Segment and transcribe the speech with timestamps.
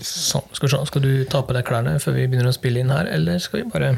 [0.00, 0.80] Sånn, skal, vi se.
[0.88, 3.62] skal du ta på deg klærne før vi begynner å spille inn her, eller skal
[3.62, 3.90] vi bare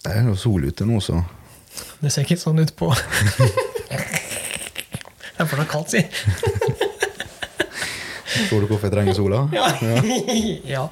[0.00, 1.20] Det er jo sol ute nå, så
[2.00, 2.88] Det ser ikke sånn ut på
[3.90, 6.00] Det er fortsatt kaldt, si.
[8.48, 9.38] Tror du hvorfor jeg trenger sola?
[9.56, 9.70] Ja.
[10.68, 10.84] ja.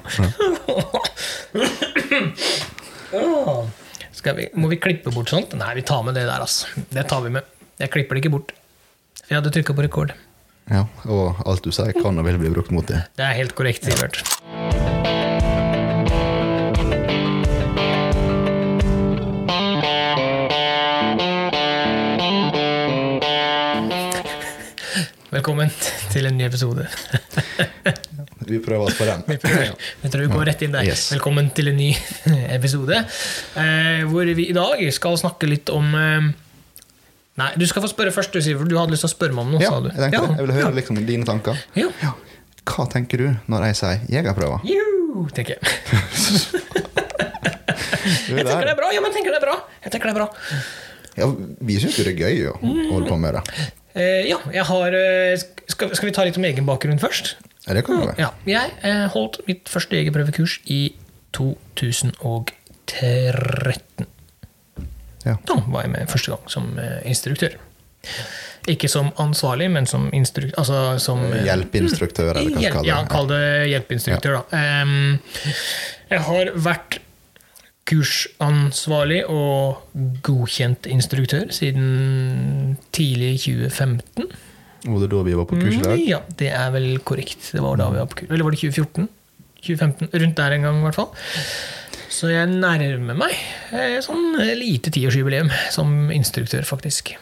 [3.13, 3.53] ja.
[4.17, 5.53] Skal vi, må vi klippe bort sånt?
[5.59, 6.65] Nei, vi tar med det der, altså.
[6.89, 7.45] Det tar vi med.
[7.77, 8.55] Jeg klipper det ikke bort.
[9.21, 10.15] For jeg hadde trykka på rekord.
[10.69, 13.01] Ja, Og alt du sier, kan og vil bli brukt mot det.
[13.17, 14.21] Det er helt korrekt, Sivert.
[25.29, 25.71] Velkommen
[26.13, 26.85] til en ny episode.
[28.49, 29.23] Vi prøver oss på den.
[29.25, 29.37] Vi.
[30.03, 30.85] Jeg tror vi går rett inn der.
[30.85, 31.07] Yes.
[31.15, 31.89] Velkommen til en ny
[32.53, 33.01] episode.
[33.57, 36.29] Eh, hvor vi i dag skal snakke litt om eh,
[37.39, 38.67] Nei, du skal få spørre først, du, Sivert.
[38.69, 39.87] Du hadde lyst til å spørre meg om noe, Ja, sa du.
[39.93, 40.19] jeg det.
[40.19, 40.75] Jeg vil høre ja.
[40.75, 41.55] liksom dine tanker.
[41.79, 41.87] Ja.
[42.03, 42.11] Ja.
[42.69, 44.59] Hva tenker du når jeg sier jegerprøver?
[44.67, 45.61] Juhu, tenker jeg.
[48.29, 48.87] Jeg er tenker det er bra.
[48.93, 49.55] Ja, men tenker det er bra.
[49.83, 50.27] Jeg tenker det er bra.
[51.19, 51.25] Ja,
[51.67, 52.53] vi syns jo det er gøy å
[52.93, 53.43] holde på med det.
[53.97, 55.33] Uh, ja, jeg har uh,
[55.73, 57.25] skal, skal vi ta litt om egen bakgrunn først?
[57.65, 58.07] Ja, det kan vi.
[58.21, 60.73] Ja, jeg uh, holdt mitt første jegerprøvekurs i
[61.37, 64.05] 2013.
[65.25, 65.35] Ja.
[65.47, 67.57] Da var jeg med første gang som eh, instruktør.
[68.69, 70.55] Ikke som ansvarlig, men som instruktør.
[70.61, 73.11] Altså som eh, Hjelpeinstruktør, eller hva Hjelp, skal ja, kalle det.
[73.11, 74.63] kall det hjelpeinstruktør, da.
[76.09, 76.99] Jeg har vært
[77.89, 79.81] kursansvarlig og
[80.25, 84.29] godkjent instruktør siden tidlig 2015.
[84.85, 85.95] Var det da vi var på kurs i dag?
[85.97, 87.49] Mm, Ja, det er vel korrekt.
[87.51, 88.29] Det var da vi var på kurs.
[88.29, 89.09] Eller var det 2014?
[89.59, 91.09] 2015, Rundt der en gang, i hvert fall.
[92.19, 93.31] Så jeg nærmer meg
[93.71, 97.13] eh, sånn lite tiårsjubileum som instruktør, faktisk.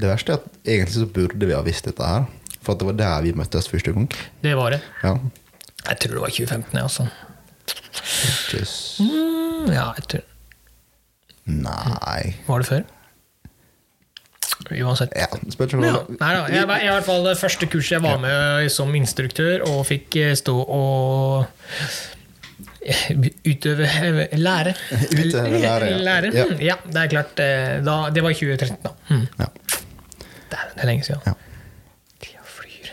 [0.00, 2.26] Det verste er at egentlig så burde vi ha visst dette her.
[2.60, 4.08] For at det var der vi møttes første gang.
[4.42, 4.80] Det var det.
[5.04, 5.14] Ja.
[5.86, 7.06] Jeg tror det var 2015, jeg, altså.
[8.50, 8.98] Just...
[9.00, 10.26] Mm, ja, jeg tror
[11.50, 12.82] Nei Var det før?
[14.70, 15.14] Uansett.
[15.16, 18.20] Ja, spør Ja, nei da, jeg var i hvert fall det første kurset jeg var
[18.22, 21.46] med som instruktør, og fikk eh, stå og
[21.80, 21.96] eh,
[23.52, 24.74] utøve eh, lære.
[25.12, 25.98] Utøve lære, ja.
[26.40, 26.44] Ja.
[26.48, 27.40] mm, ja, det er klart.
[27.44, 28.92] eh, Da, det var i 2013, da.
[29.10, 29.26] Mm.
[29.38, 29.48] Ja.
[30.50, 31.20] Dæven, det er lenge siden.
[31.26, 31.34] Ja.
[32.24, 32.90] Tida flyr.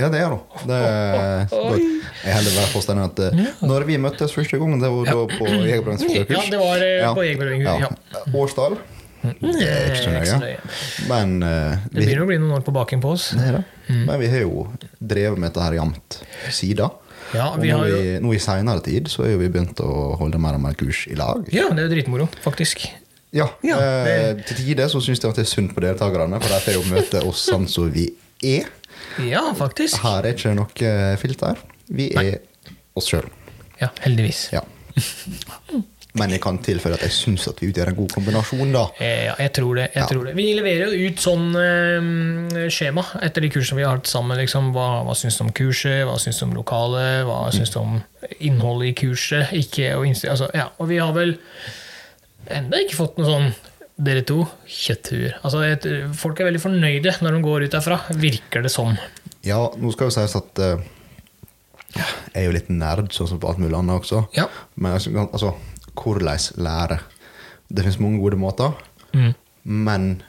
[0.00, 0.40] Ja, det er det.
[0.70, 1.46] det er,
[2.26, 5.46] jeg heller være påstanden at eh, når vi møttes første gang, det var da på
[5.52, 6.26] Jegerbrannens første.
[6.36, 7.62] Ja, det var på Jegerbrødring.
[7.68, 7.78] Ja.
[7.86, 8.24] Ja.
[8.34, 8.78] Årstall.
[9.26, 10.58] Det er ikke så nøye.
[11.10, 13.30] Men eh, Det begynner å bli noen år på baken på oss.
[13.34, 13.64] det er det.
[14.06, 14.66] Men vi har jo
[15.00, 16.20] drevet med dette her jevnt
[16.54, 17.02] siden.
[17.34, 19.48] Ja, Og vi nå har jo i, nå i seinere tid så har jo vi
[19.50, 21.42] begynt å holde mer og mer kurs i lag.
[21.52, 22.86] Ja, det er jo dritmoro, faktisk.
[23.34, 26.48] Ja, Ja, eh, Til tider så syns jeg at det er synd på deltakerne, for
[26.54, 28.06] de får jo møte oss sånn som vi
[28.44, 28.68] er.
[29.26, 29.98] Ja, faktisk.
[30.04, 31.58] Her er ikke noe filter.
[31.88, 32.38] Vi er
[32.96, 33.26] oss sjøl.
[33.80, 34.46] Ja, heldigvis.
[34.54, 34.62] Ja.
[36.16, 38.84] Men jeg kan tilføye at jeg syns at vi utgjør en god kombinasjon, da.
[38.98, 39.86] Eh, Ja, jeg tror det.
[39.94, 40.06] jeg Ja.
[40.08, 40.34] tror det.
[40.38, 44.38] Vi leverer jo ut sånn eh, skjema etter de kursene vi har hatt sammen.
[44.40, 44.72] Liksom.
[44.72, 47.98] Hva, hva syns du om kurset, hva syns du om lokalet, hva syns du om
[48.40, 49.52] innholdet i kurset?
[49.52, 50.70] Ikke, og, innstille, altså, ja.
[50.78, 51.36] og vi har vel
[52.48, 53.54] enda ikke fått noe sånn
[53.98, 55.38] dere to, kjøtthuer.
[55.42, 55.62] Altså,
[56.14, 58.96] folk er veldig fornøyde når de går ut derfra, virker det som.
[59.46, 60.76] Ja, nå skal jo sies at uh,
[61.96, 64.26] jeg er jo litt nerd, sånn som på alt mulig annet også.
[64.36, 64.48] Ja.
[64.76, 65.54] Men altså
[65.96, 66.98] hvordan lære?
[67.68, 68.72] Det finnes mange gode måter,
[69.16, 69.34] Mm.
[69.64, 70.22] men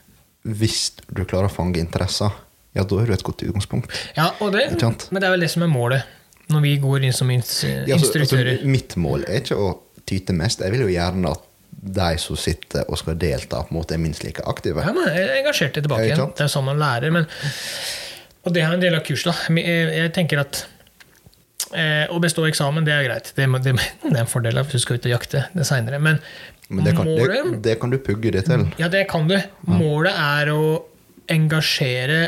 [0.48, 2.32] hvis du klarer å fange interesser,
[2.76, 3.92] ja, da har du et godt utgangspunkt.
[4.16, 4.64] Ja, det,
[5.12, 6.04] men det er vel det som er målet
[6.50, 8.52] når vi går inn som ins Ja, altså, instruktører.
[8.54, 9.72] altså, mitt mål er ikke å
[10.08, 10.62] tyte mest.
[10.64, 11.44] Jeg vil jo gjerne at
[11.78, 14.82] de som sitter og skal delta, på en måte er minst like aktive.
[14.82, 16.32] Ja, men er engasjert tilbake igjen.
[16.38, 17.12] Det er sånn man lærer.
[17.12, 17.28] Men,
[18.46, 19.36] og det er en del av kurset.
[19.52, 20.64] Jeg, tenker at
[21.68, 23.32] å bestå eksamen, det er greit.
[23.36, 23.74] Det, det,
[24.04, 26.00] det er en fordel hvis du skal ut og jakte det seinere.
[26.00, 26.22] Men,
[26.70, 28.68] Men det kan, målet det kan du pugge det til.
[28.80, 29.36] Ja, det kan du.
[29.68, 30.62] Målet er å
[31.32, 32.22] engasjere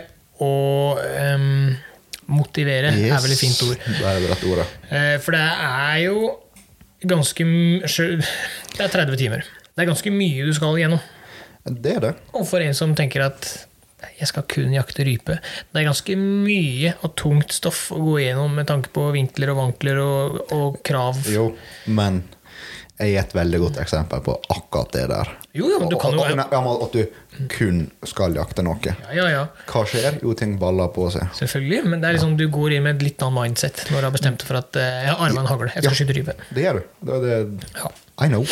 [0.43, 1.71] og um,
[2.31, 3.79] motivere, er vel et fint ord.
[3.83, 4.67] Det er det rette ordet.
[4.89, 6.29] Eh, For det er jo
[7.09, 9.47] ganske Det er 30 timer.
[9.73, 11.01] Det er ganske mye du skal igjennom.
[11.69, 12.13] Det er det.
[12.35, 13.49] Og for en som tenker at
[14.19, 18.55] jeg skal kun jakte rype Det er ganske mye og tungt stoff å gå igjennom
[18.59, 21.19] med tanke på vinkler og vankler og, og krav.
[21.31, 21.49] Jo,
[21.87, 22.23] men
[22.99, 25.29] jeg er et veldig godt eksempel på akkurat det der.
[25.55, 28.75] Jo, jo, du kan jo Og- ja, At du kun skal jakte noe.
[28.83, 29.43] Ja, ja, ja.
[29.71, 30.17] Hva skjer?
[30.21, 31.29] Jo, ting baller på seg.
[31.39, 31.85] Selvfølgelig.
[31.87, 34.15] Men det er liksom, du går inn med et litt annet mindset når du har
[34.17, 35.71] bestemt deg for at eh, jeg har arma en hagle.
[35.77, 36.35] Jeg skal skyte rype.
[36.51, 36.83] Det gjør du.
[37.07, 37.39] Det det,
[37.79, 37.91] Ja.
[38.19, 38.43] I know.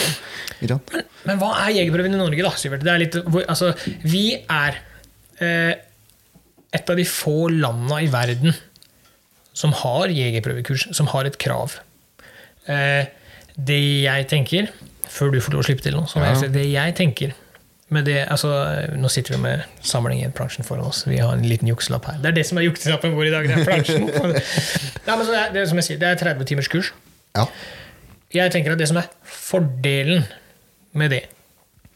[0.62, 0.80] Men.
[1.28, 2.86] Men hva er jegerprøven i Norge, da, Sivert?
[2.88, 3.18] Det er litt,
[3.52, 3.74] altså,
[4.08, 4.78] vi er
[5.42, 8.56] et av de få landa i verden
[9.58, 11.80] som har jegerprøvekurs, som har et krav.
[12.70, 13.10] Eh,
[13.58, 14.70] det jeg tenker,
[15.10, 16.34] før du får lov å slippe til så Ja.
[16.34, 17.34] jeg det jeg tenker
[17.90, 18.50] med det, altså,
[19.00, 21.06] Nå sitter vi med samling i plansjen foran oss.
[21.08, 22.18] Vi har en liten jukselapp her.
[22.22, 23.48] Det er det som er jukselappen vår i dag.
[23.48, 24.06] det er plansjen.
[25.08, 26.92] Nei, men så det, er, det, er som jeg sier, det er 30 timers kurs.
[27.38, 27.48] Ja.
[28.36, 30.28] Jeg tenker at det som er fordelen
[30.92, 31.24] med det,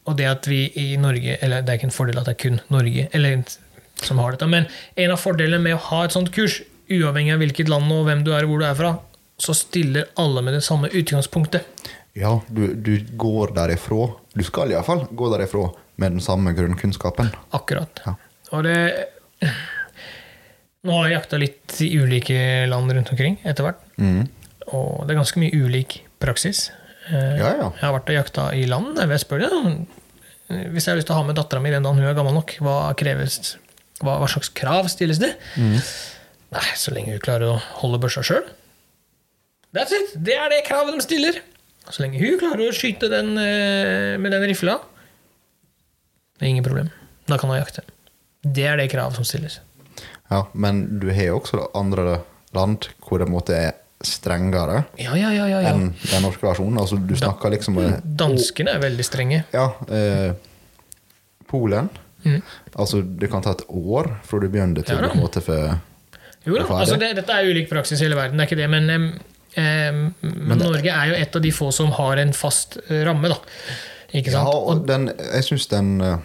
[0.10, 2.42] og det at vi i Norge Eller det er ikke en fordel at det er
[2.42, 3.44] kun Norge eller,
[4.02, 4.66] som har dette, men
[4.98, 6.62] en av fordelene med å ha et sånt kurs,
[6.92, 8.92] uavhengig av hvilket land og hvem du er og hvor du er fra,
[9.42, 11.64] så stiller alle med det samme utgangspunktet.
[12.18, 15.70] Ja, du, du går derifra Du skal iallfall gå derifra
[16.02, 17.30] med den samme grunnkunnskapen.
[17.56, 18.02] Akkurat.
[18.06, 18.16] Ja.
[18.52, 18.76] Og det
[20.82, 22.38] Nå har jeg jakta litt i ulike
[22.70, 24.24] land rundt omkring etter hvert, Mm.
[24.74, 26.72] og det er ganske mye ulik praksis.
[27.10, 27.68] Eh, Ja, ja.
[27.76, 28.98] Jeg har vært og jakta i land.
[29.00, 29.88] Jeg spør deg,
[30.74, 32.36] hvis jeg har lyst til å ha med dattera mi den dagen hun er gammel
[32.36, 33.56] nok, hva, kreves,
[34.04, 35.32] hva, hva slags krav stilles det?
[35.58, 38.44] Nei, så lenge hun klarer å holde børsa sjøl.
[39.72, 40.12] That's it!
[40.20, 41.40] Det er det kravet de stiller.
[41.88, 44.78] Så lenge hun klarer å skyte den eh, med den rifla,
[46.38, 46.90] det er ingen problem.
[47.30, 47.84] Da kan hun jakte.
[48.42, 49.60] Det er det kravet som stilles.
[50.32, 52.22] Ja, men du har jo også andre
[52.56, 55.32] land hvor det måtte er strengere Ja, ja,
[55.62, 55.74] ja.
[55.74, 56.80] enn den norske versjonen.
[56.82, 57.78] Altså, du snakker liksom
[58.18, 59.44] Danskene er veldig strenge.
[59.54, 60.32] Ja, eh,
[61.52, 61.90] Polen.
[62.24, 62.42] Mm.
[62.76, 65.80] Altså, det kan ta et år fra du begynner til Ja måte får
[66.46, 66.80] Jo da, ferdig?
[66.80, 68.90] altså det, dette er ulik praksis i hele verden, det er ikke det, men,
[69.56, 73.04] eh, men det- Norge er jo et av de få som har en fast eh,
[73.06, 73.38] ramme, da.
[74.14, 76.18] Ikke Ja, og den, jeg syns den, eh,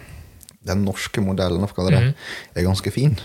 [0.65, 2.13] den norske modellen det, mm.
[2.55, 3.19] er ganske fin.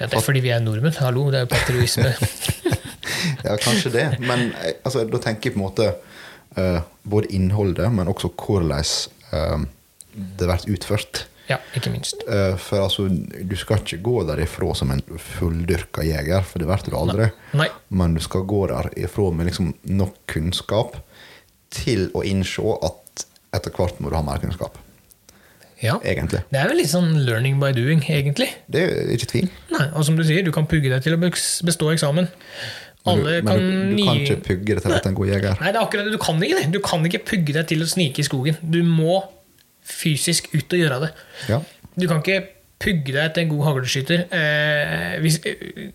[0.00, 0.94] ja, det er fordi vi er nordmenn.
[0.98, 2.14] Hallo, det er jo patriotisme.
[3.46, 4.06] Ja, kanskje det.
[4.22, 5.90] Men eh, altså, da tenker jeg på en måte
[6.58, 8.72] uh, både innholdet, men også hvordan
[9.32, 9.68] uh,
[10.12, 11.26] det blir utført.
[11.48, 12.22] ja, ikke minst.
[12.28, 16.86] Uh, for altså, du skal ikke gå derifra som en fulldyrka jeger, for det blir
[16.90, 17.32] du aldri.
[17.58, 17.68] Nei.
[17.90, 21.00] Men du skal gå derifra med liksom nok kunnskap
[21.72, 24.78] til å innse at etter hvert må du ha mer kunnskap.
[25.82, 25.96] Ja.
[26.06, 26.44] Egentlig.
[26.52, 28.46] Det er vel litt sånn learning by doing, egentlig.
[28.70, 29.48] Det er ikke tvil.
[29.74, 32.28] Nei, og som du sier, du kan pugge deg til å bestå eksamen.
[33.02, 33.68] Men, Alle du, men kan du,
[33.98, 35.54] du kan ikke pugge deg til at en god jeger.
[35.58, 36.14] Nei, det er akkurat det.
[36.14, 36.66] Du kan ikke det.
[36.70, 38.58] Du kan ikke pugge deg til å snike i skogen.
[38.62, 39.22] Du må
[39.82, 41.12] fysisk ut og gjøre det.
[41.50, 41.58] Ja.
[41.98, 42.44] Du kan ikke
[42.82, 44.24] pugge deg til en god hagleskytter.
[44.38, 45.38] Eh, hvis,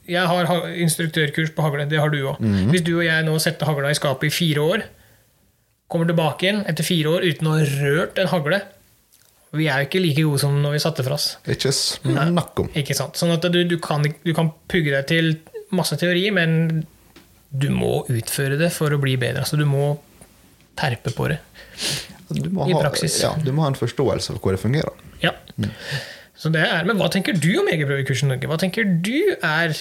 [0.08, 0.52] jeg har
[0.84, 2.40] instruktørkurs på hagle, det har du òg.
[2.72, 4.88] Hvis du og jeg nå setter hagla i skapet i fire år,
[5.92, 8.58] kommer tilbake igjen etter fire år uten å ha rørt en hagle
[9.56, 11.30] Vi er jo ikke like gode som når vi satte fra oss.
[11.48, 12.68] Ikke snakk om.
[12.76, 13.16] Ikke sant?
[13.20, 15.38] Sånn at du, du, kan, du kan pugge deg til
[15.76, 16.84] masse teori, men
[17.52, 19.44] du må utføre det for å bli bedre.
[19.46, 19.94] Altså, du må
[20.78, 21.40] terpe på det.
[22.30, 23.22] Du må, I ha, praksis.
[23.24, 25.06] ja, du må ha en forståelse for hvordan det fungerer.
[25.24, 25.32] Ja.
[26.38, 28.50] Så det er, men hva tenker du om jegerprøvekurset i Norge?
[28.52, 29.74] Hva tenker du er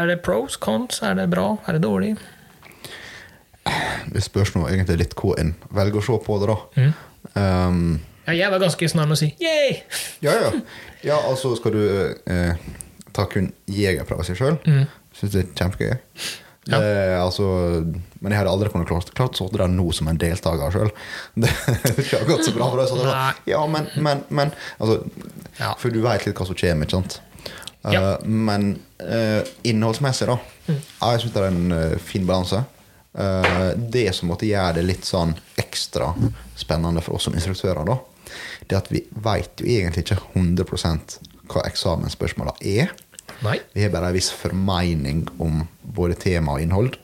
[0.00, 0.98] Er det pros, cons?
[1.04, 1.58] Er det bra?
[1.68, 2.14] Er det dårlig?
[4.10, 6.58] Det spørs nå egentlig litt hva en velger å se på det, da.
[6.80, 6.92] Mm.
[7.36, 7.82] Um,
[8.26, 9.80] Ja, jeg var ganske snar med å si yay!
[10.26, 10.50] ja, ja.
[11.04, 11.82] ja, altså skal du
[12.30, 12.60] eh,
[13.16, 14.84] ta kun jegerprøve seg sjøl, Mm.
[15.16, 15.96] syns det er kjempegøy.
[16.70, 17.46] Det, er altså,
[18.20, 20.92] men jeg hadde aldri kunnet klart, klart å sitte der nå som en deltaker sjøl.
[21.40, 22.70] Det har ikke gått så bra.
[22.70, 25.00] for deg, så det var- Ja, men, men, men altså,
[25.58, 25.74] Ja.
[25.78, 27.20] For du veit litt hva som kommer, ikke sant?
[27.80, 28.00] Ja.
[28.20, 30.36] Uh, men uh, innholdsmessig, da.
[30.68, 30.76] Mm.
[30.76, 32.60] jeg syns det er en uh, fin balanse.
[33.18, 36.12] Eh, det som måtte gjøre det litt sånn ekstra
[36.58, 37.96] spennende for oss som instruktører, da,
[38.68, 41.16] det er at vi veit jo egentlig ikke 100%
[41.50, 42.92] hva eksamensspørsmåla er.
[43.44, 43.58] Nei.
[43.74, 46.98] Vi har bare en viss formening om både tema og innhold.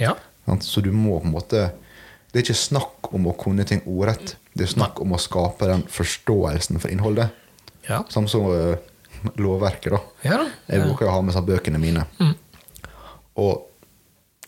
[0.00, 0.14] Ja.
[0.62, 1.60] Så du må på en måte
[2.30, 4.34] Det er ikke snakk om å kunne ting ordrett.
[4.52, 7.32] Det er snakk om å skape den forståelsen for innholdet.
[7.88, 8.02] Ja.
[8.12, 8.76] Samme som eh,
[9.44, 10.00] lovverket, da.
[10.26, 10.50] Ja da.
[10.68, 12.04] Jeg bruker å ha med seg bøkene mine.
[12.20, 12.34] Mm.
[13.40, 13.64] Og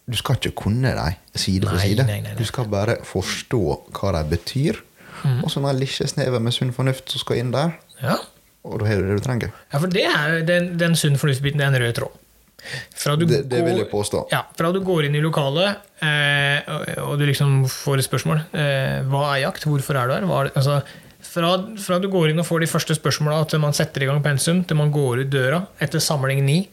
[0.09, 2.05] du skal ikke kunne dem side for side.
[2.05, 2.37] nei, nei, nei.
[2.37, 3.63] Du skal bare forstå
[3.97, 4.83] hva de betyr.
[5.25, 5.43] Mm.
[5.43, 7.79] Og så en lille snever med sunn fornuft som skal inn der.
[8.03, 8.19] ja.
[8.67, 9.53] Og da har du det du trenger.
[9.71, 12.17] Ja, for det er den, den sunn fornuft-biten, det er en rød tråd.
[12.59, 14.25] Det, det vil jeg påstå.
[14.33, 18.43] Ja, fra du går inn i lokalet, eh, og, og du liksom får et spørsmål.
[18.51, 19.69] Eh, hva er jakt?
[19.69, 20.27] Hvorfor er du her?
[20.27, 20.51] Er?
[20.59, 20.81] Altså,
[21.29, 24.21] fra, fra du går inn og får de første spørsmåla til man setter i gang
[24.25, 26.65] pensum, til man går ut døra etter samling ni,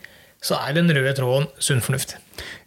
[0.42, 2.18] så er den røde tråden sunn fornuft.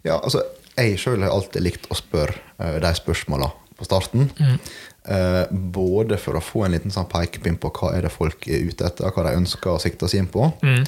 [0.07, 0.45] Ja, altså,
[0.79, 4.29] jeg sjøl har alltid likt å spørre uh, de spørsmåla på starten.
[4.39, 4.55] Eh,
[5.49, 8.85] både for å få en liten sånn pekepinn på hva er det folk er ute
[8.85, 10.49] etter, hva de ønsker å sikte seg inn på.
[10.61, 10.83] Mm.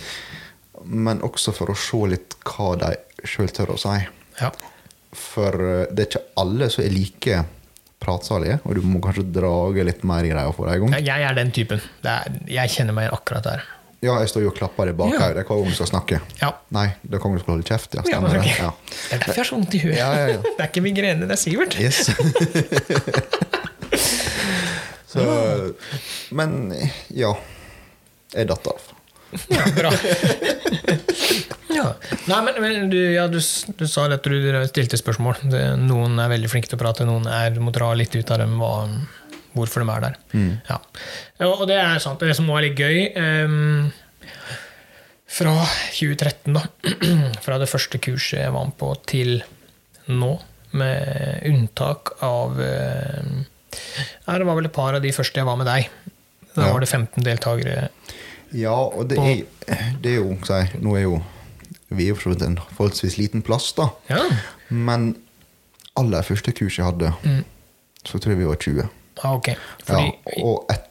[1.08, 2.92] Men også for å se litt hva de
[3.28, 3.98] sjøl tør å si.
[4.42, 4.52] Ja.
[5.18, 7.42] For eh, det er ikke alle som er like
[8.02, 11.06] pratsalige, og du må kanskje drage litt mer i greia for deg en gang.
[11.06, 11.84] Jeg er den typen.
[12.02, 13.66] Det er, jeg kjenner meg akkurat der.
[14.02, 16.18] Ja, jeg står jo og klapper i bakhodet hver gang du skal snakke.
[16.40, 16.48] Ja.
[16.74, 17.94] Nei, da kan du skal holde kjeft.
[17.94, 18.40] Ja, Ja, okay.
[18.42, 18.56] det.
[18.58, 18.72] Ja.
[18.90, 19.98] Det er derfor jeg har så vondt i huet.
[20.00, 20.40] Ja, ja, ja.
[20.58, 21.78] Det er ikke migrene, det er Sivert.
[21.78, 22.10] Yes.
[25.12, 25.24] Så,
[26.38, 26.74] men
[27.12, 27.36] ja.
[28.32, 28.92] Jeg datt av.
[29.52, 29.92] Ja, bra.
[31.76, 31.88] ja.
[32.28, 34.38] Nei, men, men du, ja, du, du sa at du
[34.70, 35.42] stilte spørsmål.
[35.52, 38.32] Det, noen er veldig flinke til å prate, noen er, du må dra litt ut
[38.32, 38.72] av dem hva,
[39.56, 40.18] hvorfor de er der.
[40.70, 40.80] Ja.
[41.42, 42.24] Ja, Og det er sant.
[42.24, 43.92] Det som nå er litt gøy um,
[45.32, 45.56] Fra
[45.96, 46.64] 2013, da,
[47.46, 49.38] fra det første kurset jeg var med på, til
[50.12, 50.34] nå,
[50.76, 53.42] med unntak av ehm,
[54.28, 55.90] ja, Det var vel et par av de første jeg var med deg.
[56.56, 56.74] Da Ja.
[56.74, 57.90] var det 15 deltakere.
[58.52, 59.46] Ja, og det er,
[60.02, 61.22] det er jo jeg, Nå er jo
[61.92, 63.90] vi er jo for en forholdsvis liten plass, da.
[64.10, 64.22] Ja.
[64.70, 65.16] Men
[66.00, 67.10] aller første kurs jeg hadde,
[68.08, 68.86] så tror jeg vi var 20.
[69.24, 69.56] Ah, okay.
[69.84, 70.06] Fordi
[70.38, 70.86] ja, og et,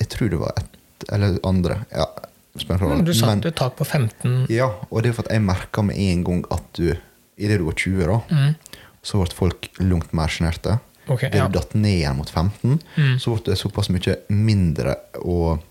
[0.00, 1.76] jeg tror det var ett eller andre.
[1.92, 2.06] Ja,
[2.56, 5.42] mm, du satte Men- et tak på 15 Ja, og det er for at jeg
[5.44, 6.96] merka med en gang at du
[7.38, 8.54] idet du var 20, da,
[9.04, 10.80] så ble folk langt mer sjenerte.
[11.08, 11.30] Mm.
[11.32, 11.48] det ja.
[11.48, 13.18] datt ned igjen mot 15, Mm.
[13.20, 15.64] så ble det såpass mye mindre og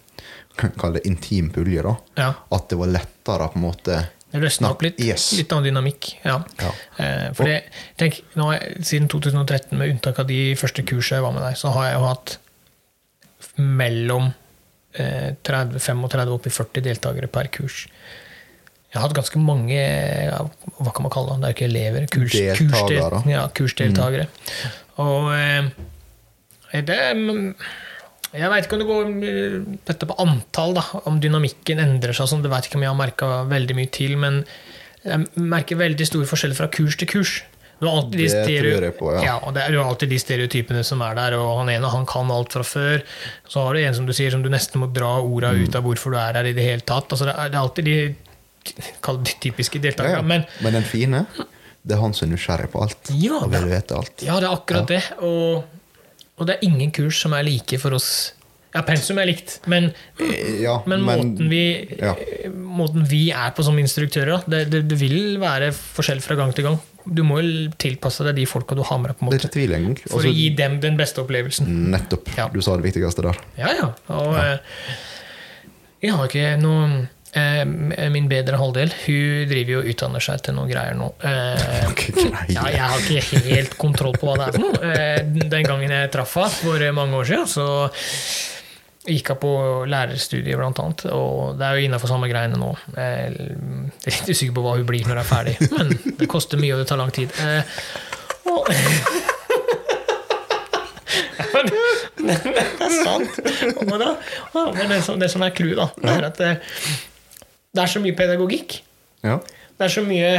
[0.58, 1.92] Kall det intim pulje, da.
[2.18, 2.32] Ja.
[2.52, 3.98] At det var lettere på en måte
[4.32, 4.98] Det løsna opp litt.
[5.00, 5.28] Yes.
[5.38, 6.08] Litt annen dynamikk.
[6.26, 6.40] Ja.
[6.58, 6.72] Ja.
[6.98, 7.60] Eh, for det,
[7.96, 8.48] tenk, nå,
[8.82, 11.94] siden 2013, med unntak av de første kursene jeg var med deg, så har jeg
[12.00, 12.38] jo hatt
[13.58, 14.32] mellom
[14.98, 17.84] eh, 30, 35 opp i 40 deltakere per kurs.
[18.88, 20.42] Jeg har hatt ganske mange ja,
[20.80, 21.42] hva kan man kalle det?
[21.44, 22.10] Det er jo ikke elever.
[22.18, 24.28] Kurs, kursdel- Ja, kursdeltakere.
[25.04, 25.68] Og eh,
[26.88, 27.52] det mm,
[28.38, 32.30] Jeg veit ikke om det går eh, dette på antall, da, om dynamikken endrer seg.
[32.32, 34.42] Sånn, det vet ikke om jeg har merka veldig mye til, men
[35.08, 37.38] jeg merker veldig stor forskjell fra kurs til kurs.
[37.78, 39.36] Alltid de Det på, ja.
[39.46, 42.32] og det er jo alltid de stereotypene som er der, og han ene han kan
[42.34, 43.04] alt fra før.
[43.48, 45.62] Så har du en som du sier, som du nesten må dra orda Mm.
[45.68, 47.06] ut av hvorfor du er her i det hele tatt.
[47.14, 48.16] Altså, det, er, det er alltid de
[48.68, 50.18] de typiske ja, deltakerne.
[50.18, 50.22] ja.
[50.26, 51.22] Men Men den fine,
[51.88, 53.12] det er han som er nysgjerrig på alt.
[53.16, 54.24] Ja, og vil vite alt.
[54.26, 55.04] Ja, det er akkurat det.
[55.24, 55.64] Og,
[56.38, 58.10] og det er ingen kurs som er like for oss.
[58.76, 59.88] Ja, pensum er likt, men,
[60.62, 61.62] Ja, men, måten, vi,
[61.98, 62.12] ja.
[62.54, 66.68] måten vi er på som instruktører, det, det, det vil være forskjell fra gang til
[66.68, 66.78] gang.
[67.08, 69.64] Du må jo tilpasse deg de folka du har med deg, på en Det måte,
[69.80, 69.96] engang.
[70.04, 71.72] for Altså, å gi dem den beste opplevelsen.
[71.96, 72.34] Nettopp.
[72.38, 72.50] Ja.
[72.54, 73.40] Du sa det viktigste der.
[73.58, 73.88] Ja, ja.
[74.20, 74.58] Og eh,
[76.04, 77.06] jeg har ikke noe eh,
[78.14, 81.10] Min bedre halvdel hun driver jo og utdanner seg til noen greier nå.
[81.28, 82.04] Eh,
[82.54, 84.92] ja, jeg har ikke helt kontroll på hva det er for noe.
[84.94, 85.20] Eh,
[85.52, 87.68] Den gangen jeg traff henne for mange år siden, så
[89.08, 89.52] gikk hun på
[89.92, 91.06] lærerstudiet, blant annet.
[91.16, 92.72] Og det er jo innafor samme greiene nå.
[92.96, 93.38] Jeg er
[94.08, 96.82] litt usikker på hva hun blir når hun er ferdig, men det koster mye, og
[96.84, 97.36] det tar lang tid.
[97.44, 97.62] Eh,
[98.48, 98.64] Og
[101.54, 101.68] men
[102.28, 103.38] det er sant.
[103.84, 104.10] Og da,
[104.54, 106.42] ja, men det, som, det som er clouet, da, det er at
[107.78, 108.80] det, er så mye pedagogikk.
[109.26, 109.38] Ja.
[109.78, 110.32] Det er så mye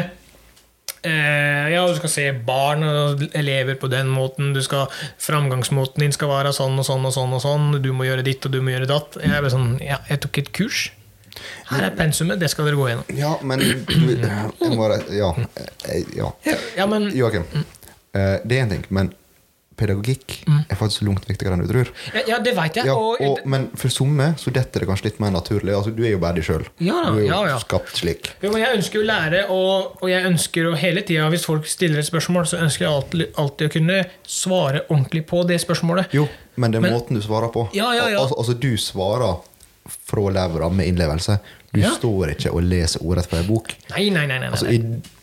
[1.07, 4.53] eh, Ja, du skal se barn og elever på den måten.
[4.57, 4.87] Du skal,
[5.23, 7.35] framgangsmåten din skal være sånn og sånn og sånn.
[7.39, 9.19] og sånn Du må gjøre ditt, og du må gjøre datt.
[9.23, 10.89] Jeg, er sånn, ja, jeg tok et kurs.
[11.69, 13.11] Her er pensumet, det skal dere gå gjennom.
[13.15, 13.69] ja, men du,
[14.19, 15.29] jeg må, Ja.
[15.87, 16.33] eh, ja.
[16.77, 17.45] Ja, men Joakim,
[18.17, 19.13] eh, det er en ting, men
[19.79, 21.91] pedagogikk er faktisk langt viktigere enn du tror.
[22.17, 22.89] Ja, ja det vet jeg.
[22.91, 25.75] Ja, og, og, men for somme så detter det kanskje litt mer naturlig.
[25.77, 26.67] Altså, du er jo bare deg sjøl.
[26.85, 27.59] Ja, du er jo ja, ja.
[27.63, 28.33] skapt slik.
[28.43, 31.47] Jo, men jeg ønsker jo å lære, og, og jeg ønsker å hele tida, hvis
[31.49, 35.61] folk stiller et spørsmål, så ønsker jeg alltid, alltid å kunne svare ordentlig på det
[35.65, 36.17] spørsmålet.
[36.17, 36.27] Jo,
[36.59, 37.69] men det er Men- måten du svarer på.
[37.77, 38.25] Ja, ja, ja.
[38.25, 39.39] Al altså, du svarer
[39.89, 41.39] fra levra med innlevelse.
[41.71, 43.73] Du står ikke og leser ordrett fra ei bok.
[43.93, 44.39] Nei, nei, nei.
[44.39, 44.53] nei, nei.
[44.57, 44.79] Altså, i,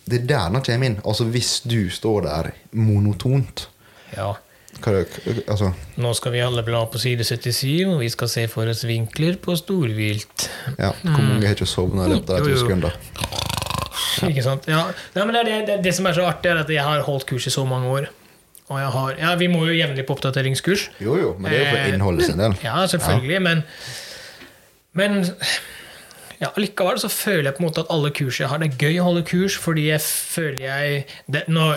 [0.05, 0.97] det er der den kommer inn.
[1.03, 3.69] Altså, hvis du står der monotont
[4.15, 4.35] Ja.
[4.83, 8.83] Altså, Nå skal vi alle bla på side 77, og vi skal se for oss
[8.87, 10.49] vinkler på storvilt.
[10.77, 12.93] ja, Hvor mange har ikke sovna i løpet av et sekund, da?
[14.29, 14.67] Ikke sant?
[14.71, 14.85] Ja.
[15.15, 17.25] Nei, men det, det, det, det som er så artig, er at jeg har holdt
[17.27, 18.05] kurs i så mange år.
[18.71, 20.87] Og jeg har, ja, Vi må jo jevnlig på oppdateringskurs.
[21.03, 22.55] Jo, jo, men det er jo for Eh, innholdet sin del.
[22.63, 23.63] Ja, selvfølgelig, men
[24.95, 25.25] Men
[26.41, 28.79] ja, likevel så føler jeg på en måte at alle kurs jeg har, det er
[28.87, 31.01] gøy å holde kurs, fordi jeg føler jeg
[31.31, 31.67] det, nå,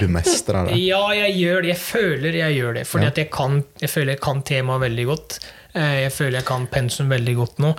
[0.00, 0.78] Du mestrer det.
[0.84, 1.72] Ja, jeg gjør det.
[1.74, 2.84] Jeg føler jeg gjør det.
[2.90, 3.10] Fordi Ja.
[3.14, 5.38] at jeg, kan, jeg føler jeg kan temaet veldig godt.
[5.74, 7.74] Eh, Jeg føler jeg kan pensum veldig godt nå.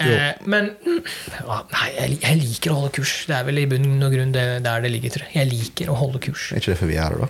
[0.00, 3.12] Eh, men ja, nei, jeg, jeg liker å holde kurs.
[3.28, 5.12] Det er vel i bunn og grunn det, der det ligger.
[5.14, 5.36] Tror jeg.
[5.38, 6.48] jeg liker å holde kurs.
[6.50, 7.28] Er ikke det for vi er her, da?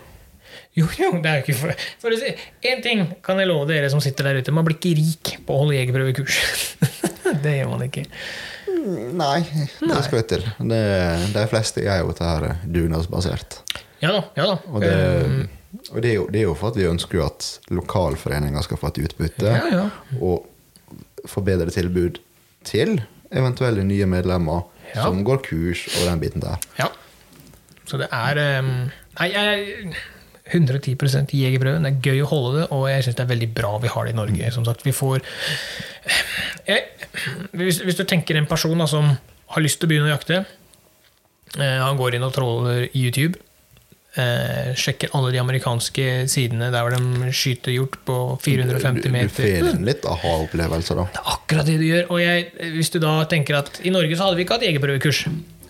[0.75, 2.33] Jo, jo, det er jo ikke for, for å si
[2.67, 4.55] Én ting kan jeg love dere som sitter der ute.
[4.55, 6.39] Man blir ikke rik på å holde jegerprøvekurs.
[7.45, 8.05] det gjør man ikke.
[9.21, 9.41] Nei,
[9.81, 10.47] det skal jeg til.
[10.71, 10.81] Det,
[11.35, 13.61] de fleste er jo dette her dugnadsbasert.
[14.03, 14.25] Ja da.
[14.37, 14.57] ja da.
[14.69, 17.27] Og, det, Eh, og det, er jo, det er jo for at vi ønsker jo
[17.27, 19.51] at lokalforeninger skal få et utbytte.
[19.51, 19.87] Ja, ja.
[20.21, 20.47] Og
[21.29, 22.21] få bedre tilbud
[22.65, 22.99] til
[23.35, 26.61] eventuelle nye medlemmer som går kurs og den biten der.
[26.79, 26.91] Ja.
[27.89, 28.75] Så det er um,
[29.15, 29.97] Nei, jeg er
[30.55, 30.95] 110
[31.39, 31.87] jegerprøven.
[31.87, 34.07] Det er gøy å holde det, og jeg syns det er veldig bra vi har
[34.07, 34.51] det i Norge.
[34.53, 35.25] Som sagt, vi får
[36.67, 36.85] jeg,
[37.53, 39.11] hvis, hvis du tenker en person da, som
[39.55, 43.39] har lyst til å begynne å jakte eh, Han går inn og tråler YouTube.
[44.15, 49.15] Eh, sjekker alle de amerikanske sidene der hvor de skyter hjort på 450 Du, du
[49.17, 49.35] meter.
[49.35, 51.09] får en litt aha-opplevelse, da.
[51.17, 52.05] Det er akkurat det du gjør.
[52.15, 52.45] Og jeg,
[52.77, 55.25] hvis du da tenker at i Norge så hadde vi ikke hatt jegerprøvekurs.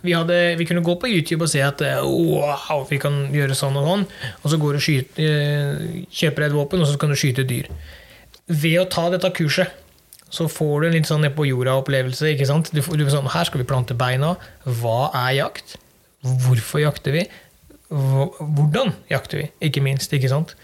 [0.04, 3.56] Vi, hadde, vi kunne gå på YouTube og se at eh, wow, vi kan gjøre
[3.56, 4.04] sånn og sånn.
[4.42, 7.16] Og så går du og skyter, eh, kjøper deg et våpen, og så kan du
[7.16, 7.70] skyte et dyr.
[8.52, 9.72] Ved å ta dette kurset
[10.34, 12.32] så får du en litt sånn ned på jorda-opplevelse.
[12.34, 12.72] ikke sant?
[12.74, 14.32] Du, får- du får sånn, Her skal vi plante beina.
[14.66, 15.76] Hva er jakt?
[16.24, 17.22] Hvorfor jakter vi?
[17.94, 19.50] Hvordan jakter vi?
[19.68, 20.12] Ikke minst.
[20.16, 20.54] ikke sant?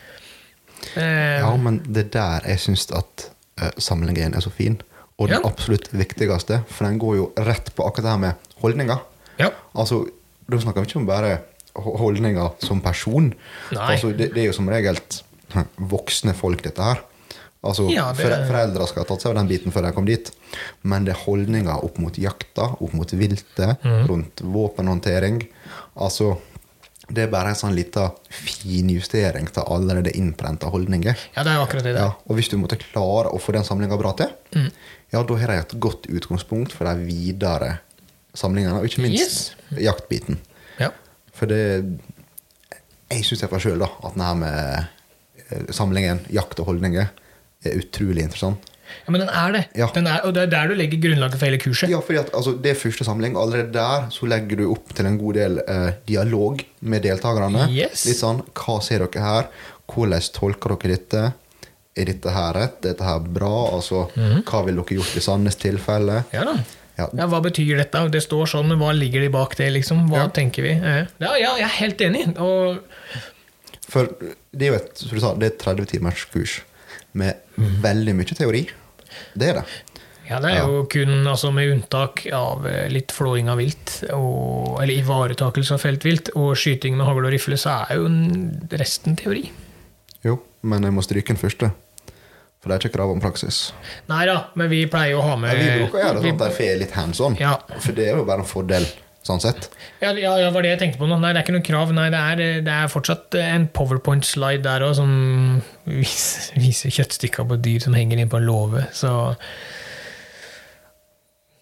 [0.96, 3.28] Eh, Ja, men det er der jeg syns at
[3.62, 4.80] uh, samlingen er så fin.
[5.20, 5.46] Og det Ja.
[5.48, 8.98] absolutt viktigste, for den går jo rett på akkurat det her med holdninger.
[9.38, 9.50] ja.
[9.74, 10.06] Altså,
[10.50, 11.38] Da snakker vi ikke om bare
[11.76, 13.32] holdninger som person.
[13.70, 14.96] Altså, det, det er jo som regel
[15.78, 16.98] voksne folk, dette her.
[17.62, 20.30] Altså, Ja, det- Foreldra skal ha tatt seg av den biten før de kom dit.
[20.82, 24.06] Men det er holdninger opp mot jakta, opp mot viltet, mm.
[24.08, 25.42] rundt våpenhåndtering.
[25.96, 26.38] Altså,
[27.12, 31.16] det er bare en sånn liten finjustering til allerede innprenta holdninger.
[31.36, 31.94] ja, det er jo akkurat det.
[31.94, 32.00] det.
[32.00, 34.70] Ja, og hvis du måtte klare å få den samlinga bra til, Mm.
[35.12, 37.80] ja, da har de et godt utgangspunkt for de videre
[38.34, 40.38] samlingene, og ikke minst jaktbiten.
[40.78, 40.90] Ja.
[41.34, 41.84] For det
[43.10, 44.86] Jeg syns iallfall sjøl at den her med
[45.50, 47.08] eh, samlingen jakt og holdninger
[47.64, 48.66] er utrolig interessant.
[49.06, 49.60] Ja, men den er det.
[49.78, 49.86] Ja.
[49.94, 51.90] Den er, og det er der du legger grunnlaget for hele kurset.
[51.92, 53.36] Ja, fordi at altså, Det er første samling.
[53.38, 57.68] Allerede der så legger du opp til en god del eh, dialog med deltakerne.
[57.70, 58.02] Yes.
[58.08, 59.46] Litt sånn Hva ser dere her?
[59.90, 61.22] Hvordan tolker dere dette?
[62.00, 62.80] Er dette her rett?
[62.84, 63.52] Er dette her bra?
[63.76, 66.24] Altså, Hva ville dere gjort i Sandnes tilfelle?
[66.34, 66.56] Ja da.
[66.98, 67.06] Ja.
[67.16, 68.02] Ja, hva betyr dette?
[68.12, 69.70] Det står sånn, men hva ligger det bak det?
[69.78, 70.02] liksom?
[70.10, 70.28] Hva Ja.
[70.36, 70.74] tenker vi?
[70.74, 71.06] Ja,
[71.38, 72.26] ja, jeg er helt enig.
[72.38, 72.82] Og
[73.88, 74.10] For
[74.52, 76.58] det er jo et, som du sa, det er et 30 timers kurs
[77.18, 78.64] med veldig mye teori.
[79.34, 79.64] Det er det.
[80.28, 84.78] ja, det er jo kun altså, med unntak av eh, litt flåing av vilt, og,
[84.82, 88.08] eller ivaretakelse av feltvilt, og skyting med hagl og rifle, så er jo
[88.78, 89.48] resten teori.
[90.26, 91.72] Jo, men jeg må stryke den første.
[92.60, 93.70] For det er ikke krav om praksis.
[94.10, 96.34] Nei da, men vi pleier å ha med ja, vi bruker å gjøre det sånn
[96.34, 97.38] at de får litt hands on.
[97.40, 97.54] Ja.
[97.78, 98.84] For det er jo bare en fordel,
[99.26, 99.68] sånn sett.
[100.00, 101.18] Ja, ja, ja, var det jeg tenkte på nå.
[101.20, 101.92] Nei, det er ikke noe krav.
[101.96, 105.12] Nei, det er, det er fortsatt en powerpoint-slide der òg, som
[105.84, 108.86] viser, viser kjøttstykker på dyr som henger inn på en låve.
[108.96, 109.12] Så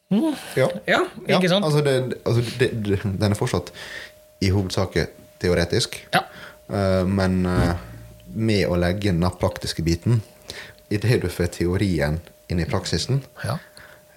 [0.08, 0.68] Ja.
[0.88, 1.66] ja, ikke Ja, sant?
[1.66, 3.74] Altså det, altså det, det, den er fortsatt
[4.40, 4.96] i hovedsak
[5.42, 5.98] teoretisk.
[6.14, 6.22] Ja.
[6.68, 7.74] Eh, men uh,
[8.34, 10.22] med å legge inn den praktiske biten
[10.92, 13.58] idet du får teorien inn i praksisen, ja.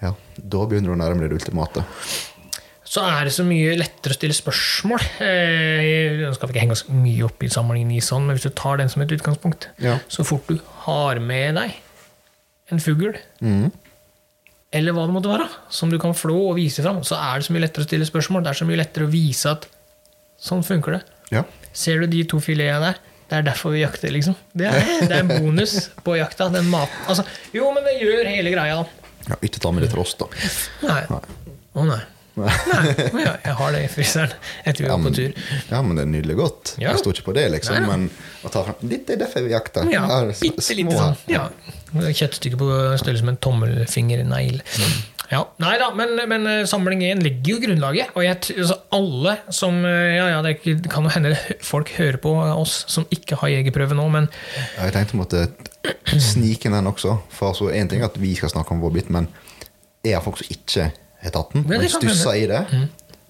[0.00, 1.84] ja, da begynner du å nærme deg det ultimate.
[2.92, 5.04] Så er det så mye lettere å stille spørsmål.
[5.22, 8.52] Jeg Nå skal ikke henge oss mye opp i sammenligningen i sånn, men hvis du
[8.58, 9.98] tar den som et utgangspunkt, Ja.
[10.12, 11.78] så fort du har med deg
[12.72, 13.70] en fugl, mm.
[14.76, 17.48] eller hva det måtte være, som du kan flå og vise fram, så er det
[17.48, 18.44] så mye lettere å stille spørsmål.
[18.44, 19.66] Det er så mye lettere å vise at
[20.40, 21.02] sånn funker det.
[21.32, 21.46] Ja.
[21.72, 23.02] Ser du de to filetene der?
[23.28, 24.36] Det er derfor vi jakter, liksom.
[24.52, 26.50] Det er, det er en bonus på jakta.
[26.52, 27.06] Den maten.
[27.08, 27.24] Altså,
[27.56, 29.12] jo, men det gjør hele greia, da.
[29.32, 29.38] ja.
[29.40, 30.28] Ikke ta med litt rost, da.
[30.84, 31.04] Nei.
[31.08, 31.96] Å nei.
[31.96, 32.02] Nei.
[32.36, 34.30] Ja, jeg har det i fryseren
[34.64, 35.34] etter vi Ja, var på men, tur.
[35.68, 36.74] ja, men det er nydelig godt.
[36.80, 36.90] Ja.
[36.94, 37.76] Jeg står ikke på det, liksom.
[37.76, 37.90] Nei, nei.
[37.92, 39.88] Men å ta fram Dette er derfor vi jakter.
[39.92, 40.06] Ja,
[40.40, 41.16] bitte lite sånn.
[41.30, 41.48] Ja.
[41.92, 42.68] Kjøttstykke på
[43.02, 44.62] størrelse med en tommelfingernegl.
[45.32, 48.10] Ja, nei da, men, men eh, samling 1 legger jo grunnlaget.
[48.16, 50.58] Og jeg, altså alle som eh, Ja, ja, det
[50.92, 51.32] kan jo hende
[51.64, 54.28] folk hører på oss som ikke har jegerprøve nå, men
[54.76, 55.44] Ja, Jeg tenkte måtte
[56.20, 57.18] snike inn den også.
[57.32, 59.28] For altså, En ting er at vi skal snakke om vår bit, men
[60.04, 60.90] er folk som ikke
[61.22, 62.88] den, Ja, stusser i det, Mm.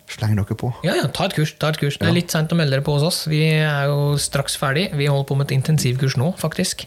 [0.08, 0.72] sleng dere på.
[0.84, 1.52] ja, ja, ta et kurs.
[1.58, 1.98] ta et kurs.
[1.98, 3.24] Det er litt seint å melde dere på hos oss.
[3.26, 4.92] Vi er jo straks ferdig.
[4.94, 6.86] Vi holder på med et intensivkurs nå, faktisk.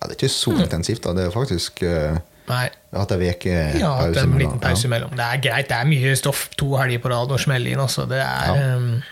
[0.00, 0.60] Ja, Det er ikke så Mm.
[0.68, 1.12] intensivt, da.
[1.14, 4.20] Det er faktisk uh, Nei, hatt ei uke Ja, pause.
[4.20, 4.60] en mellom.
[4.60, 5.10] imellom.
[5.16, 6.50] Det er greit, det er mye stoff.
[6.56, 7.78] To helger på rad og smelle inn.
[7.80, 8.06] Altså.
[8.06, 8.76] Det er, Ja.
[8.76, 9.02] um,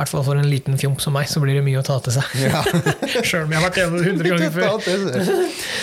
[0.00, 1.98] I hvert fall for en liten fjomp som meg, så blir det mye å ta
[2.00, 2.30] til seg.
[2.40, 2.62] Ja.
[3.28, 4.70] Sjøl om jeg har vært gjennom det 100 ganger før.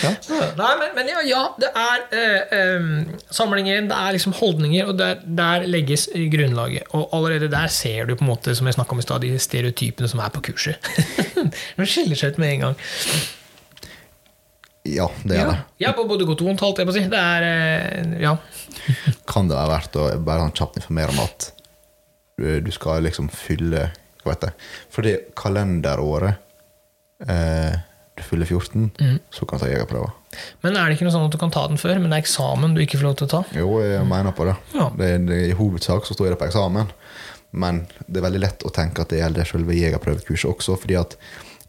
[0.02, 0.10] Ja.
[0.58, 2.88] Nei, men, men ja, ja, det er eh, um,
[3.30, 6.90] samlingen, det er liksom holdninger, og der, der legges grunnlaget.
[6.98, 9.30] Og allerede der ser du på en måte, som jeg snakka om i stad, de
[9.46, 10.90] stereotypene som er på kurset.
[11.78, 12.74] De skiller seg ut med en gang.
[14.88, 15.60] ja, det er Ja, det.
[15.84, 17.04] ja på både godt og vondt, holdt jeg på å si.
[17.12, 18.34] Det er eh, Ja.
[19.30, 21.50] Kan det være verdt å bare kjapt informere om at
[22.38, 23.88] du, du skal liksom fylle
[24.90, 26.34] For det kalenderåret
[27.28, 27.78] eh,
[28.18, 29.18] du fyller 14, Mm.
[29.30, 30.10] så kan du ta jegerprøve.
[30.62, 32.24] Men er det ikke noe sånn at du kan ta den før, men det er
[32.24, 33.42] eksamen du ikke får lov til å ta?
[33.54, 34.56] Jo, jeg mener på det.
[34.74, 34.88] Ja.
[34.98, 36.90] det, det I hovedsak så står det på eksamen.
[37.52, 40.76] Men det er veldig lett å tenke at det gjelder selve jegerprøvekurset også.
[40.82, 41.14] fordi at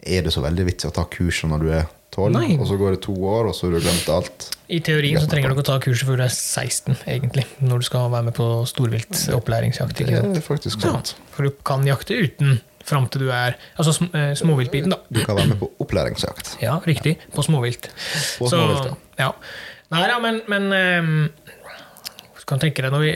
[0.04, 1.86] er det så veldig vits å ta kurset når du er
[2.20, 2.54] 12, Nei.
[2.60, 4.48] og så går det to år, og så har du glemt alt?
[4.70, 7.46] I teorien så trenger du ikke å ta kurset før du er 16, egentlig.
[7.64, 10.02] Når du skal være med på storviltopplæringsjakt.
[10.06, 11.00] Det er faktisk Ja,
[11.34, 15.00] for du kan jakte uten fram til du er Altså sm eh, småviltbiten, da.
[15.14, 16.58] Du kan være med på opplæringsjakt.
[16.66, 17.18] Ja, riktig.
[17.36, 17.90] På småvilt.
[18.40, 19.32] På Så, småvilt, ja.
[19.94, 21.30] Nei da, men, men ehm,
[22.38, 23.14] Du kan tenke deg når vi,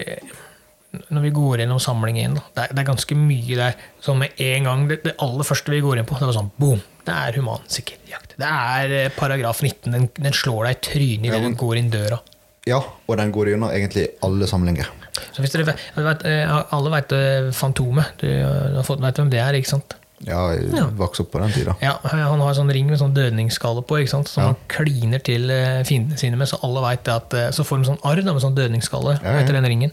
[1.14, 2.46] når vi går gjennom samlingen, da.
[2.56, 5.82] Det, det er ganske mye der Så med en gang Det, det aller første vi
[5.86, 6.82] går inn på, det var sånn boom!
[7.04, 8.36] Det er human sikkerhetsjakt.
[8.40, 9.92] Det er eh, paragraf 19.
[9.92, 12.20] Den, den slår deg i trynet idet Ja, men- du går inn døra.
[12.66, 14.88] Ja, og den går gjennom egentlig alle samlinger.
[15.36, 18.14] Så hvis dere vet, eh, Alle vet eh, Fantomet.
[18.22, 19.98] Du har fått vet hvem det er, ikke sant?
[20.24, 20.86] Ja, jeg Ja.
[20.96, 21.76] vokste opp på den tida.
[21.82, 24.30] Ja, Han har sånn ring med sånn dødningsskalle på, ikke sant?
[24.32, 24.48] som Ja.
[24.48, 25.50] han kliner til
[25.84, 26.48] fiendene sine med.
[26.48, 29.40] Så alle vet at, så får de sånn arr med sånn dødningsskalle Ja, ja.
[29.44, 29.92] etter den ringen.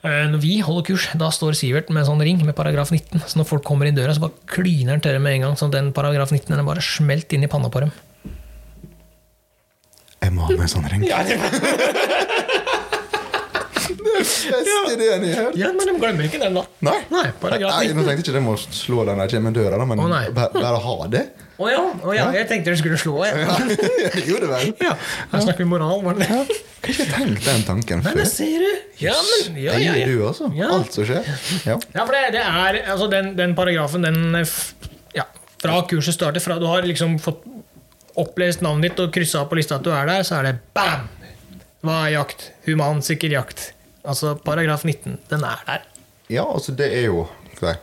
[0.00, 3.20] Eh, Når vi holder kurs, da står Sivert med en sånn ring med paragraf 19.
[3.28, 5.58] Så når folk kommer inn døra, så bare kliner han til dem med en gang.
[5.60, 7.92] Så den paragraf 19 den er bare smelt inn i panna på dem.
[10.20, 11.04] Jeg må ha med en sånn ring.
[11.08, 11.20] Ja,
[14.20, 14.58] Beste
[14.94, 15.56] ideen jeg har hørt.
[15.58, 16.62] Ja, men de glemmer ikke den, da.
[16.84, 16.96] Nei.
[17.12, 17.96] Nei, paragraf Nei, 19.
[17.96, 20.50] nå tenkte jeg ikke det må slå den der kommer døra, da, men Å, bare,
[20.56, 21.22] bare ha det.
[21.60, 23.18] Å ja, oh ja, jeg tenkte du skulle slå.
[23.28, 23.42] Jeg.
[23.44, 23.56] Ja,
[24.14, 24.70] det gjorde vel.
[24.80, 24.94] Ja,
[25.32, 26.56] Her snakker vi moral, var det det?
[26.80, 28.20] Kan ikke tenkt den tanken Men før.
[28.22, 28.70] det ser du.
[29.02, 30.06] Ja, men, ja, Det ja, gjør ja.
[30.08, 30.48] du også.
[30.56, 30.70] Ja.
[30.78, 31.28] Alt som skjer.
[31.68, 31.76] Ja.
[31.92, 34.40] Ja, for det, det er altså den, den paragrafen, den
[35.16, 35.26] Ja,
[35.60, 37.44] fra kurset starter, fra du har liksom fått
[38.20, 40.54] opplest navnet ditt og kryssa av på lista at du er der, så er det
[40.76, 41.04] bam!
[41.84, 42.48] Hva er jakt?
[42.66, 43.70] Humansikker jakt.
[44.04, 45.18] Altså paragraf 19.
[45.30, 45.84] Den er der.
[46.32, 47.26] ja, altså det er jo
[47.60, 47.78] er-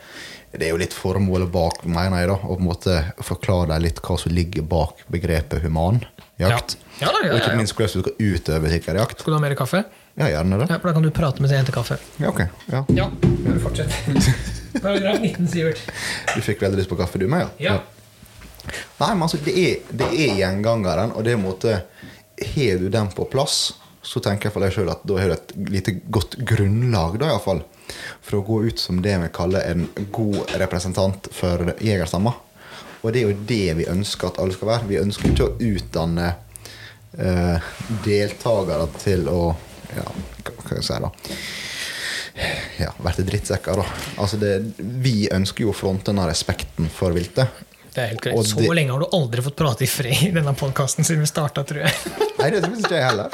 [0.57, 2.37] Det er jo litt formålet bak, mener jeg, da.
[2.41, 6.01] Å på en måte forklare deg litt hva som ligger bak begrepet human
[6.41, 6.77] jakt.
[6.97, 9.21] Ja, da, ja, Og ja, ikke minst hvordan du skal utøve sikkerjakt.
[9.21, 9.83] Skal du ha mer kaffe?
[10.17, 10.69] Ja, gjerne det.
[10.71, 11.99] Ja, for Da kan du prate mens jeg henter kaffe.
[12.17, 12.41] Ja, ok.
[12.73, 12.83] Ja.
[12.97, 13.93] Ja, du fortsett.
[14.83, 15.81] Paragraf 19, Sivert.
[16.33, 17.53] Du fikk veldig lyst på kaffe, du med?
[17.61, 17.79] Ja.
[18.97, 21.75] Nei, men altså, det er, det er gjengangeren, og det er en måte
[22.37, 25.35] Har du den på plass, så tenker jeg for deg sjøl at da har du
[25.37, 27.63] et lite godt grunnlag, da iallfall,
[28.21, 32.33] for å gå ut som det vi kaller en god representant for jegerstamma.
[33.01, 34.89] Og det er jo det vi ønsker at alle skal være.
[34.89, 36.27] Vi ønsker ikke å utdanne
[37.17, 37.71] eh,
[38.05, 39.41] deltakere til å
[39.87, 40.03] Ja,
[40.43, 41.09] hva skal jeg si, da?
[42.77, 43.85] Ja, bli drittsekker, da.
[44.21, 47.63] Altså det, vi ønsker jo å fronte denne respekten for viltet.
[47.97, 48.45] Det er helt Og greit.
[48.51, 51.29] Så det- lenge har du aldri fått prate i fred i denne podkasten siden vi
[51.31, 51.93] starta, tror jeg.
[52.37, 53.29] Nei, det syns ikke jeg heller.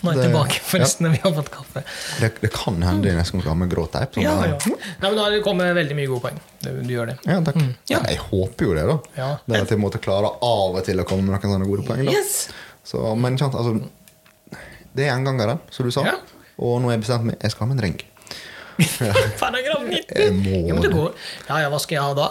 [0.00, 1.82] Nå er jeg Det- tilbake, forresten, når vi har fått kaffe.
[2.22, 4.14] Det, det kan hende jeg nesten skal ha med grå teip.
[4.16, 4.56] sånn Ja, ja.
[4.56, 6.40] Nei, men Da har det kommet veldig mye gode poeng.
[6.64, 7.18] Du, du gjør det.
[7.28, 7.56] Ja, takk.
[7.60, 7.98] Ja.
[7.98, 8.98] Ja, jeg håper jo det, da.
[9.20, 9.28] Ja.
[9.46, 12.06] Det at jeg måtte klare av og til å komme med noen sånne gode poeng.
[12.06, 12.12] Da.
[12.16, 12.48] Yes!
[12.82, 13.84] Så, men sant, altså,
[14.96, 16.06] det er gjengangeren, som du sa.
[16.08, 16.16] Ja.
[16.58, 18.00] Og nå har jeg bestemt meg jeg skal ha med en ring.
[19.40, 20.16] Paragraf 19!
[20.16, 20.96] Jeg må Ja, men det det.
[20.96, 21.12] går.
[21.50, 22.30] Ja, ja, hva skal jeg ha da?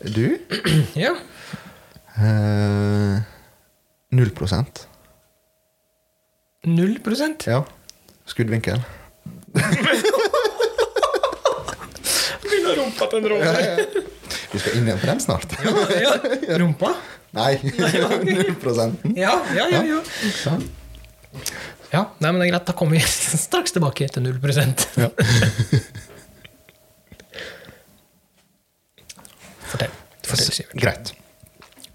[0.00, 0.38] Du?
[0.94, 1.14] Ja.
[2.16, 3.20] Eh,
[4.08, 4.86] Null prosent.
[6.64, 7.46] Null prosent?
[7.46, 7.64] Ja.
[8.26, 8.80] Skuddvinkel.
[12.46, 13.84] Begynner rumpa til en rådyr.
[14.52, 15.56] Vi skal inn igjen på den snart.
[15.64, 16.12] Ja, ja.
[16.62, 16.92] Rumpa?
[17.36, 17.52] Nei,
[18.30, 19.16] null prosenten.
[19.18, 19.82] Ja, ja, ja.
[19.84, 20.00] ja.
[20.46, 20.56] Ja.
[21.92, 22.66] Ja, nei, men det er greit.
[22.68, 23.02] Da kommer vi
[23.46, 24.86] straks tilbake til null prosent.
[24.98, 25.10] Ja.
[29.66, 29.94] Fortell.
[30.26, 30.74] Fortell, Sivert.
[30.82, 31.12] Greit.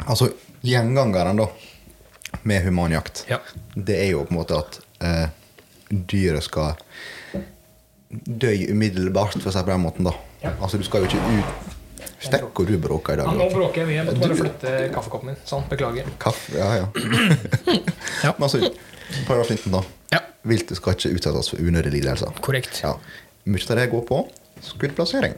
[0.08, 0.32] Altså,
[0.66, 1.48] gjengangeren da,
[2.48, 3.38] med humanjakt, Ja.
[3.76, 5.28] det er jo på en måte at eh,
[5.92, 6.76] dyret skal
[8.12, 10.08] dø umiddelbart, for å si det på den måten.
[10.10, 10.14] da.
[10.44, 10.52] Ja.
[10.62, 11.78] Altså, du skal jo ikke ut
[12.22, 13.26] Stekk hvor du bråker i dag.
[13.26, 13.96] Ja, nå bråker jeg mye.
[13.98, 15.38] Jeg måtte bare flytte kaffekoppen min.
[15.50, 16.06] Sånn, beklager.
[16.22, 16.88] Kaffe, ja, ja.
[18.26, 18.34] Ja.
[18.38, 18.60] Men altså,
[19.26, 19.82] paragraf 19, da.
[20.14, 22.34] Ja, Viltet skal ikke utsettes for unødige lidelser.
[22.46, 22.78] korrekt.
[22.84, 22.94] Ja.
[23.50, 24.20] Mye av det går på
[24.68, 25.34] skuddplassering.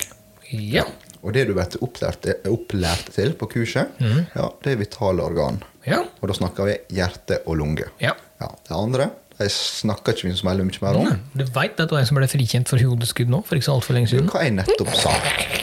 [0.51, 0.83] Ja.
[1.23, 4.21] Og det du blir opplært, opplært til på kurset, mm.
[4.35, 5.61] ja, det er vitale organ.
[5.87, 6.01] Ja.
[6.21, 7.89] Og da snakker vi hjerte og lunge.
[8.03, 8.15] ja.
[8.43, 9.05] Ja, det andre
[9.41, 11.07] jeg snakker ikke så mye mer om.
[11.33, 13.75] Du veit at det var en som ble frikjent for hodeskudd nå, for ikke så
[13.75, 14.29] alt for lenge siden?
[14.29, 15.13] Hva jeg nettopp sa.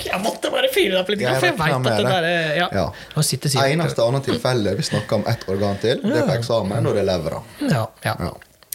[0.04, 2.56] Jeg måtte bare fyre deg opp litt, for jeg vet veit at det der er-
[2.56, 2.68] Ja.
[2.74, 3.22] Ja.
[3.22, 6.94] Sitter Eneste annet tilfelle vi snakker om ett organ til, det er på eksamen, og
[6.94, 7.42] det er levra.
[7.60, 8.16] Ja, ja.
[8.18, 8.32] Ja.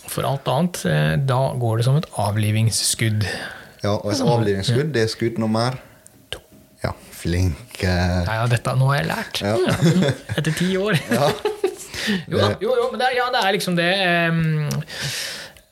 [0.07, 3.25] For alt annet, eh, da går det som et avlivingsskudd.
[3.83, 5.77] Ja, og et avlivingsskudd det er skudd nummer
[7.25, 7.41] To.
[7.81, 7.95] Ja.
[8.25, 9.41] Ja, ja, dette nå har jeg lært.
[9.41, 9.55] Ja.
[9.57, 10.99] Ja, Etter ti år.
[11.15, 11.29] Ja.
[12.29, 13.85] Jo, da, jo, jo men det, ja, det er liksom det
[14.29, 14.41] um,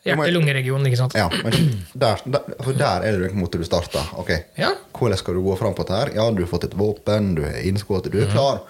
[0.04, 1.14] Hjerte-lungeregionen, ikke sant?
[1.16, 1.54] ja, men
[1.94, 4.02] der, der, for der er det en måte du starta.
[4.20, 4.42] Okay.
[4.58, 4.72] Ja.
[4.98, 6.00] Hvordan skal du gå fram på dette?
[6.00, 6.12] her?
[6.18, 8.64] Ja, du har fått et våpen, du er innskudd, du er klar.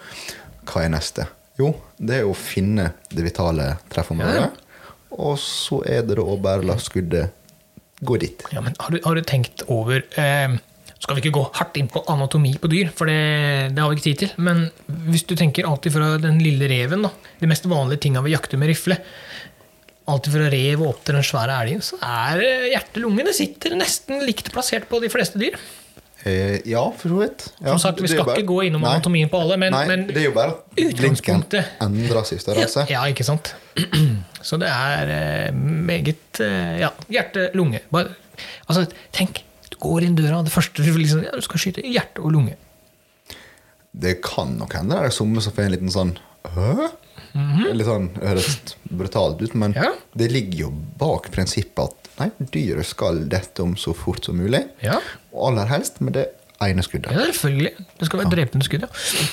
[0.68, 1.26] hva er neste?
[1.62, 4.52] Jo, det er å finne det vitale treffområdet.
[5.14, 7.34] Og så er det å bare la skuddet
[8.04, 8.44] gå dit.
[8.52, 10.58] Ja, men har du, har du tenkt over eh,
[11.04, 13.20] skal vi ikke gå hardt inn på anatomi på dyr, for det,
[13.76, 14.34] det har vi ikke tid til.
[14.46, 14.66] Men
[15.10, 17.12] hvis du tenker alltid fra den lille reven, da,
[17.42, 19.00] de mest vanlige tinga vi jakter med rifle
[20.04, 22.42] Alltid fra rev og opp til den svære elgen, så er
[22.74, 25.56] hjertelungene sitter nesten likt plassert på de fleste dyr.
[26.28, 27.46] Eh, ja, for så vidt.
[27.62, 28.98] Ja, Som sagt, Vi skal bare- ikke gå innom Nei.
[28.98, 32.84] anatomien på alle, men, Nei, men det er jo bare utgangspunktet endrer seg størrelse.
[32.92, 33.54] Ja, ikke sant?
[34.44, 35.14] Så det er
[35.48, 37.80] eh, meget eh, Ja, hjerte-lunge.
[37.92, 38.12] Bare-
[38.68, 38.84] Altså,
[39.16, 39.40] tenk,
[39.84, 42.56] går inn døra, og det første du liksom, ja, du skal skyte hjerte og lunge.
[43.94, 46.16] Det kan nok hende det er somme som får en liten sånn
[46.54, 46.88] Hæ?
[47.74, 49.74] Litt sånn høres brutalt ut, men.
[49.78, 49.92] Ja.
[50.18, 54.60] det ligger jo bak prinsippet at nei, dyret skal dette om så fort som mulig.
[54.86, 55.00] Ja,
[55.32, 56.28] Og aller helst med det
[56.62, 57.10] ene skuddet.
[57.16, 57.72] ja selvfølgelig.
[58.00, 59.32] Det skal være drepende skudd, ja.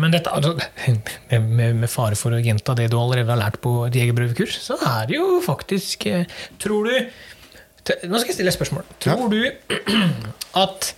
[0.00, 1.12] Men dette, altså, med,
[1.44, 4.78] med, med fare for å gjenta det du allerede har lært på et jegerprøvekurs, så
[4.80, 6.24] er det jo faktisk eh,
[6.62, 7.10] Tror du
[7.86, 8.84] Nå skal jeg stille et spørsmål.
[9.02, 9.40] Tror du
[10.64, 10.88] at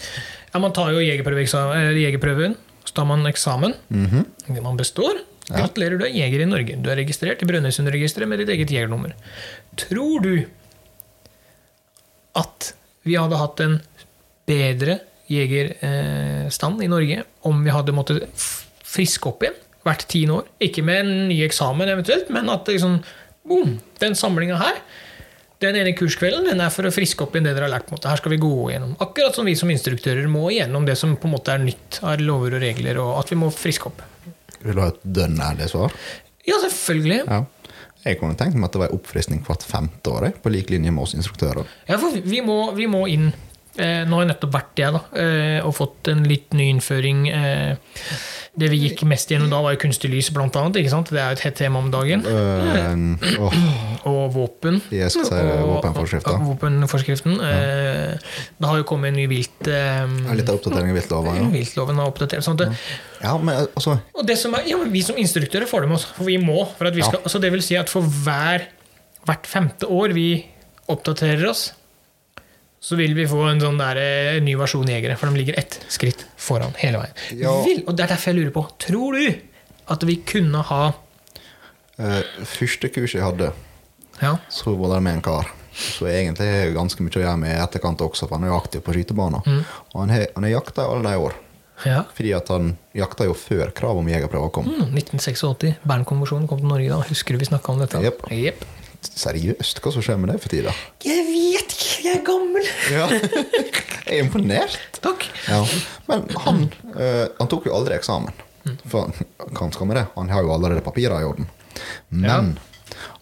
[0.55, 3.75] ja, Man tar jo jegerprøven, så tar man eksamen.
[4.63, 5.21] Man består.
[5.49, 6.77] Gratulerer, du er jeger i Norge.
[6.81, 9.15] Du er registrert i Brønnøysundregisteret med ditt eget jegernummer.
[9.81, 10.35] Tror du
[12.37, 12.73] at
[13.09, 13.79] vi hadde hatt en
[14.49, 14.99] bedre
[15.29, 18.29] jegerstand i Norge om vi hadde måttet
[18.89, 20.49] friske opp igjen hvert tiende år?
[20.65, 22.99] Ikke med en ny eksamen eventuelt, men at liksom
[23.49, 24.81] boom, den samlinga her
[25.63, 27.89] den ene kurskvelden den er for å friske opp igjen det dere har lært.
[27.89, 28.11] på en måte.
[28.13, 28.95] Her skal vi gå igjennom.
[29.03, 32.23] Akkurat som vi som instruktører må igjennom det som på en måte er nytt av
[32.23, 34.05] lover og regler, og at vi må friske opp.
[34.63, 35.95] Vil du ha et dønn ærlig svar?
[36.47, 37.25] Ja, selvfølgelig.
[37.27, 37.43] Ja.
[38.05, 40.93] Jeg kunne tenkt meg at det var en oppfriskning hvert femte år, på lik linje
[40.95, 41.67] med oss instruktører.
[41.89, 43.33] Ja, for vi må, vi må inn.
[43.79, 47.29] Eh, nå har jeg nettopp vært det, da, eh, og fått en litt ny innføring.
[47.31, 48.01] Eh,
[48.59, 50.81] det vi gikk mest gjennom da, var jo kunstig lys, blant annet.
[50.81, 51.13] Ikke sant?
[51.15, 52.25] Det er jo et hett tema om dagen.
[52.27, 53.59] Øh, åh,
[54.09, 54.81] Og våpen.
[54.91, 56.43] Jeg skal si våpenforskriften.
[56.49, 57.37] Våpenforskriften.
[57.45, 59.71] Eh, det har jo kommet en ny vilt...
[59.71, 61.39] Eh, litt av oppdatering i viltloven.
[61.39, 61.47] Ja.
[61.55, 62.43] Viltloven har oppdatert.
[62.47, 62.75] Sånn at
[63.23, 66.01] ja, men altså Og det som er, ja, men Vi som instruktører får det med
[66.01, 66.65] oss, for vi må.
[66.79, 68.67] For at vi skal, så det vil si at for hver,
[69.29, 70.31] hvert femte år vi
[70.91, 71.69] oppdaterer oss,
[72.81, 73.99] så vil vi få en sånn der,
[74.39, 75.17] en ny versjon jegere.
[75.19, 77.17] For de ligger ett skritt foran hele veien.
[77.41, 77.55] Ja.
[77.67, 79.25] Vil, og det er derfor jeg lurer på Tror du
[79.89, 83.53] at vi kunne ha uh, Første kurset jeg hadde,
[84.21, 85.51] Ja, så var det med en kar.
[85.79, 88.51] Så egentlig har jeg ganske mye å gjøre med i etterkant også, for han er
[88.51, 89.45] jo aktiv på skytebanen.
[89.47, 89.61] Mm.
[89.93, 91.37] Og han har, jakta i alle de år.
[91.87, 92.01] ja.
[92.17, 94.67] Fordi at han jakta jo før kravet om jegerprøver kom.
[94.67, 95.79] Mm, 1986.
[95.87, 96.99] Bernkonvensjonen kom til Norge da.
[97.11, 98.03] Husker du vi snakka om dette?
[98.03, 98.27] Yep.
[98.35, 98.67] Jepp.
[99.03, 100.73] Seriøst, hva som skjer med deg for tida?
[101.05, 102.67] Jeg vet ikke, jeg er gammel.
[102.91, 103.07] Ja.
[104.09, 104.79] jeg er imponert.
[105.05, 105.27] Takk.
[105.47, 105.61] Ja.
[106.09, 108.35] Men han, øh, han tok jo aldri eksamen.
[108.91, 110.07] For han, hva skal med det?
[110.17, 111.49] Han har jo allerede papirer i orden.
[112.11, 112.57] Men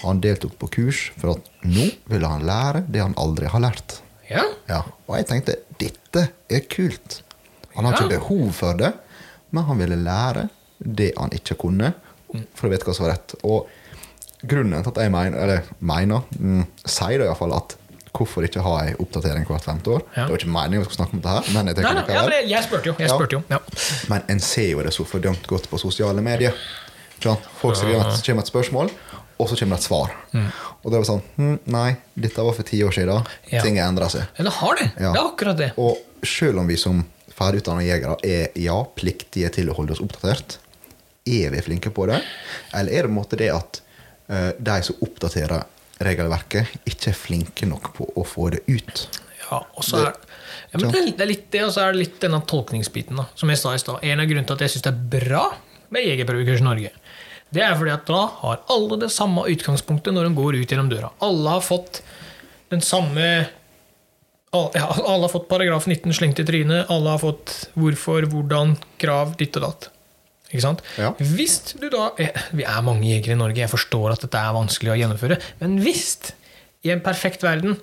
[0.02, 4.00] han deltok på kurs for at nå ville han lære det han aldri har lært.
[4.30, 4.42] Ja.
[4.66, 7.20] Ja, Og jeg tenkte dette er kult.
[7.76, 8.94] Han har ikke behov for det,
[9.54, 11.92] men han ville lære det han ikke kunne,
[12.56, 13.36] for å vite hva som var rett.
[13.46, 13.68] Og
[14.48, 17.76] grunnen til at jeg mener, eller mener mm, sier det iallfall at
[18.16, 20.00] hvorfor ikke ha ei oppdatering hvert femte år?
[20.16, 20.24] Ja.
[20.24, 22.22] Det var ikke meningen vi skulle snakke om dette her, men jeg Nei, nei, ja,
[22.24, 22.94] men jeg, spurte jo.
[22.96, 23.14] Jeg Ja.
[23.18, 23.42] spurte jo.
[23.52, 23.58] Ja.
[24.08, 26.56] Men en ser jo det så fordømt godt på sosiale medier.
[27.60, 28.90] Folk skriver at det kommer et spørsmål,
[29.36, 30.14] og så kommer det et svar.
[30.84, 33.26] Og det var sånn hm, Nei, dette var for ti år siden.
[33.50, 34.24] Ting har endra seg.
[34.38, 34.88] Ja, det har det.
[34.96, 35.12] Ja.
[35.12, 35.70] Det er akkurat det.
[35.76, 37.02] Og selv om vi som
[37.36, 40.56] ferdigutdanna jegere er ja, pliktige til å holde oss oppdatert,
[41.26, 42.22] er vi flinke på det?
[42.72, 43.82] Eller er det på en måte det at
[44.26, 45.62] de som oppdaterer
[46.02, 49.06] regelverket, ikke er flinke nok på å få det ut?
[49.46, 50.16] Ja, og så er,
[50.72, 53.18] ja, det, er, det er litt det, og så er det litt denne tolkningsbiten.
[53.20, 54.02] da Som jeg sa i stad.
[54.02, 55.44] En av grunnene til at jeg syns det er bra
[55.94, 56.90] med Jegerprøvekurs Norge,
[57.54, 60.90] det er fordi at da har alle det samme utgangspunktet når de går ut gjennom
[60.90, 61.12] døra.
[61.22, 62.02] Alle har fått
[62.74, 63.28] den samme
[64.50, 66.90] alle, ja, alle har fått paragraf 19 slengt i trynet.
[66.90, 69.88] Alle har fått hvorfor, hvordan, krav, ditt og datt.
[71.00, 71.12] Ja.
[71.18, 74.56] Hvis du da eh, Vi er mange jegere i Norge, jeg forstår at dette er
[74.56, 75.38] vanskelig å gjennomføre.
[75.60, 76.16] Men hvis,
[76.86, 77.78] i en perfekt verden,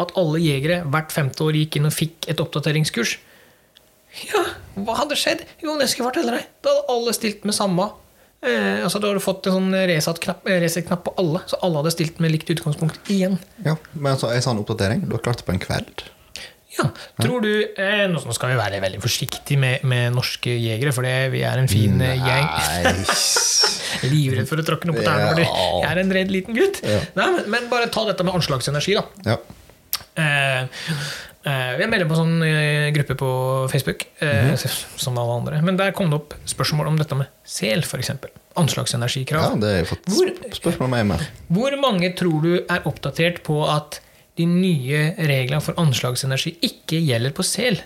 [0.00, 3.18] at alle jegere hvert femte år gikk inn og fikk et oppdateringskurs
[4.30, 4.44] Ja,
[4.80, 5.42] hva hadde skjedd?
[5.62, 6.46] Jo, det skal jeg fortelle deg.
[6.64, 7.90] Da hadde alle stilt med samme.
[8.40, 11.92] Eh, altså, da hadde du fått en sånn reset-knapp reset på alle, så alle hadde
[11.92, 13.36] stilt med likt utgangspunkt igjen.
[13.66, 16.06] Ja, Men så en sånn oppdatering, du har klart det på en kveld?
[16.80, 16.88] Ja,
[17.20, 21.42] tror du eh, Nå skal vi være veldig forsiktige med, med norske jegere, for vi
[21.46, 22.14] er en fin Nei.
[22.16, 22.50] gjeng.
[22.88, 22.94] Nei.
[24.10, 25.48] Livredd for å tråkke noe på tærne, Ja.
[25.84, 26.80] jeg er en redd liten gutt.
[26.86, 27.00] Ja.
[27.18, 29.04] Nei, men, men bare ta dette med anslagsenergi, da.
[29.34, 29.40] Ja.
[30.20, 30.86] Eh,
[31.40, 33.28] Eh, Vi er medlem på en sånn eh, gruppe på
[33.72, 34.50] Facebook, eh,
[35.00, 35.62] som alle andre.
[35.64, 38.10] Men der kom det opp spørsmål om dette med sel, f.eks.
[38.12, 38.18] Ja,
[39.56, 41.30] det har jeg fått Hvor- spørsmål om hjemme med.
[41.48, 44.02] Hvor mange tror du er oppdatert på at
[44.38, 47.80] de nye reglene for anslagsenergi ikke gjelder på sel?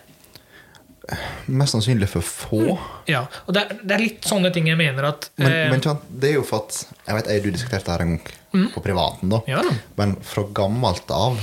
[1.52, 2.78] Mest sannsynlig for få.
[3.11, 5.83] Ja, og det er, det er litt sånne ting jeg mener at Men, eh, men
[6.09, 9.33] det er jo for at Jeg vet jeg du diskuterte her en gang på privaten,
[9.33, 9.40] da.
[9.50, 9.61] Ja.
[9.98, 11.40] Men fra gammelt av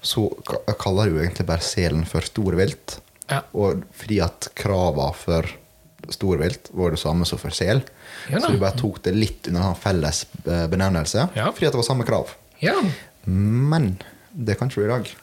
[0.00, 0.30] så
[0.80, 2.98] kaller du egentlig bare selen for storvilt.
[3.28, 3.42] Ja.
[3.52, 5.48] Og fordi at krava for
[6.12, 7.84] storvilt var det samme som for sel.
[8.32, 11.28] Ja så vi bare tok det litt under en felles eh, benevnelse.
[11.36, 11.50] Ja.
[11.52, 12.32] Fordi at det var samme krav.
[12.64, 12.76] Ja.
[13.28, 13.94] Men
[14.34, 15.14] det kan ikke du i dag.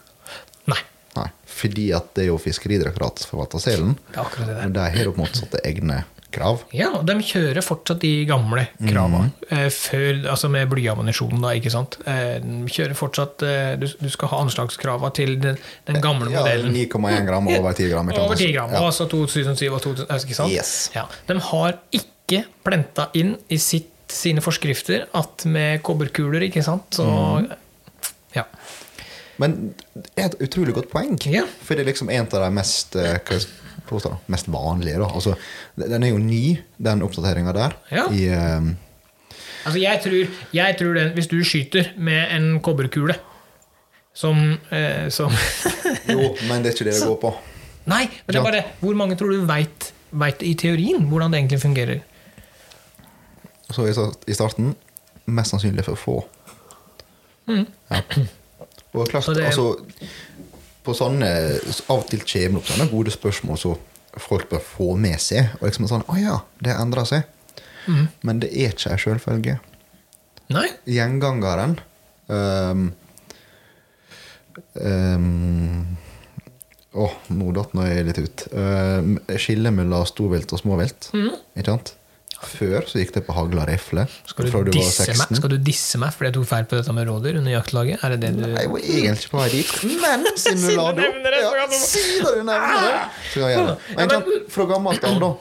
[0.71, 0.79] Nei.
[1.17, 3.97] Nei, Fordi at det er jo Fiskeridirektoratet som forvalter selen.
[4.13, 4.65] Det er det der.
[4.65, 6.61] Og de har på en måte satt egne krav.
[6.75, 9.31] Ja, og de kjører fortsatt de gamle kravene.
[9.31, 9.57] Mm.
[9.57, 11.97] eh, før, altså med blyammunisjon, da, ikke sant.
[12.07, 16.41] Eh, de kjører fortsatt eh, du, du skal ha anslagskrava til den, den gamle Ja,
[16.45, 16.75] modellen.
[16.77, 18.11] 9,1 gram over 10 gram.
[18.15, 18.75] Over 10 gram.
[18.75, 18.83] Ja.
[18.87, 20.55] Altså 2007 og 2000, ikke sant?
[20.55, 20.75] Yes.
[20.95, 21.07] Ja.
[21.27, 27.07] De har ikke plenta inn i sitt, sine forskrifter at med kobberkuler, ikke sant, så
[27.07, 27.51] mm.
[28.35, 28.45] Ja.
[29.41, 29.57] Men
[29.95, 31.17] det er et utrolig godt poeng.
[31.25, 31.43] Ja.
[31.65, 33.17] For det er liksom en av de mest, eh,
[33.89, 35.01] påstå mest vanlige.
[35.01, 35.35] Altså,
[35.75, 37.75] den er jo ny, den oppdateringa der.
[37.91, 38.07] Ja.
[38.13, 38.75] I, um...
[39.65, 43.15] Altså, jeg tror, jeg tror den, hvis du skyter med en kobberkule
[44.13, 45.31] som, eh, som
[46.09, 47.33] jo, men det er ikke det det går på.
[47.89, 51.61] Nei, men det er bare Hvor mange tror du veit i teorien hvordan det egentlig
[51.61, 52.01] fungerer?
[53.71, 53.87] Så
[54.27, 54.75] i starten
[55.25, 56.17] mest sannsynlig for få.
[57.47, 58.01] Ja.
[58.93, 59.23] Og klart.
[59.23, 59.75] Så det- altså
[60.83, 61.27] På sånne
[61.89, 63.75] Av og til kommer opp sånne gode spørsmål som
[64.17, 65.51] folk bør få med seg.
[65.61, 67.23] Og liksom sånn Å ja, det endrer seg.
[67.87, 68.07] Mm.
[68.23, 69.59] Men det er ikke ei selvfølge.
[70.51, 70.67] Nei?
[70.85, 71.79] Gjengangeren
[72.27, 72.93] um,
[74.75, 75.97] um,
[76.93, 78.45] oh, nå datt jeg litt ut.
[78.51, 81.11] Uh, Skillet mellom storvilt og småvilt.
[81.15, 81.31] Mm.
[81.55, 81.93] Ikke sant?
[82.41, 84.05] Før så gikk det på hagle og rifle.
[84.25, 85.37] Skal du, du disse meg, 16.
[85.39, 88.01] skal du disse meg fordi jeg tok feil på dette med rådyr under jaktlaget?
[88.03, 90.87] Er det det du Nei, Jeg var egentlig på vei dit, men siden du la
[90.97, 92.99] det opp du- Siden du nevner det,
[93.31, 93.95] så kan jeg gjøre det.
[93.97, 95.31] Men, fra gammelt av, da,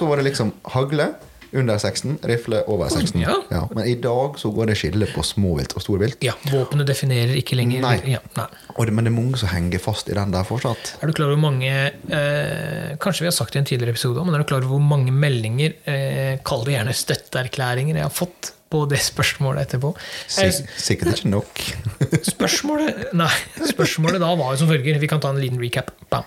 [0.00, 1.10] så var det liksom hagle
[1.52, 3.20] under 16, rifle over 16.
[3.20, 3.68] Ja.
[3.74, 6.18] Men i dag så går det skille på småvilt og storvilt.
[6.24, 7.96] Ja, våpenet definerer ikke lenger Nei.
[8.16, 8.48] Ja, nei.
[8.76, 10.96] Det, men det er mange som henger fast i den der fortsatt.
[11.00, 13.96] Er du klar over hvor mange eh, Kanskje vi har sagt det i en tidligere
[13.96, 18.08] episode, men er du klar over hvor mange meldinger, eh, kall det gjerne støtteerklæringer, jeg
[18.08, 19.92] har fått på det spørsmålet etterpå?
[19.94, 21.60] Eh, Sik sikkert ikke nok.
[22.32, 23.30] Spørsmålet Nei,
[23.70, 24.98] spørsmålet da var jo som følger.
[25.02, 25.92] Vi kan ta en liten recap.
[26.10, 26.26] Bam.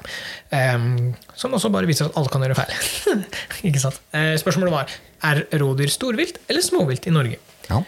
[0.55, 3.23] Ehm, som også bare viser at alle kan gjøre feil.
[3.69, 3.99] Ikke sant?
[4.15, 4.95] Uh, spørsmålet var
[5.29, 7.39] er rådyr storvilt eller småvilt i Norge.
[7.67, 7.81] Ja.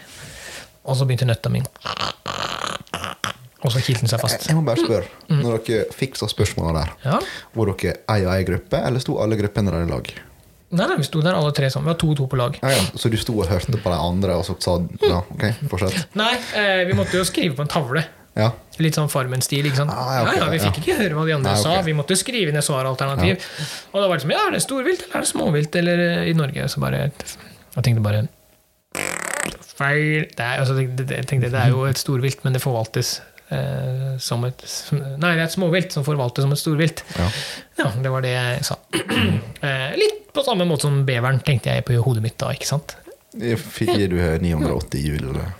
[0.84, 1.62] Og så begynte nøtta mi.
[3.62, 4.48] Og så kilte den seg fast.
[4.50, 7.20] Jeg må bare spørre, når dere fiksa spørsmåla der, Ja.
[7.54, 10.12] var dere ei og ei gruppe, eller sto alle gruppene der i lag?
[10.72, 11.90] Nei, nei, vi sto der alle tre sammen.
[11.90, 12.56] Vi var to og to på lag.
[12.62, 12.84] Ja, ja.
[12.96, 16.14] Så du sto og hørte på de andre, og så sa ja, ok, fortsett?
[16.16, 18.04] Nei, eh, vi måtte jo skrive på en tavle.
[18.38, 18.48] Ja.
[18.80, 19.66] Litt sånn Farmen-stil.
[19.68, 19.92] ikke sant?
[19.92, 20.82] Ah, ja, ok, ja, ja, Vi fikk ja.
[20.82, 21.76] ikke høre hva de andre Nei, okay.
[21.76, 21.84] sa.
[21.84, 23.48] Vi måtte skrive ned svaralternativ.
[23.92, 26.30] Og da var det som ja, er det storvilt eller er det småvilt eller eh,
[26.30, 26.68] i Norge?
[26.72, 28.24] Så bare Jeg tenkte bare
[29.76, 30.30] Feil.
[30.32, 33.18] Det er, altså, det, det, det er jo et storvilt, men det forvaltes
[33.52, 37.04] eh, som et Nei, det er et småvilt som forvaltes som et storvilt.
[37.18, 37.28] ja.
[37.82, 38.78] Ja, det var det jeg sa.
[39.62, 42.48] Eh, litt på samme måte som beveren, tenkte jeg på hodet mitt da.
[42.50, 42.96] ikke sant?
[43.38, 45.28] Gir du 980 hjul?
[45.30, 45.52] eller?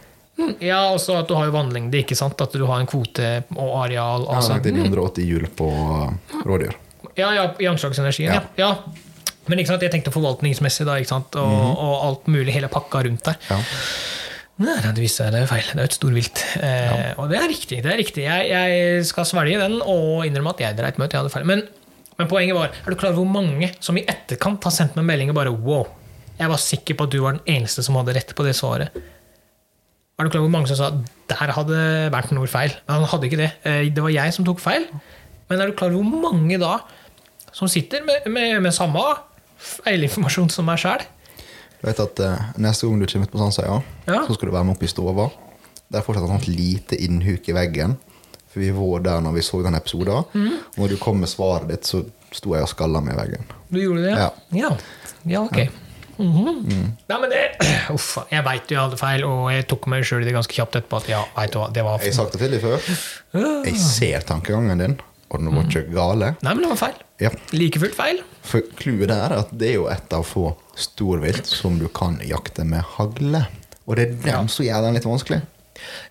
[0.58, 2.40] Ja, også at du har jo vannlengde, ikke sant?
[2.42, 4.26] At du har en kvote og areal.
[4.26, 4.58] Ja, Altså.
[4.64, 6.10] det er 980 hjul på uh,
[6.48, 6.74] rådyr.
[7.14, 8.32] Ja, ja, i anslagsenergien.
[8.32, 8.42] Ja.
[8.58, 8.72] Ja.
[8.72, 9.32] ja.
[9.50, 11.38] Men ikke sant, jeg tenkte forvaltningsmessig, da, ikke sant?
[11.38, 13.38] Og, og alt mulig, hele pakka rundt der.
[13.50, 13.58] Ja.
[14.60, 15.68] Viste seg det er feil.
[15.72, 16.42] Det er et storvilt.
[16.60, 17.78] Eh, Og det er riktig.
[17.82, 18.24] det er riktig.
[18.26, 21.14] Jeg, jeg skal svelge den og innrømme at jeg dreit meg ut.
[21.16, 21.46] Jeg hadde feil.
[21.48, 21.62] Men,
[22.18, 25.08] men poenget var, er du klar over hvor mange som i etterkant har sendt meg
[25.08, 25.86] melding og bare wow,
[26.38, 28.92] jeg var sikker på at du var den eneste som hadde rett på det svaret.
[30.20, 30.90] Er du klar over hvor mange som sa
[31.32, 31.80] der hadde
[32.12, 32.74] Bernt Nord feil?
[32.86, 33.50] Men han hadde ikke det.
[33.66, 34.84] Eh, Det var jeg som tok feil.
[35.48, 36.76] Men er du klar over hvor mange da
[37.52, 39.00] som sitter med, med, med samme
[39.62, 41.02] feilinformasjon som meg sjæl?
[41.82, 44.22] Du vet at uh, Neste gang du kommer ut på Sandsøya, Ja.
[44.26, 45.28] så skal du være med opp i stova.
[45.90, 47.96] Det er fortsatt et sånt lite innhuk i veggen.
[48.52, 50.12] For vi var der når vi så den episoden.
[50.12, 53.48] Og når du kom med svaret ditt, så sto jeg og skalla med i veggen.
[53.72, 54.14] Du gjorde det?
[54.16, 54.30] Ja.
[54.56, 54.70] Ja,
[55.28, 55.58] ja ok.
[56.22, 56.92] Mhm.
[57.08, 57.40] Nei, men det
[57.96, 60.54] Uff, jeg veit jo jeg hadde feil, og jeg tok meg sjøl i det ganske
[60.54, 62.62] kjapt etterpå at ja, vet du hva, det var Jeg har sagt det til deg
[62.62, 62.90] før.
[63.66, 64.96] Jeg ser tankegangen din,
[65.32, 66.28] og den var ikke gale.
[66.44, 66.98] Nei, men det var feil.
[67.22, 67.30] Ja.
[67.56, 68.20] Like fullt feil.
[68.44, 72.18] For clouet der er at det er jo et av få storvilt som du kan
[72.26, 73.46] jakte med hagle.
[73.86, 75.40] Og det er dem som gjør den litt vanskelig.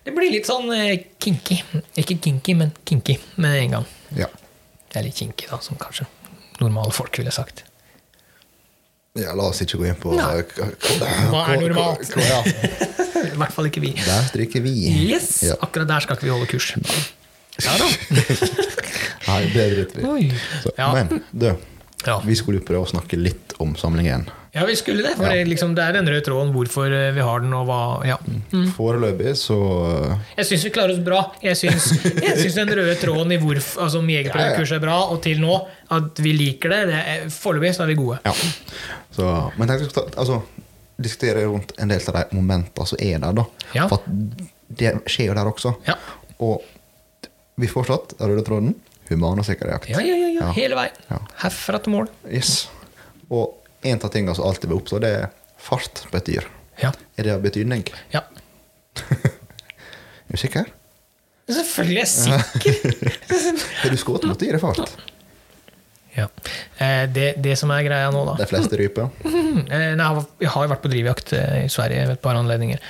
[0.04, 1.60] Det blir litt sånn eh, kinky.
[2.02, 3.86] Ikke kinky, men kinky med en gang.
[4.18, 4.26] Ja.
[4.90, 6.04] Det er litt kinky da, som kanskje
[6.60, 7.62] normale folk ville sagt.
[9.18, 10.42] Ja, la oss ikke gå inn på Nei.
[10.48, 10.66] k-
[11.30, 12.10] Hva er normalt?
[12.12, 12.40] k- Ja.
[13.32, 13.92] I hvert fall ikke vi.
[14.02, 14.72] Der stryker vi.
[15.12, 15.42] Yes!
[15.46, 15.54] Ja.
[15.62, 16.72] Akkurat der skal ikke vi holde kurs.
[17.62, 17.88] Ja da.
[19.28, 20.32] Nei, det driter vi i.
[20.78, 21.52] Men du,
[22.06, 22.16] Ja.
[22.26, 24.24] vi skulle jo prøve å snakke litt om samlingen.
[24.52, 25.12] ja, vi skulle det.
[25.16, 25.30] For Ja.
[25.38, 28.16] det, liksom, det er den røde tråden hvorfor eh, vi har den, og hva ja.
[28.76, 29.56] Foreløpig så
[30.36, 31.20] Jeg syns vi klarer oss bra.
[31.42, 35.54] Jeg syns, den røde tråden i hvorfor altså, jegerprøvekurset er bra, og til nå
[35.90, 38.18] at vi liker det, det foreløpig så er vi gode.
[38.26, 38.34] Ja.
[39.12, 40.42] Så, men jeg ta, altså,
[41.02, 43.32] diskutere rundt en del av de momentene som er der.
[43.32, 43.86] da Ja.
[43.88, 44.02] For
[44.68, 45.76] det skjer jo der også.
[45.86, 45.94] Ja.
[46.40, 46.62] Og
[47.60, 48.74] vi fortsatt er røde tråden
[49.12, 49.88] human og sikker jakt.
[49.92, 50.50] Ja, ja, ja, ja.
[50.56, 50.96] Hele veien.
[51.10, 51.20] Ja.
[51.44, 52.10] Herfra til mål.
[52.28, 52.66] Yes.
[53.32, 55.30] Og en av tingene som alltid vil oppstå, det er
[55.62, 56.48] fart på et dyr.
[56.82, 56.90] Ja.
[57.18, 57.86] Er det av betydning?
[58.14, 58.24] ja.
[60.32, 60.68] Er du sikker?
[61.52, 63.08] Selvfølgelig er jeg sikker.
[63.82, 64.92] Har du skutt mot dyr i fart?
[66.16, 66.26] Ja.
[66.80, 69.10] Eh, det, det som er greia nå, da De fleste ryper.
[69.52, 70.06] Eh, Nei,
[70.40, 72.80] jeg har- jo vært på drivjakt eh, i Sverige ved et par anledninger.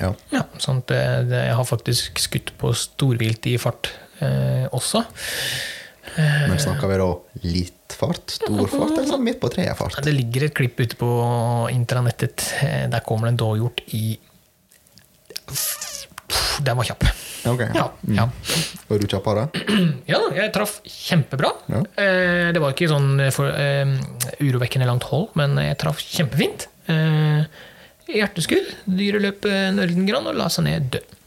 [0.00, 0.08] Ja.
[0.34, 0.90] Ja, sånn at
[1.30, 3.92] jeg har faktisk skutt på storvilt i fart
[4.22, 5.04] eh, også.
[6.16, 7.06] Men snakker vi da
[7.46, 8.34] litt fart?
[8.34, 8.90] Stor fart?
[8.96, 10.00] Eller sånn midt på treet fart?
[10.04, 11.08] Det ligger et klipp ute på
[11.72, 12.44] intranettet.
[12.60, 14.18] Eh, Der kommer det en dåhjort i
[16.62, 17.04] Den var kjapp.
[17.48, 17.70] Okay.
[17.74, 18.28] Ja, ja.
[18.88, 19.48] Var du kjappere?
[20.12, 21.50] ja, jeg traff kjempebra.
[21.72, 21.80] Ja.
[21.98, 23.96] Eh, Det var ikke sånn for, eh,
[24.42, 26.68] urovekkende langt hold, men jeg traff kjempefint.
[26.90, 27.44] Uh,
[28.10, 28.68] Hjerteskudd.
[28.90, 31.18] Dyret løp en ørliten og la seg ned død.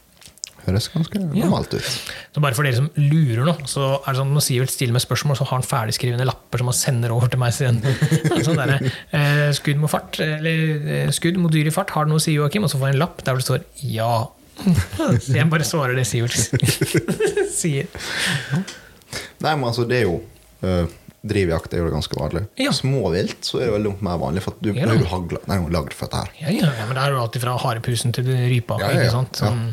[0.65, 1.89] Høres ganske normalt ut.
[2.33, 5.03] Så bare for dere som lurer nå, så er det sånn når Sivert stiller med
[5.03, 7.53] spørsmål, så har han ferdigskrivende lapper som han sender over til meg.
[7.55, 7.81] Siden.
[8.45, 8.73] Sånn der,
[9.15, 12.25] eh, skudd mot fart, eller eh, skudd mot dyr i fart, har det noe å
[12.25, 12.65] si, Joakim?
[12.65, 13.63] Og så får jeg en lapp der det står
[13.93, 14.11] ja.
[14.57, 16.35] Så jeg bare svarer det Sivert
[17.59, 17.89] sier.
[19.43, 20.19] Nei, men altså, det er jo
[20.65, 20.85] uh,
[21.25, 22.43] Drivjakt er jo ganske vanlig.
[22.61, 22.73] Ja.
[22.75, 24.85] Småvilt så er det veldig mer vanlig, for du, Ja.
[24.85, 26.35] nå du hagla, nei, du lagd for dette her.
[26.43, 28.77] Ja, ja, ja, men det er jo alltid fra harepusen til rypa.
[28.81, 29.15] Ja, ja, ikke ja.
[29.15, 29.41] sant?
[29.41, 29.63] Sånn,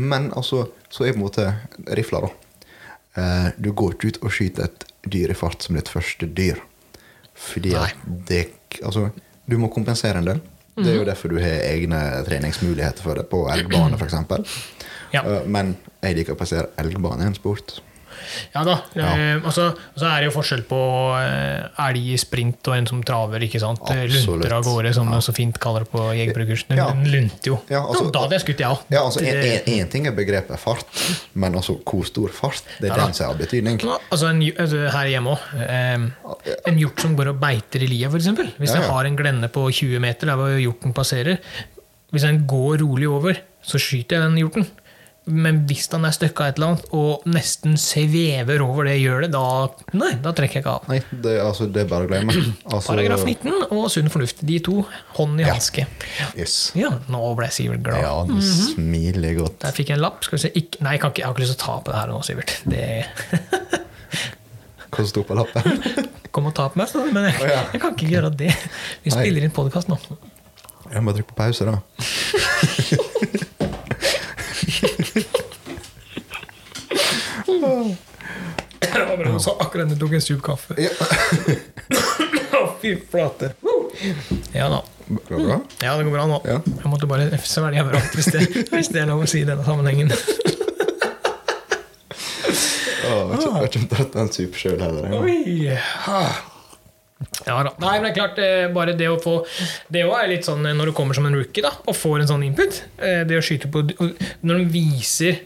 [0.00, 1.46] Men altså, så er på en måte
[1.98, 2.30] rifla, da.
[3.20, 6.60] Eh, du går ikke ut og skyter et dyr i fart som ditt første dyr.
[7.40, 7.84] Fordi Nei.
[7.88, 8.46] at det
[8.86, 9.08] Altså,
[9.50, 10.40] du må kompensere en del.
[10.76, 10.88] Det Mhm.
[10.88, 14.14] er jo derfor du har egne treningsmuligheter for det, på elgbane f.eks.
[15.12, 15.22] Ja.
[15.26, 17.80] Uh, men jeg liker å passere elgbane i en sport.
[18.54, 18.76] Ja da.
[18.98, 19.08] Ja.
[19.16, 19.68] Eh, og så
[20.06, 20.78] er det jo forskjell på
[21.18, 23.44] eh, elg i sprint og en som traver.
[23.46, 23.80] ikke sant?
[23.90, 24.26] Eh, Absolutt.
[24.42, 26.68] Lunter av gårde, som man så fint kaller det på jegerprøvekursen.
[26.74, 26.88] Den, Ja.
[26.90, 27.60] den lunter jo.
[27.70, 28.78] Ja, altså- da hadde jeg skutt, jeg òg.
[28.90, 30.86] Ja, altså, Én ting er begrepet fart,
[31.34, 33.80] men altså hvor stor fart, det er Ja den som har betydning.
[34.10, 35.38] Altså en, altså her hjemme òg.
[35.60, 36.08] Eh,
[36.66, 38.26] en hjort som går og beiter i lia, f.eks.
[38.58, 38.92] Hvis Ja, jeg ja.
[38.92, 41.38] har en glenne på 20 meter der hvor hjorten passerer
[42.12, 44.66] Hvis den går rolig over, så skyter jeg den hjorten.
[45.30, 49.42] Men hvis han er støkka et eller annet og nesten svever over det gjølet, da,
[50.00, 50.86] nei, da trekker jeg ikke av.
[50.90, 52.34] Nei, det, altså, det er bare å glemme.
[52.70, 54.40] Altså, Paragraf 19 og sunn fornuft.
[54.48, 54.80] De to,
[55.18, 55.52] hånd i Ja.
[55.54, 55.84] hanske.
[56.40, 56.56] Yes.
[56.78, 58.00] Ja, nå ble Sivert glad.
[58.02, 59.60] Ja, den smiler godt.
[59.62, 60.24] Der fikk jeg en lapp.
[60.26, 60.52] Skal vi se.
[60.56, 62.14] Ikke, nei, jeg, kan ikke, jeg har ikke lyst til å ta på det her
[62.14, 62.56] nå, Sivert.
[62.70, 62.88] Det
[64.90, 65.62] Hva sto på lappen?
[66.34, 67.38] Kom og ta på meg, det, men jeg,
[67.74, 68.50] jeg kan ikke gjøre det.
[69.04, 69.98] Vi spiller inn podkast nå.
[70.90, 71.78] Jeg må trykke på pause, da.
[77.60, 80.74] Det var bra, så akkurat jeg tok en sup kaffe.
[80.80, 80.90] Ja.
[82.80, 83.52] Fy flate.
[84.54, 84.80] Ja da.
[85.10, 85.58] Går det bra?
[85.82, 86.38] Ja, det går bra nå.
[86.48, 86.58] Ja.
[86.64, 89.64] Jeg måtte bare svelge vrakt hvis, det- hvis det er lov å si i denne
[89.66, 90.10] sammenhengen.
[93.00, 95.14] Jeg har ikke- jeg har ikke tatt en sup sjøl heller.
[95.20, 95.78] Oi.
[96.06, 96.36] Ah.
[97.46, 97.70] Ja da.
[97.82, 99.44] Nei, men det er klart, eh, bare det å få
[99.92, 102.20] Det òg er litt sånn eh, når du kommer som en rookie da, og får
[102.22, 102.82] en sånn input.
[102.98, 105.38] eh, Det å skyte på og Når de viser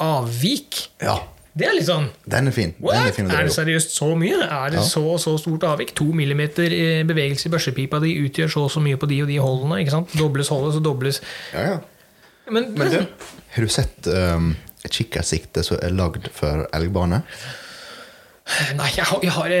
[0.00, 1.18] avvik, Ja,
[1.54, 2.70] det er litt sånn den er fin.
[2.80, 4.38] Den er fin Er det seriøst så mye?
[4.46, 4.84] Er det Ja.
[4.88, 5.94] så så stort avvik?
[5.98, 9.28] To millimeter eh, bevegelse i børsepipa di utgjør så og så mye på de og
[9.28, 9.80] de holdene.
[9.82, 10.14] ikke sant?
[10.16, 11.20] Dobles holdet, så dobles
[11.52, 11.78] Ja, ja.
[12.50, 13.06] Men, Men du,
[13.54, 17.22] har du sett um, et kikkertsikte som er lagd for elgbane?
[18.76, 19.52] Nei, jeg har, jeg, har,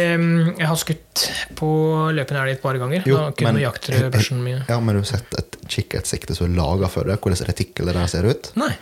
[0.58, 1.20] jeg har skutt
[1.56, 1.68] på
[2.12, 3.04] løpende elg et par ganger.
[3.06, 6.56] Jo, da kunne men- jaktrødbørsen min Ja, men har du sett et kikkertsikte som er
[6.58, 7.20] laga for det?
[7.22, 8.50] Hvordan retikkelet der ser ut?
[8.58, 8.72] Nei.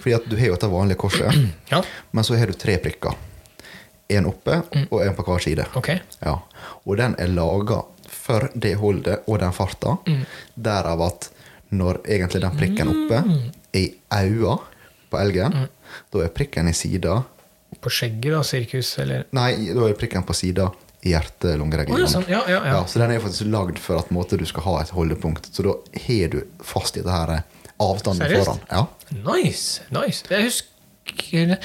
[0.00, 1.36] Fordi at du har jo dette vanlige korset,
[1.74, 1.82] Ja,
[2.12, 3.14] men så har du tre prikker.
[4.16, 5.64] En oppe og en på hver side.
[5.76, 5.88] ok.
[6.24, 6.38] Ja.
[6.86, 9.96] Og den er laga for det holdet og den farta.
[10.08, 10.24] Mm.
[10.56, 11.28] Derav at
[11.74, 14.56] når egentlig den prikken oppe er i øya
[15.10, 15.68] på elgen, Mm.
[16.12, 17.22] da er prikken i sida
[17.84, 20.70] På skjegget, da, sirkus, eller Nei, da er prikken på sida
[21.04, 22.08] i Å, ja, hjerte-lungeregionen.
[22.08, 22.24] sånn.
[22.32, 22.78] ja, ja, ja.
[22.88, 25.50] så den er faktisk lagd for at måte, du skal ha et holdepunkt.
[25.52, 25.74] Så da
[26.06, 27.42] har du fast i det her
[27.84, 28.46] avstanden Seriøst?
[28.46, 28.62] foran.
[28.70, 28.86] Ja.
[29.26, 29.82] Nice!
[29.92, 30.24] nice.
[30.32, 30.70] Jeg husker
[31.04, 31.58] Jeg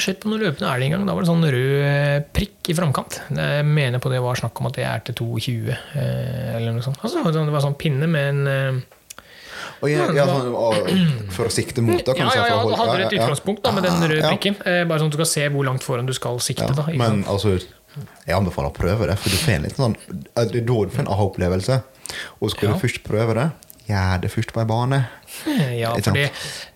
[0.00, 1.02] skjøt på noen løpende elg en gang.
[1.04, 3.18] Da var det sånn rød eh, prikk i framkant.
[3.36, 6.86] Jeg mener på det var snakk om at det er til 2,20 eh, eller noe
[6.86, 6.96] sånt.
[7.02, 8.80] Altså, det var sånn- sånn pinne med en eh,
[9.78, 10.88] Og jeg, ja, sånn, og,
[11.34, 12.24] for å sikte mot, kanskje.
[12.40, 14.58] Ja, ja, ja, du hadde et utgangspunkt da, med den røde prikken.
[14.66, 16.66] Eh, Bare sånn at du skal se hvor langt foran du skal sikte.
[16.66, 17.54] Ja, da, men altså,
[18.26, 20.92] jeg anbefaler å prøve det, for du får en litt sånn Det er da du
[20.94, 21.80] får en aha-opplevelse.
[22.40, 23.46] Og skal du først prøve det,
[23.88, 25.00] gjør det først på ei bane.
[25.78, 26.28] Ja, for det,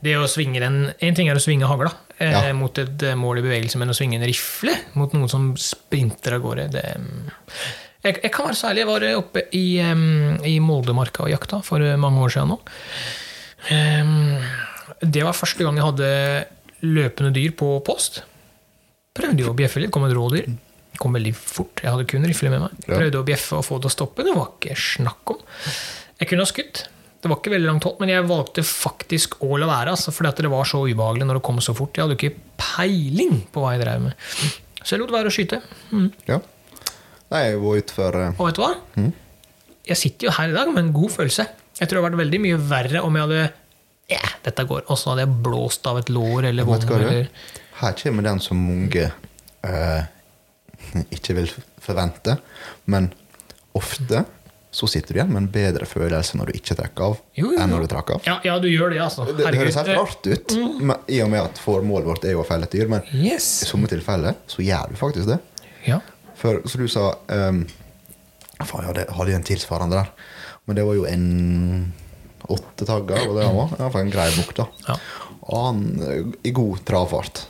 [0.04, 1.90] det å svinge den En ting er å svinge hagla
[2.22, 5.52] eh, mot et eh, mål i bevegelse, men å svinge en rifle mot noen som
[5.60, 6.84] sprinter av gårde, det.
[8.02, 11.62] Jeg, jeg kan være så ærlig, jeg var oppe i, um, i Moldemarka og jakta
[11.66, 12.58] for eh, mange år siden nå.
[13.70, 14.36] Um,
[15.02, 16.10] det var første gang jeg hadde
[16.82, 18.22] løpende dyr på post.
[19.14, 20.48] Prøvde jo å bjeffe litt, kom et rådyr.
[21.00, 21.80] Kom veldig fort.
[21.82, 22.80] Jeg hadde kun rifle med meg.
[22.84, 24.26] Jeg Prøvde å bjeffe og få det å stoppe.
[24.26, 25.40] Det var ikke snakk om.
[26.20, 26.82] Jeg kunne ha skutt.
[27.22, 29.94] Det var ikke veldig langt hold, men jeg valgte faktisk å la være.
[29.94, 31.94] Altså, fordi det var så ubehagelig når det kom så fort.
[31.94, 34.26] Jeg hadde jo ikke peiling på hva jeg drev med.
[34.82, 35.60] Så jeg lot være å skyte.
[35.94, 36.08] Mm.
[36.26, 36.40] Ja.
[37.32, 38.28] Nei, jeg var utfor uh...
[38.36, 38.72] Og vet du hva?
[39.88, 41.48] Jeg sitter jo her i dag med en god følelse.
[41.78, 43.42] Jeg tror det hadde vært veldig mye verre om jeg hadde
[44.12, 44.84] ja, dette går.
[44.90, 46.92] Og så hadde jeg blåst av et lår eller vogn.
[46.98, 47.30] Eller...
[47.80, 50.02] Her kommer den som mange uh,
[51.16, 51.50] ikke vil
[51.82, 52.36] forvente,
[52.92, 53.10] men
[53.78, 54.24] ofte
[54.72, 57.58] så sitter du igjen med en bedre følelse når du ikke trekker av, Jo, jo,
[57.60, 58.22] enn når du trekker av.
[58.24, 59.26] Ja, ja, du gjør det, altså.
[59.28, 62.40] Det, det høres helt rart ut, men, i og med at formålet vårt er jo
[62.40, 63.48] å felle et dyr, men i Yes.
[63.68, 65.36] somme tilfeller så gjør du faktisk det.
[65.84, 66.00] Ja.
[66.42, 67.62] For som du sa um,
[68.62, 70.10] Faen, jeg hadde, hadde en tilsvarende der.
[70.66, 71.24] Men det var jo en
[72.52, 73.72] åtte tagger, og det han var?
[73.78, 74.66] Iallfall en grei bukk, da.
[74.86, 74.96] Ja.
[75.42, 77.42] Og han eh, i god travfart.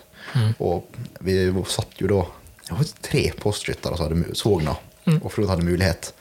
[0.65, 1.35] Og vi
[1.69, 2.23] satt jo da
[2.63, 4.73] Det var tre postskyttere som hadde sogna,
[5.05, 5.19] mm.
[5.19, 6.13] og Frode hadde mulighet.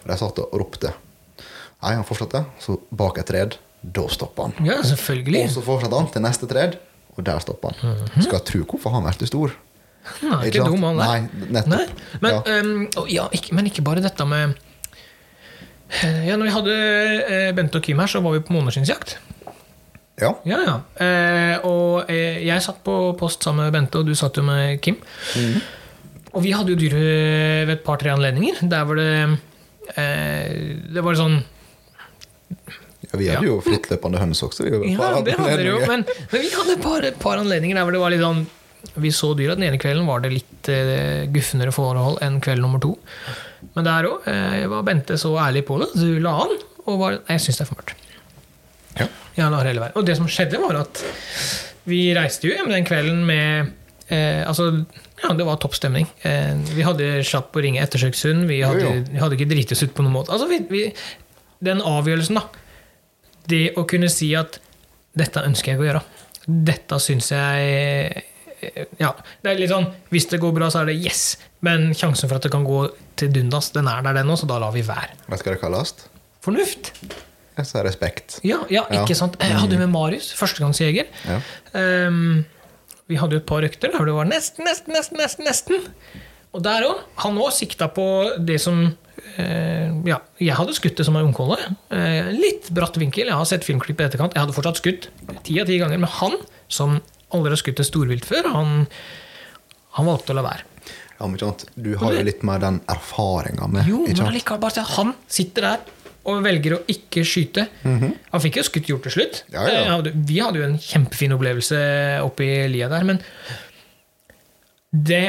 [0.00, 0.90] Og de satt og ropte.
[1.38, 2.42] Nei, han fortsatte.
[2.58, 4.56] Så bak et tred, da stoppa han.
[4.66, 5.44] ja, selvfølgelig.
[5.46, 6.78] Og så fortsatte han til neste tred,
[7.14, 8.02] og der stoppa han.
[8.18, 9.54] Skal tro hvorfor han ble stor.
[10.24, 11.28] Nei, Ikke ikke dum, han der.
[11.50, 11.62] Nei.
[11.70, 11.86] Nei,
[12.20, 12.60] Men, Ja.
[12.60, 14.54] um, ja, ikke, men ikke bare dette med
[16.02, 16.76] eh, ja, når vi hadde
[17.28, 19.18] eh, Bente og Kim her, så var vi på måneskinnsjakt.
[20.20, 20.34] Ja.
[20.44, 20.74] Ja, ja.
[21.00, 24.80] Eh, og eh, jeg satt på post sammen med Bente, og du satt jo med
[24.84, 24.98] Kim.
[25.36, 25.60] Mm.
[26.32, 26.94] Og vi hadde jo dyr
[27.66, 28.60] ved et par-tre anledninger.
[28.70, 29.08] Der var det
[29.96, 31.40] eh, Det var sånn
[33.10, 34.68] Ja, vi hadde jo frittløpende høns også.
[34.68, 35.80] Vi, Ja, det hadde dere jo.
[35.90, 38.44] Men, men vi hadde et par, par anledninger der hvor det var litt sånn
[39.00, 39.54] Vi så dyra.
[39.58, 42.94] Den ene kvelden var det litt eh, guffenere forhold enn kveld nummer to.
[43.76, 45.90] Men der òg eh, var Bente så ærlig på det.
[45.98, 46.54] Du la an.
[46.86, 48.06] Og var Nei, jeg syns det er for mørkt.
[48.98, 49.08] Ja.
[49.40, 49.92] Være.
[49.96, 51.00] Og det som skjedde, var at
[51.88, 53.70] vi reiste jo hjem den kvelden med
[54.12, 54.66] eh, Altså,
[55.22, 56.08] ja, det var topp stemning.
[56.26, 58.46] Eh, vi hadde slapp å ringe ettersøkshund.
[58.50, 59.04] Vi hadde, Jo, jo.
[59.12, 60.34] vi hadde ikke driti oss ut på noen måte.
[60.34, 60.82] Altså, vi, vi,
[61.64, 62.48] den avgjørelsen, da.
[63.50, 64.58] Det å kunne si at
[65.16, 66.02] dette ønsker jeg å gjøre.
[66.70, 68.24] Dette syns jeg
[69.00, 71.38] Ja, det er litt sånn Hvis det går bra, så er det yes.
[71.64, 72.84] Men sjansen for at det kan gå
[73.20, 75.16] til dundas, den er der, den òg, så da lar vi være.
[75.26, 75.94] Hva hva det kalles?
[76.44, 76.92] Fornuft.
[77.58, 78.38] Jeg sa respekt.
[78.46, 79.36] Ja, ja, ikke sant?
[79.42, 81.10] Jeg hadde jo med Marius, førstegangsjeger.
[81.28, 81.40] Ja.
[81.76, 82.46] Um,
[83.10, 85.48] vi hadde jo et par økter der det var nesten, nesten, nesten, nesten.
[85.48, 85.88] nesten.
[86.54, 87.04] Og der òg.
[87.24, 88.04] Han òg sikta på
[88.46, 88.80] det som
[89.38, 91.58] eh, Ja, jeg hadde skutt det som en ungkolle.
[91.94, 93.30] Eh, litt bratt vinkel.
[93.30, 94.34] Jeg har sett filmklipp i etterkant.
[94.34, 95.10] Jeg hadde fortsatt skutt
[95.46, 96.00] ti av ti ganger.
[96.02, 96.38] Men han,
[96.70, 96.98] som
[97.36, 98.84] aldri har skutt et storvilt før, han,
[99.98, 100.66] han valgte å la være.
[101.20, 101.66] Ja, men sant?
[101.76, 105.96] Du har jo litt mer den erfaringa med Jo, men allikevel bare han sitter der
[106.30, 107.66] og velger å ikke skyte.
[107.84, 109.42] Han fikk jo skutt gjort til slutt.
[109.52, 109.98] Ja, ja.
[110.04, 111.80] Vi hadde jo en kjempefin opplevelse
[112.24, 113.20] oppe i lia der, men
[114.90, 115.22] det,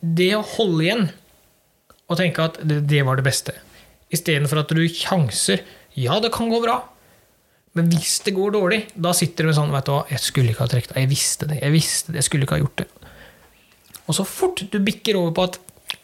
[0.00, 1.06] det å holde igjen
[2.04, 3.54] og tenke at det, det var det beste,
[4.12, 5.62] istedenfor at du sjanser
[5.96, 6.80] Ja, det kan gå bra,
[7.74, 10.52] men hvis det går dårlig, da sitter du med sånn Vet du hva, jeg skulle
[10.54, 11.00] ikke ha trukket av.
[11.02, 11.56] Jeg visste det.
[11.62, 12.86] Jeg visste det, jeg skulle ikke ha gjort det.
[14.06, 15.58] Og så fort du bikker over på at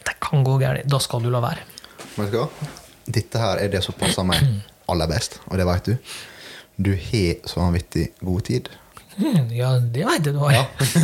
[0.07, 1.63] det kan gå gærent, da skal du la være.
[2.17, 2.47] Vet du hva?
[3.11, 4.41] Dette her er det som passer meg
[4.91, 6.13] aller best, og det veit du.
[6.81, 8.69] Du har så vanvittig god tid.
[9.17, 10.55] Hmm, ja, det veit jeg du har.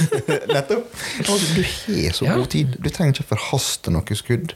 [0.56, 0.92] Nettopp.
[1.28, 2.36] Altså, du har så Ja.
[2.40, 2.76] god tid.
[2.80, 4.56] Du trenger ikke forhaste noe skudd.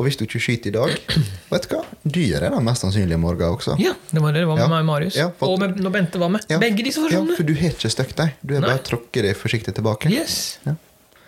[0.00, 0.92] Og hvis du ikke skyter i dag,
[1.52, 1.80] vet du hva?
[2.08, 3.74] Dyr er det mest sannsynlig i morgen også.
[3.82, 4.68] Ja, det var det det var med Ja.
[4.72, 5.16] meg og Marius.
[5.18, 6.46] Ja, for- og med, når Bente var med.
[6.48, 6.56] Ja.
[6.62, 8.32] Begge disse Ja, for du har ikke støkt deg.
[8.40, 10.08] Du har bare tråkket deg forsiktig tilbake.
[10.08, 10.58] Yes.
[10.64, 10.74] Ja.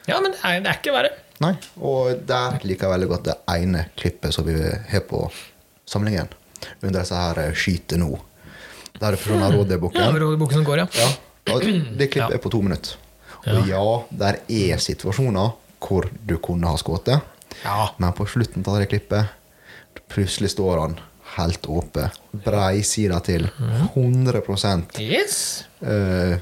[0.09, 1.11] Ja, men det er, det er ikke verre.
[1.45, 1.53] Nei,
[1.83, 5.21] Og der liker jeg veldig godt det ene klippet som vi har på
[5.87, 6.29] samlingen.
[6.83, 8.17] Under disse her eh, 'Skyte nå'.
[9.01, 10.17] Der er fra Ja, rådeboken.
[10.23, 10.87] Rådeboken som går, ja.
[10.97, 11.09] Ja,
[11.55, 12.35] og det klippet Ja.
[12.35, 12.97] er på to minutter.
[13.47, 13.85] Og ja,
[14.17, 15.53] der er situasjoner
[15.83, 17.09] hvor du kunne ha skutt,
[17.65, 17.91] Ja.
[17.99, 19.27] men på slutten av det klippet
[20.13, 20.95] plutselig står han
[21.37, 22.11] helt åpen,
[22.45, 23.47] breisida til,
[23.95, 24.43] 100
[25.01, 25.65] Yes.
[25.81, 26.37] uh,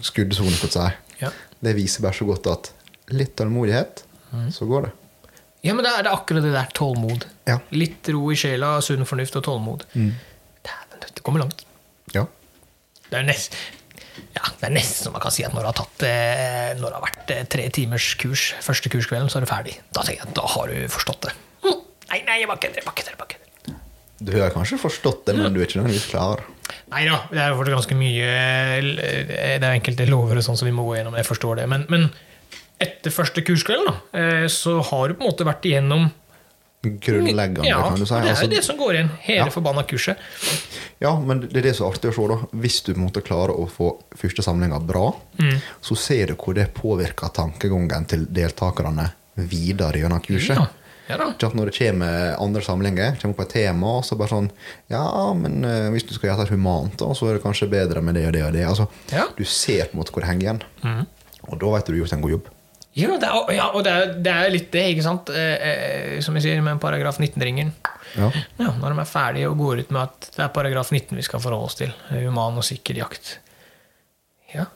[0.00, 0.86] skuddsone, for å si.
[1.24, 1.30] Ja.
[1.62, 2.70] Det viser bare så godt at
[3.14, 4.04] litt tålmodighet,
[4.54, 4.92] så går det.
[5.62, 7.26] Ja, men det er, det akkurat det der tålmod.
[7.46, 7.58] Ja.
[7.74, 9.84] Litt ro i sjela, sunn fornuft og tålmod.
[9.94, 11.62] Dæven, det kommer langt.
[12.14, 12.24] Ja.
[13.10, 13.54] Det er nest,
[14.42, 16.88] ja, det er nesten som man kan si at når du har, tatt, eh, når
[16.88, 19.76] det har vært eh, tre timers kurs, første kurskvelden, så er du ferdig.
[19.94, 21.34] Da tenker jeg at da har du forstått det.
[21.62, 21.76] Hm.
[22.10, 22.86] Nei, nei, jeg bare kødder.
[22.88, 23.76] bare kødder, bare kødder.
[24.22, 26.42] Du har kanskje forstått det, men du er ikke nødvendigvis klar.
[26.92, 30.68] Nei da, det er fortsatt ganske mye eh, Det er enkelte lover og sånn som
[30.68, 31.18] vi må gå gjennom.
[31.18, 31.68] Jeg forstår det.
[31.70, 32.08] Men, men
[32.82, 36.08] etter første kurskvelden, da, så har du på en måte vært igjennom
[36.82, 38.14] Grunnleggende, Ja, kan du si.
[38.14, 39.10] det er Altså, det som går igjen.
[39.20, 39.50] Hele Ja.
[39.50, 40.16] forbanna kurset.
[41.00, 42.26] ja, men det er det som er artig å se.
[42.28, 42.58] da.
[42.58, 45.60] Hvis du måtte klare å få første samlinga bra, Mm.
[45.80, 50.56] så ser du hvor det påvirker tankegangen til deltakerne videre gjennom kurset.
[50.56, 50.66] Ja,
[51.08, 51.34] ja.
[51.38, 54.50] Når det kommer andre samlinger, kommer opp et tema, så bare sånn
[54.90, 58.02] Ja, men eh, hvis du skal gjøre det humant, da, så er det kanskje bedre
[58.02, 58.64] med det og det og det.
[58.66, 59.26] Altså, Ja.
[59.36, 60.62] Du ser på en måte hvor det henger igjen.
[60.82, 61.06] Mm.
[61.48, 62.46] Og da vet du du har gjort en god jobb.
[62.92, 65.30] Ja, det er, ja og det er, det er litt det, ikke sant?
[65.32, 67.72] Eh, eh, som jeg sier med paragraf 19-ringen.
[68.18, 68.28] Ja.
[68.58, 71.24] Ja, når de er ferdige og går ut med at det er paragraf 19 vi
[71.24, 73.38] skal forholde oss til, human og sikker jakt,
[74.52, 74.66] ja,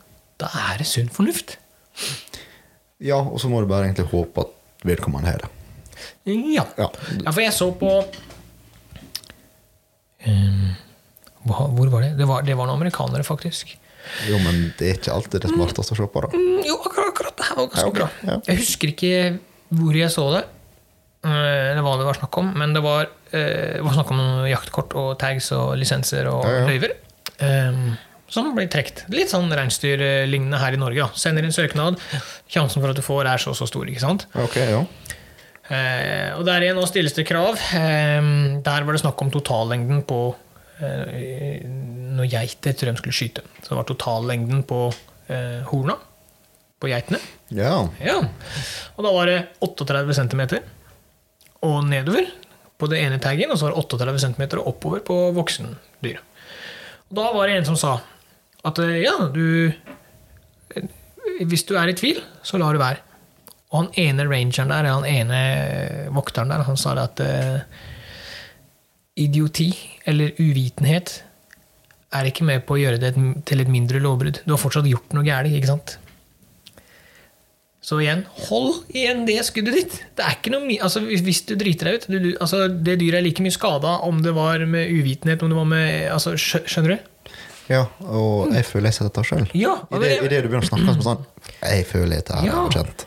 [0.41, 1.59] da er det sunn fornuft.
[3.05, 5.53] ja, og så må du bare egentlig håpe at vedkommende har det.
[6.27, 6.65] Ja.
[6.79, 6.89] Ja.
[6.89, 7.91] ja, for jeg så på
[10.27, 10.71] um,
[11.47, 12.17] Hvor var det?
[12.19, 13.77] Det var, det var noen amerikanere, faktisk.
[14.29, 16.29] Jo, men det er ikke alltid det smarteste å se på, da.
[16.37, 18.09] Mm, Jo, akkurat, akkurat det her var ganske Ja, okay, bra.
[18.33, 18.41] ja.
[18.47, 19.13] Jeg husker ikke
[19.77, 20.45] hvor jeg så det,
[21.27, 24.95] eh, eller hva det var snakk om, men det var, eh, var snakk om jaktkort
[24.95, 26.67] og tags og lisenser og Ja, ja.
[26.71, 26.97] løyver.
[27.41, 27.97] Um,
[28.29, 29.05] som blir trukket.
[29.13, 30.99] Litt sånn reinsdyrlignende her i Norge.
[30.99, 31.09] Da.
[31.15, 31.99] Sender inn søknad,
[32.51, 33.85] sjansen for at du får, er så og så stor.
[33.87, 34.25] ikke sant?
[34.35, 34.81] Ok, ja.
[35.69, 37.55] Eh, og der igjen nå stilles det krav.
[37.75, 38.23] Eh,
[38.63, 40.35] der var det snakk om totallengden på
[40.81, 43.45] når geiter tror de skulle skyte.
[43.63, 44.81] Så det var totallengden på
[45.33, 45.97] eh, horna
[46.81, 47.21] på geitene.
[47.57, 47.87] Ja.
[48.05, 48.19] Ja.
[48.97, 50.43] Og da var det 38 cm
[51.67, 52.29] og nedover
[52.77, 56.21] på det ene taggen, og så var det 38 cm og oppover på voksendyr.
[57.09, 57.97] Og da var det en som sa
[58.67, 59.73] at eh, ja, du
[60.75, 60.89] eh,
[61.47, 63.03] Hvis du er i tvil, så lar du være.
[63.73, 65.41] Og han ene rangeren der, han ene
[66.15, 67.85] vokteren der, han sa det at eh,
[69.17, 69.71] idioti,
[70.07, 71.23] eller uvitenhet,
[72.17, 73.15] er ikke med på å gjøre det
[73.49, 74.43] til et mindre lovbrudd.
[74.47, 75.97] Du har fortsatt gjort noe galt, ikke sant?
[77.87, 79.97] Så igjen, hold igjen det skuddet ditt.
[80.19, 83.21] Det er ikke noe altså, hvis- du driter deg ut du, du, altså, Det dyret
[83.21, 86.97] er like mye skada om det var med uvitenhet, om det var med altså, Skjønner
[86.97, 86.99] du?
[87.69, 87.85] ja.
[88.11, 89.47] Og jeg føler jeg ser dette sjøl.
[89.55, 91.25] Ja, I det, I det du begynner å snakke sånn
[91.63, 92.67] Jeg føler dette er Ja.
[92.75, 93.07] kjent.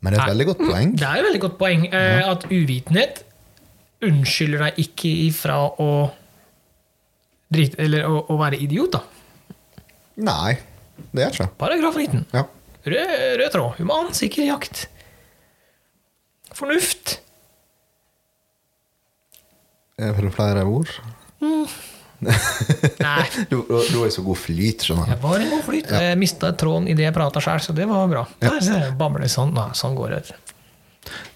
[0.00, 0.96] Men det er et veldig godt poeng.
[0.96, 3.24] Det er et veldig godt poeng eh, at uvitenhet
[4.06, 5.90] unnskylder deg ikke ifra å
[7.50, 9.02] drite Eller å, å være idiot, da.
[10.20, 10.54] Nei,
[11.10, 11.48] det er ikke.
[11.58, 12.26] Paragraf 19.
[12.36, 12.44] Ja.
[12.80, 13.72] Rød, rød tråd.
[13.80, 14.84] Human, sikker jakt.
[16.56, 17.18] Fornuft.
[20.00, 20.92] Er det flere ord?
[22.20, 25.90] Nei, Du, du, er så god flyt, skjønner jeg var i god flyt.
[26.04, 28.26] Jeg mista tråden idet jeg prata sjøl, så det var bra.
[28.42, 28.92] Der ser
[29.32, 29.54] sånn.
[29.56, 30.38] Nei, sånn går det.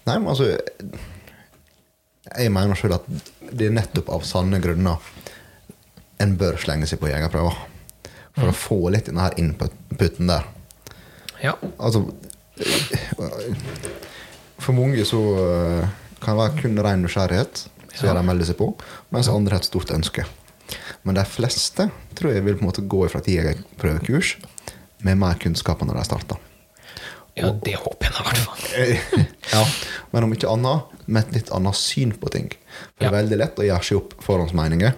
[0.05, 0.51] Nei, men altså
[2.31, 3.05] Jeg mener sjøl at
[3.51, 5.03] det er nettopp av sanne grunner
[6.23, 7.57] en bør slenge seg på jegerprøver.
[8.35, 10.47] For å få litt denne her inputen der.
[11.43, 11.53] Ja.
[11.77, 12.05] Altså
[14.63, 17.65] For mange så eh, kan det være kun ren nysgjerrighet
[17.95, 18.71] som gjør de melder seg på,
[19.13, 20.25] mens andre har et stort ønske.
[21.07, 24.35] Men de fleste tror jeg vil på en måte gå ifra et jegerprøvekurs
[25.05, 26.41] med mer kunnskap enn når de starter.
[27.35, 29.25] Ja, det håper jeg i hvert fall.
[29.55, 29.63] ja,
[30.13, 32.47] men om ikke annet, med et litt annet syn på ting.
[32.95, 34.95] For det er veldig lett å gjøre seg opp forhåndsmeninger.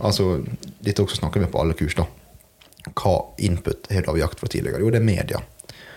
[0.00, 0.30] Altså,
[0.80, 1.98] Dette også snakker vi på alle kurs.
[1.98, 2.06] da.
[2.96, 4.80] Hva input har du av jakt fra tidligere?
[4.80, 5.42] Jo, det er media.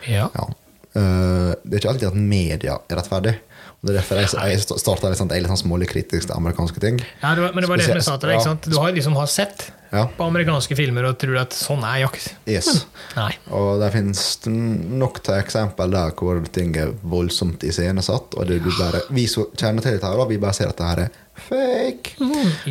[0.09, 0.27] Ja.
[0.35, 0.49] Ja.
[0.93, 3.37] Eh, det er ikke alltid at media er rettferdig.
[3.79, 6.83] Og det er derfor jeg, jeg starta litt sånn, litt sånn smålig kritisk til amerikanske
[6.83, 6.99] ting.
[7.23, 8.67] Ja, det var, men det var det som jeg sa til deg.
[8.67, 10.07] Du har liksom har sett Ja.
[10.17, 12.31] på amerikanske filmer og tror at sånn er jakt.
[12.49, 12.87] Yes.
[13.13, 13.29] Nei.
[13.53, 18.73] Og det finnes nok til eksempel der hvor ting er voldsomt iscenesatt, og det blir
[18.79, 22.17] bare, vi som kjenner til dette, her, vi bare ser at det her er fake.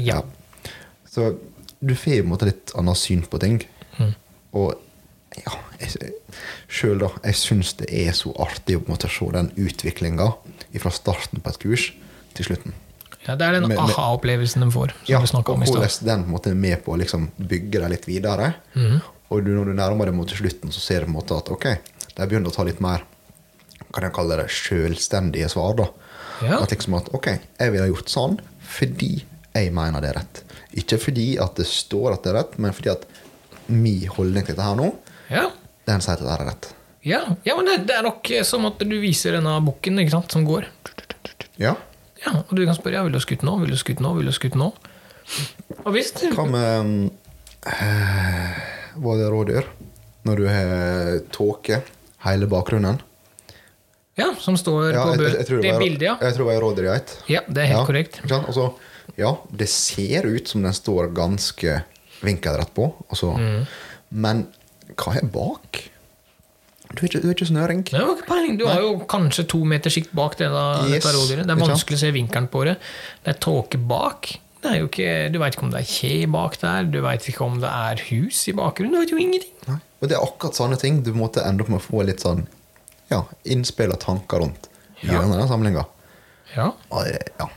[0.02, 0.18] Ja.
[1.06, 1.34] Så
[1.78, 3.62] du får på en måte litt annet syn på ting.
[4.52, 4.74] Og
[5.38, 5.54] ja,
[6.68, 10.32] sjøl da, jeg syns det er så artig å se den utviklinga
[10.82, 11.86] fra starten på et kurs
[12.36, 12.76] til slutten.
[13.26, 16.50] Ja, Det er den aha-opplevelsen de får, som Ja, du om i hvordan den måte
[16.50, 18.54] er med på å liksom bygge deg litt videre.
[19.32, 21.48] Og du, når du nærmer deg mot slutten, så ser du på en måte at
[21.54, 21.66] ok,
[22.16, 23.06] de begynner å ta litt mer
[23.92, 25.76] kan jeg kalle det selvstendige svar.
[25.76, 25.86] da.
[26.42, 26.58] Ja.
[26.62, 27.28] At liksom at ok,
[27.60, 28.38] jeg ville gjort sånn
[28.72, 29.14] fordi
[29.52, 30.42] jeg mener det er rett.
[30.80, 33.04] Ikke fordi at det står at det er rett, men fordi at
[33.68, 34.88] min holdning til dette her nå
[35.30, 35.50] Ja.
[35.86, 36.70] den sier at det er rett.
[37.04, 40.00] Ja, ja men det, det er nok som at du viser denne bukken
[40.30, 40.66] som går.
[41.60, 41.76] Ja.
[42.26, 44.00] Ja, Og du kan spørre ja, vil du ha skutt nå, vil du ha skutt
[44.04, 44.68] nå, vil du ha skutt nå?
[45.82, 47.08] Og hvis du Hva med
[47.66, 48.60] øh, eh,
[49.02, 49.68] Var det rådyr?
[50.26, 51.80] Når du har tåke,
[52.26, 53.00] hele bakgrunnen?
[54.18, 55.30] Ja, som står Ja, på bø...
[55.32, 56.16] det, det bildet, ja.
[56.20, 57.14] Jeg tror det var rådyrgeit.
[57.32, 58.20] Ja, det er helt Ja, korrekt.
[58.28, 58.66] Altså,
[59.18, 61.80] ja, det ser ut som den står ganske
[62.22, 63.64] vinkelrett på, altså, Mm.
[64.10, 64.44] men
[64.94, 65.80] hva er bak?
[66.92, 67.82] Du er ikke, du er ikke snøring.
[67.88, 68.56] Det ikke peiling.
[68.60, 71.46] Du har jo kanskje to meter sikt bak det, da, Yes, dette rådyret.
[71.48, 72.74] Det er vanskelig å se vinkelen på det.
[73.24, 74.32] Det er tåke bak.
[74.62, 77.56] Det ikke, du veit ikke om det er kje bak der, du veit ikke om
[77.64, 78.94] det er hus i bakgrunnen.
[78.94, 79.56] Du vet jo ingenting.
[79.66, 79.78] Nei.
[80.02, 82.44] Og det er akkurat sånne ting du måtte ende opp med å få litt sånn
[83.10, 84.68] ja, innspill og tanker rundt
[85.02, 85.16] Ja.
[85.16, 85.82] gjennom den samlinga.
[86.54, 86.68] Ja.
[87.40, 87.48] Ja.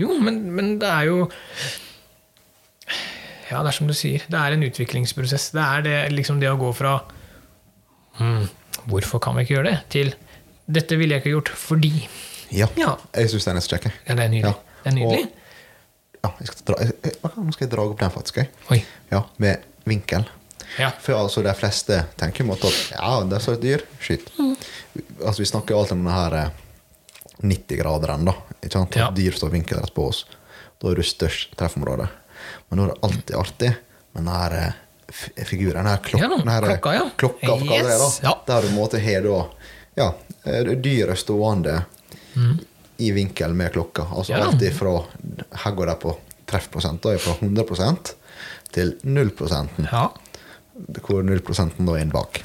[0.00, 1.16] Jo, men, men det er jo
[3.50, 4.22] Ja, det er som du sier.
[4.32, 5.50] Det er en utviklingsprosess.
[5.52, 6.94] Det er det, liksom det å gå fra
[8.18, 8.48] hm,
[8.90, 9.78] Hvorfor kan vi ikke gjøre det?
[9.94, 10.14] til
[10.72, 11.92] Dette ville jeg ikke gjort fordi.
[12.52, 12.66] ja.
[12.78, 13.90] Ja, Jeg syns den er så kjekk.
[14.08, 14.52] ja det er nydelig.
[14.52, 14.80] Ja.
[14.84, 15.28] Det er nydelig.
[16.22, 18.38] Ja, jeg skal dra, jeg, jeg, nå skal jeg dra opp den, faktisk.
[18.70, 18.78] Oi.
[19.10, 20.24] Ja, Med vinkel.
[20.78, 20.90] Ja.
[21.02, 22.62] For altså, de fleste tenker jo at
[22.94, 23.82] ja, det er så et dyr.
[24.00, 24.30] Skyt.
[24.38, 26.50] Altså, vi snakker alltid om denne her eh,
[27.42, 28.34] 90-graderen, da.
[28.62, 28.96] Ikke sant?
[28.96, 29.10] Ja.
[29.14, 30.22] Dyr står vinkelrett på oss.
[30.80, 32.06] Da er du størst treffområde.
[32.70, 33.72] Men nå er det alltid artig
[34.14, 34.78] med den her eh,
[35.46, 35.86] figuren.
[35.86, 37.10] Her klok Ja, her, eh, klokka, ja.
[37.16, 38.10] klokka for kalle det, da.
[38.22, 38.34] Ja.
[38.46, 39.38] Der du en måte har da
[39.96, 40.08] ja,
[40.44, 41.84] eh, dyret stående
[43.02, 44.06] i vinkel med klokka.
[44.14, 44.38] Altså Mm.
[44.38, 45.04] Ja, alt ifra
[45.64, 48.14] Her går det på treffprosent, da, fra 100
[48.72, 49.30] til 0
[49.90, 50.08] Ja.
[51.02, 51.40] hvor 0
[51.86, 52.42] da er inn bak.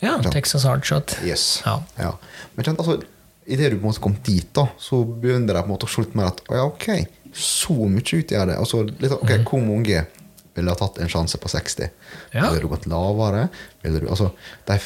[0.00, 0.18] ja.
[0.30, 1.18] Texas hardshot.
[1.24, 1.62] Yes.
[1.64, 1.82] Ja.
[1.98, 2.12] Ja.
[2.56, 3.02] Men kjent, altså,
[3.46, 5.88] idet du på en måte kom dit, da, så begynner det på en måte å
[5.88, 8.56] se litt mer at ja, ok, så mye utgjør det.
[8.58, 10.06] Altså, litt, ok, Hvor mange
[10.54, 11.88] ville ha tatt en sjanse på 60?
[11.88, 12.36] Mhm.
[12.36, 12.48] Ja.
[12.50, 13.48] Ville du gått lavere?
[13.82, 14.32] Du, altså,
[14.66, 14.78] de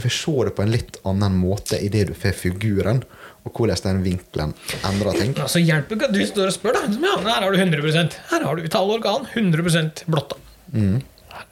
[0.00, 3.02] får se det på en litt annen måte idet du får figuren,
[3.44, 4.52] og hvordan den vinkelen
[4.86, 5.32] endrer ting.
[5.42, 6.84] Altså hjelper ikke at du står og spør, da.
[7.02, 9.26] Ja, her har du 100% Her har du vitale organ.
[9.34, 10.04] 100%
[10.72, 11.02] Mm.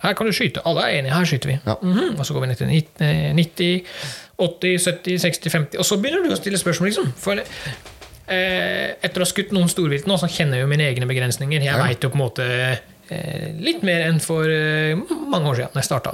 [0.00, 0.62] Her kan du skyte.
[0.64, 1.12] Alle er enige.
[1.12, 1.58] Her skyter vi.
[1.66, 1.74] Ja.
[1.82, 2.14] Mhm.
[2.18, 3.84] Og så går vi ned til 90, 90,
[4.38, 5.78] 80, 70, 60, 50.
[5.78, 7.10] Og så begynner du å stille spørsmål, liksom.
[7.20, 11.08] For eh, etter å ha skutt noen storvilt nå, så kjenner jeg jo mine egne
[11.10, 11.60] begrensninger.
[11.60, 11.82] Jeg Ja.
[11.86, 12.78] vet jo på en måte
[13.10, 14.98] litt mer enn for eh,
[15.30, 16.12] mange år siden da jeg starta.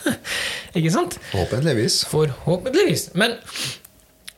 [0.78, 1.18] ikke sant?
[1.32, 1.98] Forhåpentligvis.
[2.12, 3.08] Forhåpentligvis.
[3.18, 3.36] Men,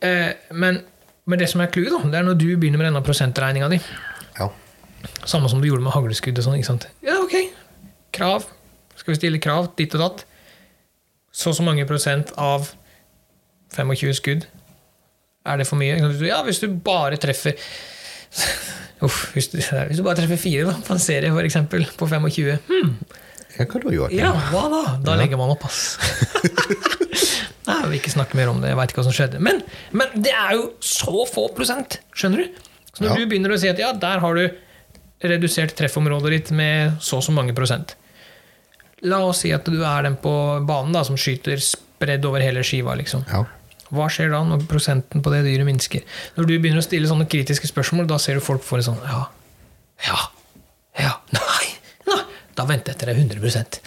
[0.01, 0.81] eh, men,
[1.29, 3.81] men det som er clouet, det er når du begynner med denne prosentregninga di.
[4.39, 4.49] Ja.
[5.29, 6.57] Samme som du gjorde med hagleskudd og sånn.
[6.61, 6.89] ikke sant?
[7.05, 7.37] Ja, ok.
[8.17, 8.49] Krav.
[8.97, 10.27] Skal vi stille krav ditt og datt?
[11.35, 12.71] Så og så mange prosent av
[13.75, 14.47] 25 skudd.
[15.45, 15.99] Er det for mye?
[16.25, 17.59] Ja, hvis du bare treffer
[19.05, 19.59] Uff, hvis du,
[19.91, 22.93] hvis du bare treffer fire da, på en serie, for eksempel, på 25 hmm,
[23.59, 24.19] ja, hva da, Joakim?
[24.19, 24.83] Ja, hva da?
[25.05, 25.19] Da Ja.
[25.21, 25.97] legger man opp, ass.
[27.65, 28.73] Nei, jeg vil ikke snakke mer om det.
[28.73, 29.39] Jeg veit ikke hva som skjedde.
[29.45, 29.61] Men,
[29.97, 31.99] men det er jo så få prosent!
[32.17, 32.59] Skjønner du?
[32.95, 33.17] Så når Ja.
[33.23, 34.45] du begynner å si at ja, der har du
[35.25, 37.95] redusert treffområdet ditt med så og så mange prosent
[39.07, 40.33] La oss si at du er den på
[40.69, 42.95] banen da, som skyter spredd over hele skiva.
[42.97, 43.25] liksom.
[43.31, 43.43] Ja.
[43.93, 46.05] Hva skjer da når prosenten på det dyret minsker?
[46.39, 49.03] Når du begynner å stille sånne kritiske spørsmål, da ser du folk få en sånn
[49.05, 49.27] Ja.
[50.07, 50.19] Ja.
[51.01, 51.15] Ja.
[51.35, 51.71] Nei.
[52.09, 52.21] Nei.
[52.55, 53.81] Da venter jeg til det er 100%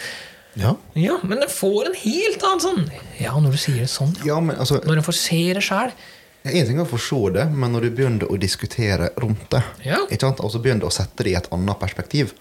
[0.58, 0.72] ja.
[0.98, 2.86] Ja, men den får en helt annen sånn
[3.22, 4.16] Ja, når du sier det sånn.
[4.24, 4.32] Ja.
[4.34, 5.94] Ja, men altså Når en får se det sjæl.
[6.48, 9.62] En ting er å få se det, men når du begynner å diskutere rundt det,
[9.86, 10.00] Ja.
[10.08, 10.40] ikke sant?
[10.40, 12.34] og så begynner du å sette det i et annet perspektiv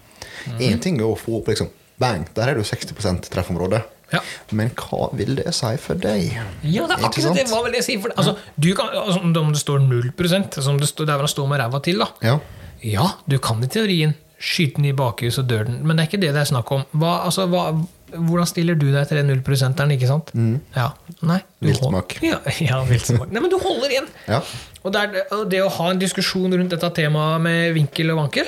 [0.47, 0.81] Én mm.
[0.81, 3.81] ting er å få opp liksom Bang, der er du 60% treffområde.
[4.13, 4.21] Ja.
[4.55, 6.29] Men hva vil det si for deg?
[6.63, 7.47] Ja, det er akkurat akkurat det.
[7.51, 7.97] Hva vil jeg si?
[8.03, 11.33] For, altså, du kan, altså, om det står 0% som det står, der hvor han
[11.33, 12.07] står med ræva til, da.
[12.23, 12.37] Ja.
[12.85, 16.11] Ja, du kan i teorien skyte den i bakhuset og dør den, men det er
[16.11, 16.83] ikke det det er snakk om.
[16.93, 17.71] Hva, altså, hva,
[18.13, 20.31] hvordan stiller du deg til den 0 ikke sant?
[20.75, 20.91] Ja,
[21.25, 21.39] nei.
[21.65, 22.19] Viltsmak.
[22.23, 22.39] Ja,
[22.69, 23.31] ja viltsmak.
[23.33, 24.07] Nei, men du holder igjen.
[24.29, 24.43] Ja.
[24.83, 28.47] Og det, er, det å ha en diskusjon rundt dette temaet med vinkel og vankel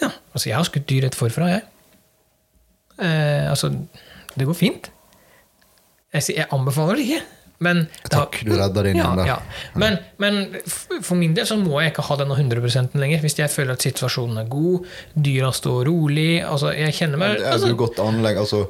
[0.00, 1.62] ja, altså Jeg har skutt dyr rett forfra, jeg.
[3.00, 3.70] Eh, altså,
[4.36, 4.90] det går fint.
[6.16, 7.24] Jeg, anbefaler det ikke.
[7.58, 9.36] Men Takk, du redda det inn ja, ja.
[9.80, 13.22] Men, men for min del så må jeg ikke ha denne 100% lenger.
[13.24, 14.84] Hvis jeg føler at situasjonen er god,
[15.14, 18.62] dyra står rolig altså Jeg kjenner meg Det er altså, jo godt anlegg, altså.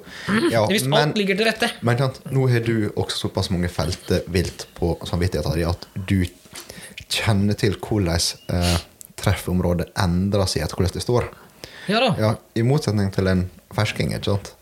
[0.55, 1.71] Ja, Hvis men, alt ligger til rette.
[1.87, 6.21] men nå har du også såpass mange felter vilt på samvittigheten din at du
[7.11, 8.23] kjenner til hvordan
[8.55, 8.79] eh,
[9.19, 11.29] treffområdet endrer seg etter hvordan det står.
[11.91, 12.14] Ja da.
[12.19, 14.14] Ja, I motsetning til en fersking.
[14.14, 14.55] ikke sant?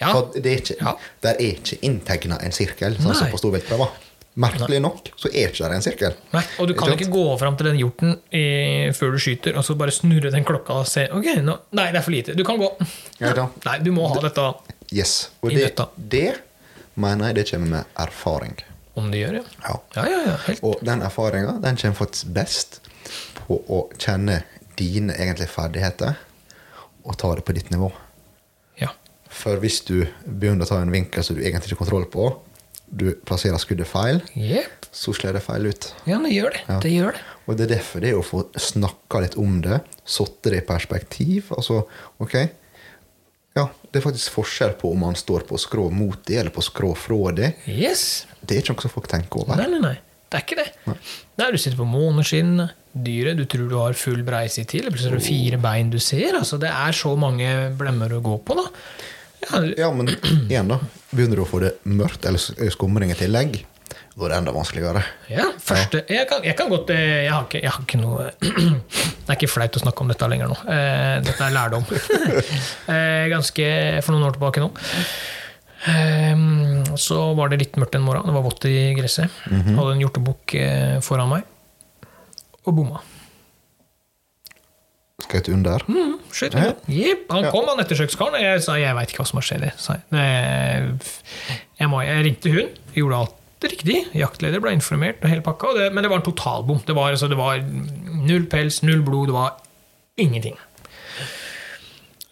[0.00, 0.12] Ja.
[0.12, 0.94] For det er ikke, Ja.
[1.22, 3.88] Der er ikke inntegna en sirkel, sånn som på storviltprøver.
[4.42, 6.14] Merkelig nok så er ikke der en sirkel.
[6.32, 8.44] Nei, og du kan ikke, ikke gå fram til den hjorten i,
[8.96, 12.00] før du skyter, og så bare snurre den klokka og se Ok, nå, nei, det
[12.00, 12.36] er for lite.
[12.38, 12.70] Du kan gå.
[13.20, 13.34] Ja.
[13.68, 14.46] Nei, du må ha dette
[14.92, 15.30] Yes.
[15.42, 15.86] Og I det, dette.
[15.96, 16.40] det
[17.00, 18.56] mener jeg det kommer med erfaring.
[18.96, 19.44] Om det gjør, ja.
[19.68, 19.76] Ja.
[19.96, 20.36] Ja, ja, ja.
[20.46, 20.64] Helt.
[20.68, 22.80] Og den erfaringa den kommer faktisk best
[23.46, 24.42] på å kjenne
[24.80, 26.16] dine egentlige ferdigheter
[27.04, 27.88] og ta det på ditt nivå.
[29.32, 32.30] For hvis du begynner å ta en vinkel som du egentlig ikke har kontroll på,
[32.92, 34.86] du plasserer skuddet feil, yep.
[34.92, 35.86] så slår det feil ut.
[36.04, 36.64] Ja, det gjør det.
[36.68, 36.78] Ja.
[36.84, 37.22] Det gjør det.
[37.46, 40.66] Og det er derfor det er å få snakka litt om det, satt det i
[40.66, 41.54] perspektiv.
[41.56, 41.84] Altså,
[42.22, 42.36] ok
[43.56, 46.64] Ja, det er faktisk forskjell på om man står på skrå mot det, eller på
[46.64, 47.50] skrå fra det.
[47.68, 48.26] Yes.
[48.40, 49.60] Det er ikke noe som folk tenker over.
[49.60, 49.96] Nei, nei, nei.
[50.32, 50.94] Det er ikke det.
[51.36, 55.20] Nei, Du sitter på måneskinnet, dyret, du tror du har full breisi til, plutselig er
[55.20, 56.38] det fire bein du ser.
[56.38, 58.64] Altså, det er så mange blemmer å gå på, da.
[59.78, 60.08] Ja, men
[60.48, 60.78] igjen, da.
[61.12, 63.58] Begynner du å få det mørkt eller s- skumring i tillegg,
[64.14, 65.02] da er det enda vanskeligere.
[65.32, 68.30] ja første jeg kan, jeg kan godt eh, Jeg har ikke, jeg har ikke noe
[69.22, 70.56] Det er ikke flaut å snakke om dette lenger nå.
[70.68, 71.84] Eh, Dette er lærdom.
[72.92, 73.66] Eh, Ganske
[74.04, 74.68] for noen år tilbake nå.
[75.86, 78.26] Eh, Så var det litt mørkt en morgen.
[78.28, 79.30] Det var vått i gresset.
[79.48, 81.48] Hadde en hjortebukk eh, foran meg.
[82.66, 83.00] Og bomma.
[85.32, 85.80] Skøyt under.
[85.88, 86.74] Mm, skjøt Ja.
[86.92, 89.64] Jepp, han kom, han ettersøkskaren, og jeg sa jeg veit ikke hva som har skjedd.
[89.64, 89.72] jeg.
[91.88, 93.98] Må, jeg ringte hun, gjorde alt riktig.
[94.18, 96.80] Jaktleder ble informert, og hele pakka, og det, men det var en totalbom.
[96.84, 99.50] Det var, altså, det var null pels, null blod, det var
[100.20, 100.58] ingenting.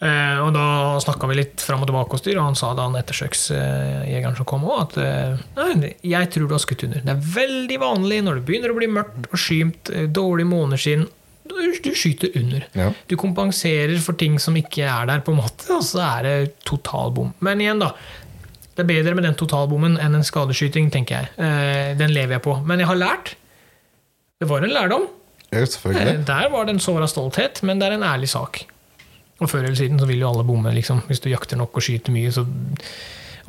[0.00, 2.86] Eh, og da snakka vi litt fram og tilbake hos dyr, og han sa da
[2.88, 5.42] han ettersøksjegeren som kom òg, at eh,
[5.76, 7.02] nei, jeg tror du har skutt under.
[7.04, 11.04] Det er veldig vanlig når det begynner å bli mørkt og skymt, eh, dårlig måneskinn,
[11.84, 12.64] du, skyter under.
[12.76, 12.88] Ja.
[13.10, 16.34] Du kompenserer for ting som ikke er der, på en måte, og så er det
[16.68, 17.32] totalbom.
[17.44, 17.92] Men igjen, da.
[18.74, 21.32] Det er bedre med den totalbommen enn en skadeskyting, tenker jeg.
[21.36, 22.56] Eh, den lever jeg på.
[22.64, 23.34] Men jeg har lært.
[24.40, 25.08] Det var en lærdom.
[25.50, 26.20] Ja, Eh.
[26.24, 28.62] Der var det en såra stolthet, men det er en ærlig sak.
[29.40, 31.02] Og før eller siden så vil jo alle bomme, liksom.
[31.08, 32.46] Hvis du jakter nok og skyter mye, så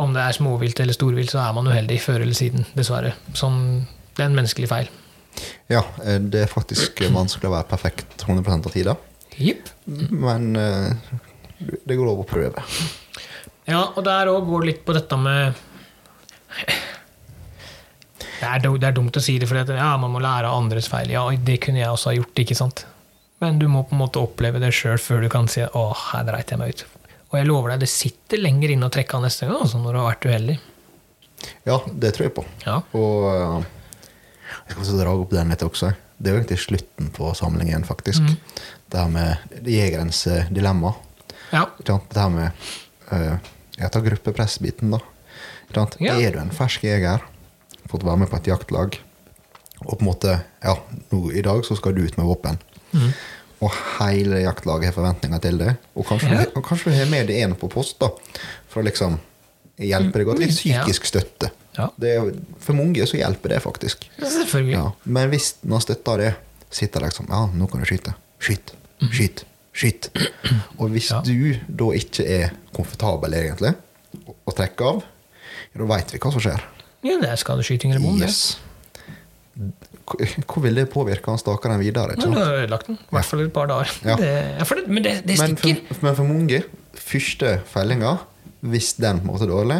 [0.02, 3.14] om det er småvilt eller storvilt, så er man uheldig før eller siden, dessverre.
[3.38, 3.86] Sånn,
[4.16, 4.89] det er en menneskelig feil.
[5.71, 8.97] Ja, eh, det er faktisk vanskelig å være perfekt 100% av tida,
[9.41, 9.69] Yep.
[10.11, 10.91] men eh,
[11.88, 12.63] det går lov å prøve.
[13.69, 15.53] Ja, og der òg går det litt på dette med
[18.41, 20.89] det er, det er dumt å si det, for ja, man må lære av andres
[20.89, 21.11] feil.
[21.13, 22.86] Ja, det kunne jeg også ha gjort, ikke sant?
[23.41, 26.25] Men du må på en måte oppleve det sjøl før du kan si 'å, her
[26.25, 26.84] dreit jeg meg ut'.
[27.32, 29.93] Og jeg lover deg, det sitter lenger inne å trekke av neste gang altså, når
[29.93, 30.57] du har vært uheldig.
[31.65, 32.45] Ja, det tror jeg på.
[32.65, 32.82] Ja.
[32.97, 33.69] Og eh,
[34.76, 35.93] jeg også dra opp den litt også.
[36.22, 38.22] Det er jo egentlig slutten på samlingen, faktisk.
[38.91, 40.93] Det her med jegerens eh, dilemma.
[41.51, 41.65] ja.
[41.84, 42.51] Det her med
[43.11, 43.38] uh,
[43.78, 44.99] Jeg tar gruppepressbiten, da.
[45.99, 46.17] Ja.
[46.19, 47.24] Er du en fersk jeger,
[47.89, 48.97] fått være med på et jaktlag,
[49.86, 50.76] og på en måte Ja,
[51.11, 52.59] nå, i dag så skal du ut med våpen.
[53.61, 55.76] Og hele jaktlaget har forventninger til det.
[55.95, 56.45] Og kanskje, Ja.
[56.55, 58.09] og kanskje du har med deg en på post da,
[58.69, 59.17] for å liksom
[59.80, 60.39] hjelpe deg godt.
[60.39, 60.84] Litt Ja.
[60.84, 61.51] psykisk støtte.
[61.78, 61.88] Ja.
[61.99, 64.09] Det er, for mange så hjelper det faktisk.
[64.19, 64.74] Selvfølgelig.
[64.76, 64.89] Ja.
[65.05, 66.32] Men hvis man støtter det,
[66.72, 68.13] sitter liksom Ja, nå kan du skyte.
[68.39, 68.74] Skyt.
[69.11, 69.45] Skyt.
[69.74, 70.09] Skyt.
[70.80, 71.22] Og hvis Ja.
[71.24, 73.74] du da ikke er komfortabel, egentlig,
[74.28, 75.03] og- trekke av,
[75.74, 76.61] ja, da veit vi hva som skjer.
[77.07, 78.19] Ja, det er skadeskyting eller bom.
[78.22, 78.57] Yes.
[80.45, 82.15] Hvor vil det påvirke han stakkaren videre?
[82.15, 82.45] Ikke Men sant?
[82.45, 82.97] har ødelagt den.
[82.99, 83.91] I hvert fall et par dager.
[84.05, 84.15] Ja.
[84.19, 85.82] Det, det, men det, det Men stikker.
[85.88, 86.61] for, men for mange,
[86.99, 88.17] første fellinga,
[88.61, 89.80] hvis den på en måte er dårlig,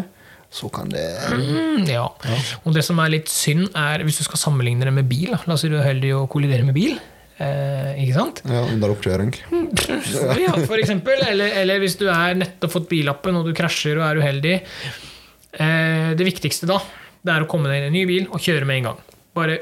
[0.52, 2.04] så kan det Mm, ja.
[2.66, 5.32] Og det som er litt synd, er hvis du skal sammenligne det med bil.
[5.48, 6.98] La oss si du er heldig å kollidere med bil.
[7.42, 8.42] Eh, ikke sant?
[8.46, 9.32] ja, under oppkjøring.
[10.44, 11.24] Ja, for eksempel.
[11.26, 14.58] Eller, eller hvis du er nettopp fått billappen og du krasjer og er uheldig.
[15.56, 16.78] Eh, det viktigste da,
[17.22, 19.02] det er å komme deg inn i en ny bil og kjøre med en gang.
[19.32, 19.62] Bare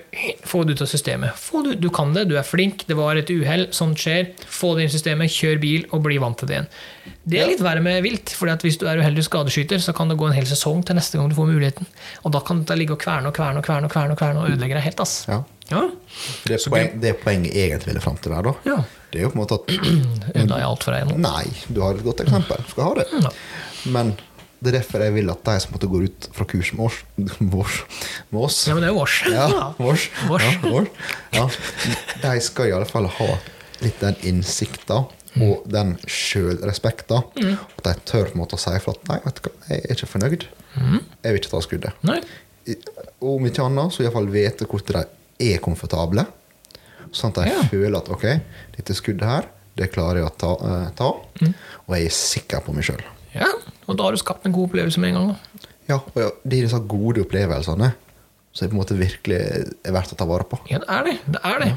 [0.49, 1.43] få det ut av systemet.
[1.53, 1.75] Ut.
[1.77, 4.31] du kan det, du er flink, det var et uhell, sånt skjer.
[4.49, 6.69] Få det inn i systemet, kjør bil og bli vant til det igjen.
[7.29, 10.17] Det er litt verre med vilt, for hvis du er uheldig skadeskyter, så kan det
[10.17, 11.89] gå en hel sesong til neste gang du får muligheten.
[12.25, 14.41] Og da kan det ligge og kverne og kverne og kverne og kverne og, kverne
[14.41, 15.05] og ødelegge deg helt.
[15.05, 15.21] ass.
[15.29, 15.43] Ja.
[15.69, 15.83] Ja.
[16.47, 18.55] Det, er poeng, det er poenget jeg egentlig ville fram til der, da.
[18.65, 18.79] Ja.
[19.13, 19.69] Det er jo på en måte at
[20.39, 21.19] Ødela jeg alt for deg nå?
[21.21, 22.65] Nei, du har et godt eksempel.
[22.65, 23.05] Du skal ha det.
[23.13, 23.33] Ja.
[23.93, 24.15] Men
[24.59, 26.97] det er derfor jeg vil at de som måtte gå ut fra kurs med oss,
[28.31, 29.19] med oss Ja, men det er vårs.
[29.31, 29.45] ja,
[29.79, 30.75] vårs, ja,
[31.37, 31.45] ja,
[32.23, 33.29] de skal i alle fall ha
[33.83, 35.05] litt den innsikta
[35.39, 37.21] og den sjølrespekta.
[37.39, 39.83] At de tør på en måte å si fra at nei, vet du hva, jeg
[39.85, 40.45] er ikke fornøyd.
[40.79, 42.01] Jeg vil ikke ta skuddet.
[42.09, 42.17] Nei.
[43.21, 45.03] Og om ikke annet, så iallfall vite hvor de
[45.53, 46.25] er komfortable.
[47.15, 47.61] Sånn at de Ja.
[47.71, 48.25] føler at ok,
[48.75, 49.47] dette skuddet her,
[49.79, 53.01] det klarer jeg å ta, uh, ta og jeg er sikker på meg sjøl.
[53.35, 53.49] Ja,
[53.87, 55.33] og da har du skapt en god opplevelse med en gang.
[55.33, 55.73] da.
[55.89, 57.91] Ja, og ja, det er disse gode opplevelsene
[58.53, 59.37] som på en måte virkelig
[59.85, 60.57] er verdt å ta vare på.
[60.71, 61.17] Ja, det er det.
[61.35, 61.69] Det er det.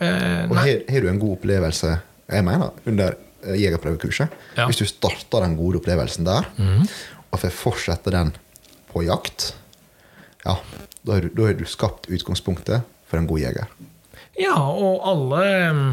[0.00, 1.90] Eh, Og har du en god opplevelse
[2.30, 4.66] jeg mener, under eh, jegerprøvekurset Ja.
[4.70, 6.46] Hvis du starter den gode opplevelsen der,
[7.30, 8.30] og får fortsette den
[8.92, 9.52] på jakt,
[10.46, 10.54] ja,
[11.06, 13.66] da har du, da har du skapt utgangspunktet for en god jeger.
[14.40, 15.42] Ja, og alle
[15.74, 15.90] mm,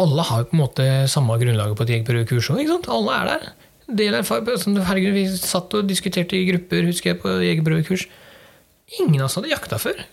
[0.00, 2.70] Alle har på en måte samme grunnlaget på et jegerprøvekurs òg?
[2.90, 3.44] Alle er der.
[3.88, 8.06] Del erfar- sånn, herregud, vi satt og diskuterte i grupper, husker jeg, på jegerprøvekurs.
[9.00, 10.04] Ingen av oss hadde jakta før.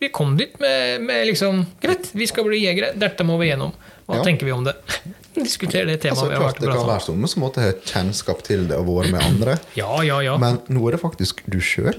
[0.00, 2.92] Vi kom dit med, med liksom Greit, vi skal bli jegere.
[2.96, 3.72] Dette må vi gjennom.
[4.08, 4.24] Hva Ja.
[4.24, 4.74] tenker vi om det?
[5.34, 8.40] Diskuter det temaet Altså, vi har vært Det kan være sånn som måtte ha kjennskap
[8.46, 9.58] til det og vært med andre.
[9.76, 10.36] Ja, ja, ja.
[10.40, 11.94] Men nå er det faktisk du sjøl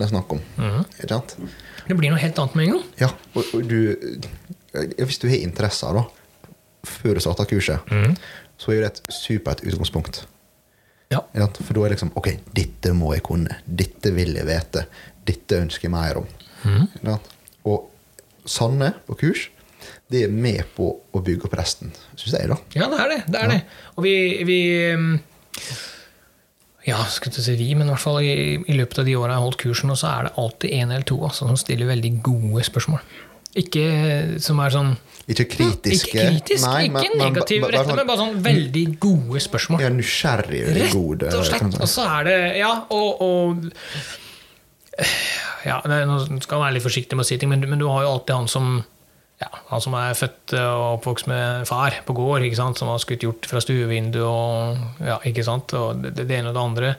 [0.00, 0.38] det er snakk om.
[0.96, 1.34] Ikke sant?
[1.88, 2.84] Det blir noe helt annet med en gang.
[3.02, 3.96] Ja, og, og du
[4.96, 6.04] Hvis du har interesser, da,
[6.86, 8.14] før du starter kurset, Mhm.
[8.60, 10.22] så er det et supert utgangspunkt.
[11.10, 11.24] Ja.
[11.34, 13.56] For da er det liksom Ok, dette må jeg kunne.
[13.66, 14.84] Dette vil jeg vite.
[15.26, 16.28] Dette ønsker jeg mer om.
[16.64, 17.16] Mm.
[17.70, 17.88] Og
[18.48, 19.48] Sanne på kurs,
[20.10, 22.56] det er med på å bygge opp resten, syns jeg, da.
[22.76, 23.18] Ja, det er det.
[23.28, 23.58] det, er det.
[23.96, 24.14] Og vi,
[24.48, 24.58] vi
[24.96, 25.10] um,
[26.86, 28.32] Ja, skal ikke si vi, men i hvert fall i,
[28.64, 31.06] i løpet av de åra jeg har holdt kursen, så er det alltid en eller
[31.10, 33.04] to altså, som stiller veldig gode spørsmål.
[33.60, 33.84] Ikke
[34.42, 34.94] som er sånn
[35.30, 36.10] Ikke kritiske.
[36.10, 39.40] Ikke kritisk, Nei, ikke men- men negativ ba- rette, sånn- men bare sånn veldig gode
[39.44, 39.80] spørsmål.
[39.84, 41.28] Ja, nysgjerrig Rett gode.
[41.34, 41.80] og slett.
[41.80, 43.72] Og så er det Ja, og, og
[45.64, 48.02] ja, Nå skal man være litt forsiktig med å si ting, men, men du har
[48.04, 48.84] jo alltid han som
[49.40, 52.76] ja, han som er født og oppvokst med far på gård, ikke sant?
[52.76, 55.72] som har skutt hjort fra stuevinduet og ja, ikke sant?
[55.72, 56.90] Og det, det ene og det andre.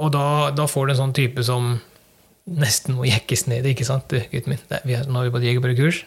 [0.00, 1.74] Og da, da får du en sånn type som
[2.50, 3.66] nesten må jekkes ned.
[3.70, 4.62] ikke sant, gutten min?
[4.70, 6.04] Det, vi er, nå er vi på et jegerprøvekurs.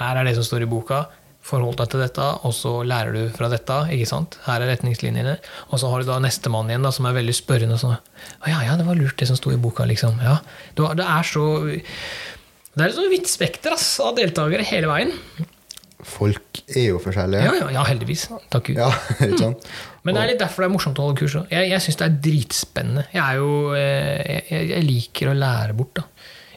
[0.00, 1.04] Her er det som står i boka.
[1.40, 3.76] Forhold deg til dette, og så lærer du fra dette.
[3.94, 4.36] ikke sant?
[4.44, 5.38] Her er retningslinjene.
[5.70, 7.78] Og så har du da nestemann igjen, da, som er veldig spørrende.
[7.80, 9.86] Sånn, å ja, ja, det var lurt, det som sto i boka.
[9.88, 10.20] liksom.
[10.20, 10.40] Ja,
[10.76, 15.16] Det er så Det er et sånt vidt spekter ass, av deltakere hele veien.
[16.06, 17.42] Folk er jo forskjellige.
[17.44, 18.26] Ja, ja, ja heldigvis.
[18.52, 18.78] Takk Gud.
[18.80, 18.88] Ja,
[19.26, 19.66] ikke sant?
[20.04, 21.34] Men det er litt derfor det er morsomt å holde kurs.
[21.52, 23.04] Jeg, jeg syns det er dritspennende.
[23.12, 26.06] Jeg, er jo, eh, jeg, jeg liker å lære bort, da.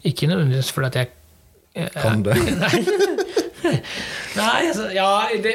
[0.07, 1.11] Ikke nødvendigvis fordi at jeg
[1.73, 2.35] jeg- Kan det.
[4.37, 5.07] Nei, altså, ja
[5.41, 5.53] det,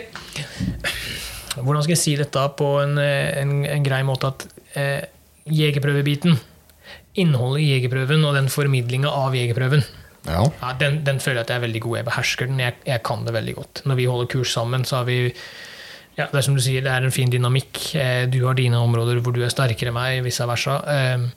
[1.58, 4.30] Hvordan skal jeg si dette på en, eh, en, en grei måte?
[4.32, 4.46] At
[4.78, 5.04] eh,
[5.48, 6.36] jegerprøvebiten,
[7.18, 9.82] innholdet i jegerprøven og den formidlinga av jegerprøven,
[10.26, 10.42] Ja.
[10.62, 11.96] ja, den, den føler jeg at jeg er veldig god.
[12.00, 12.60] Jeg behersker den.
[12.60, 13.82] Jeg, jeg kan det veldig godt.
[13.88, 15.18] Når vi holder kurs sammen, så har vi
[16.18, 17.78] ja, Det er som du sier, det er en fin dynamikk.
[17.94, 20.80] Eh, Du har dine områder hvor du er sterkere enn meg, vice versa.
[20.90, 21.28] Eh,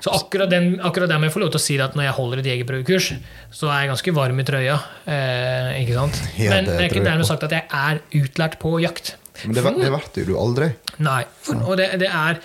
[0.00, 2.08] Så akkurat, den, akkurat der må jeg få lov til å si det at når
[2.08, 3.10] jeg holder et jegerprøvekurs,
[3.52, 4.78] så er jeg ganske varm i trøya.
[5.06, 6.22] Eh, ikke sant?
[6.40, 9.14] Men det er ikke dermed sagt at jeg er utlært på jakt.
[9.44, 10.70] Men det, det ble jo du aldri.
[11.04, 11.22] Nei.
[11.56, 12.40] Og det, det er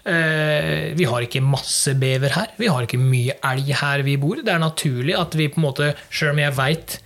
[0.00, 2.54] Vi har ikke masse bever her.
[2.56, 4.40] Vi har ikke mye elg her vi bor.
[4.40, 6.96] Det er naturlig at vi på en måte, sjøl om jeg veit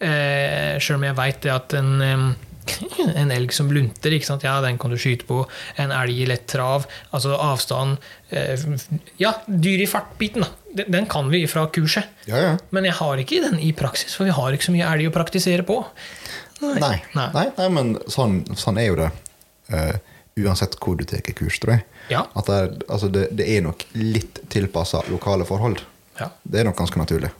[0.00, 2.36] eh, Sjøl om jeg veit at en
[3.20, 5.42] en elg som lunter, ja, den kan du skyte på.
[5.80, 6.86] En elg i lett trav.
[7.16, 8.66] Altså avstand eh,
[9.20, 10.50] Ja, dyr i fart-biten, da.
[10.68, 12.10] Den, den kan vi fra kurset.
[12.28, 12.50] Ja, ja.
[12.74, 15.14] Men jeg har ikke den i praksis, for vi har ikke så mye elg å
[15.14, 15.80] praktisere på.
[16.60, 16.98] Nei.
[17.14, 17.30] Nei.
[17.34, 19.08] Nei, nei men sånn, sånn er jo det.
[19.72, 19.94] Uh,
[20.44, 21.86] uansett hvor du tar kurs, tror jeg.
[22.10, 22.24] Ja.
[22.34, 25.80] At det, er, altså det, det er nok litt tilpassa lokale forhold.
[26.20, 26.30] Ja.
[26.42, 27.30] Det er nok ganske naturlig.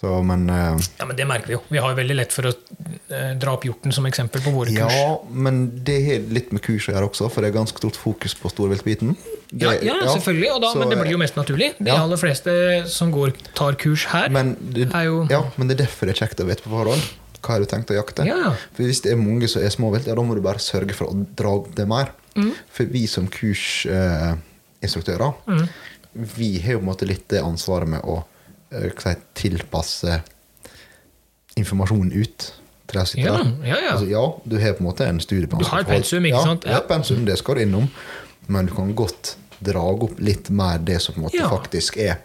[0.00, 1.60] Så, men uh, Ja, men Det merker vi jo.
[1.70, 4.74] Vi har jo veldig lett for å uh, dra opp hjorten som eksempel på våre
[4.74, 4.92] kurs.
[4.98, 7.96] Ja, men det har litt med kurs å gjøre også, for det er ganske stort
[7.96, 9.14] fokus på storviltbiten.
[9.54, 11.70] Ja, ja, selvfølgelig, da, så- men det blir jo mest naturlig.
[11.78, 12.02] De Ja.
[12.02, 12.52] aller fleste
[12.90, 16.16] som går, tar kurs her, men det, er jo ja, men det er derfor det
[16.20, 17.02] er kjekt å vite på forhånd.
[17.44, 18.24] Hva har du tenkt å jakte?
[18.26, 18.52] Ja, ja.
[18.74, 21.06] For Hvis det er mange som er småvilt, ja, da må du bare sørge for
[21.12, 22.10] å dra det mer.
[22.36, 22.50] Mm.
[22.74, 25.68] For vi som kursinstruktører, Mm.
[26.14, 28.24] vi har jo på en måte litt det ansvaret med å
[28.72, 30.20] eh, si, tilpasse
[31.56, 32.52] informasjonen ut
[32.86, 33.66] til de som sitter Ja, der.
[33.68, 33.92] ja, ja.
[33.94, 35.60] Altså, ja, du har på en måte en studieplan.
[35.62, 36.64] Du har pensum, ikke sant?
[36.66, 36.80] Ja, Ja.
[36.80, 37.88] pensum, det skal du innom.
[38.48, 42.16] Men du kan godt dra opp litt mer det som på en måte faktisk er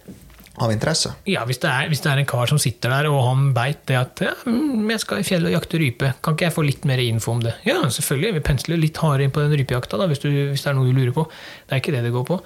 [0.60, 1.12] av interesse.
[1.30, 3.82] Ja, hvis det, er, hvis det er en kar som sitter der, og han veit
[3.90, 6.88] det at ja, jeg skal i fjellet og jakte rype, kan ikke jeg få litt
[6.90, 7.56] mer info om det?
[7.68, 8.34] Ja, selvfølgelig.
[8.40, 10.90] Vi pensler litt hardere inn på den rypejakta, da, hvis, du, hvis det er noe
[10.90, 11.26] du lurer på.
[11.66, 12.40] Det er ikke det det går på.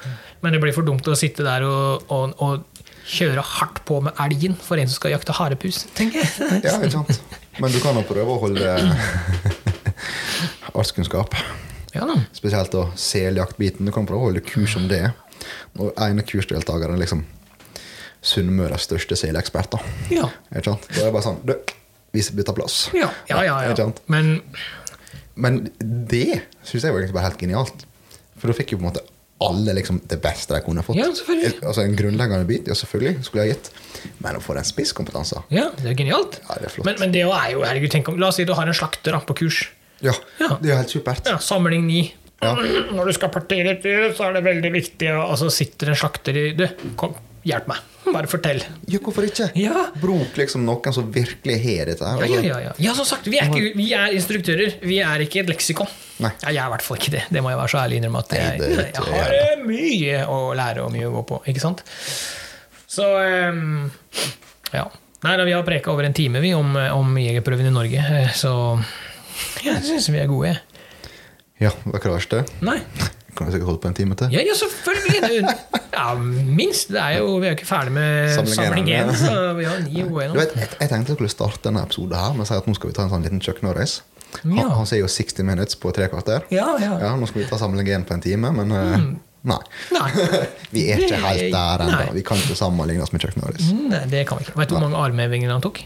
[0.45, 4.15] Men det blir for dumt å sitte der og, og, og kjøre hardt på med
[4.23, 6.31] elgen for en som skal jakte harepus, tenker jeg.
[6.67, 7.39] Ja, ikke sant?
[7.61, 8.77] Men du kan jo prøve å holde
[10.79, 11.35] artskunnskap.
[11.93, 12.15] Ja da.
[12.33, 13.85] Spesielt da seljaktbiten.
[13.85, 15.05] Du kan prøve å holde kurs om det.
[15.77, 17.25] Når en kursdeltakeren er liksom
[18.23, 19.71] Sunnmøres største selekspert.
[19.75, 19.79] da.
[20.13, 20.29] Ja.
[20.55, 20.85] Ikke sant?
[20.93, 21.53] Da er det bare sånn Du,
[22.13, 22.77] vi bytter plass.
[22.95, 23.57] Ja, ja, ja.
[23.75, 23.87] Ja.
[24.07, 24.37] Men
[25.35, 27.85] Men det syns jeg var egentlig bare helt genialt.
[28.37, 29.03] For da fikk jo på en måte
[29.43, 30.95] alle liksom det beste de kunne fått.
[31.01, 31.57] Ja, selvfølgelig.
[31.67, 33.71] Altså En grunnleggende bit, ja selvfølgelig, skulle jeg gitt.
[34.23, 36.37] Men å få den spisskompetansen ja, det er genialt.
[36.47, 36.85] Ja, det er flott.
[36.87, 39.17] Men, men det er jo, herregud, tenk om, La oss si du har en slakter
[39.27, 39.65] på kurs.
[40.03, 40.53] Ja, Ja.
[40.61, 41.27] det er jo helt supert.
[41.27, 42.05] Ja, samling ni.
[42.43, 42.53] Ja.
[42.95, 43.75] Når du skal partere
[44.15, 46.65] så er det veldig viktig Og så sitter en slakter i Du,
[46.99, 47.13] kom,
[47.47, 47.89] hjelp meg.
[48.03, 48.59] Bare fortell.
[48.91, 49.47] Ja, hvorfor ikke?
[49.57, 49.85] Ja.
[49.99, 52.23] Bruk liksom noen som virkelig har dette her.
[52.23, 52.49] Ja, ja, altså.
[52.49, 52.73] ja, ja.
[52.87, 54.75] ja som sagt, vi er, ikke, vi er instruktører.
[54.83, 55.91] Vi er ikke et leksikon.
[56.23, 56.33] Nei.
[56.43, 57.23] Ja, jeg er i hvert fall ikke det.
[57.33, 59.45] Det må jeg være så ærlig innrømme at jeg, det jeg har jeg.
[59.53, 61.39] eh, mye å lære og mye å gå på.
[61.53, 61.85] Ikke sant?
[62.93, 63.87] Så um,
[64.73, 64.85] ja.
[65.23, 68.31] Nei, da, vi har preka over en time vi om, om jegerprøven i Norge, eh,
[68.35, 68.53] så
[69.65, 70.57] jeg syns vi er gode.
[71.61, 72.43] Ja, hva er det verste?
[72.65, 72.81] Nei.
[73.33, 74.33] Kan vi sikkert holde på en time til?
[74.35, 75.53] Ja, ja, selvfølgelig!
[75.93, 76.91] Ja, minst.
[76.93, 79.11] Det er jo, vi er jo ikke ferdig med Samling én,
[79.93, 80.47] jeg,
[80.79, 82.97] jeg tenkte jeg skulle starte denne episoden her med å si at nå skal vi
[82.97, 84.01] ta en sånn liten Chuck Norris.
[84.41, 84.67] Han, Ja.
[84.77, 86.45] han sier jo 60 minutes på tre kvarter.
[86.53, 86.95] Ja, ja.
[87.01, 89.09] Ja, Nå skal vi ta samling én på en time, men mm.
[89.49, 89.59] nei.
[89.93, 90.07] Nei.
[90.73, 92.05] Vi er ikke helt der ennå.
[92.17, 93.69] Vi kan ikke sammenligne oss med Chuck Norris.
[93.73, 94.57] Nei, det kan vi ikke.
[94.61, 95.83] Vet du hvor mange armhevinger han tok?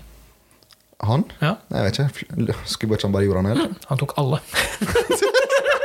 [1.05, 1.27] Han?
[1.41, 1.55] Ja.
[1.69, 2.59] Nei, jeg vet ikke.
[2.65, 3.75] Skulle ikke han bare gjorde han Mm.
[3.91, 4.39] Han tok alle.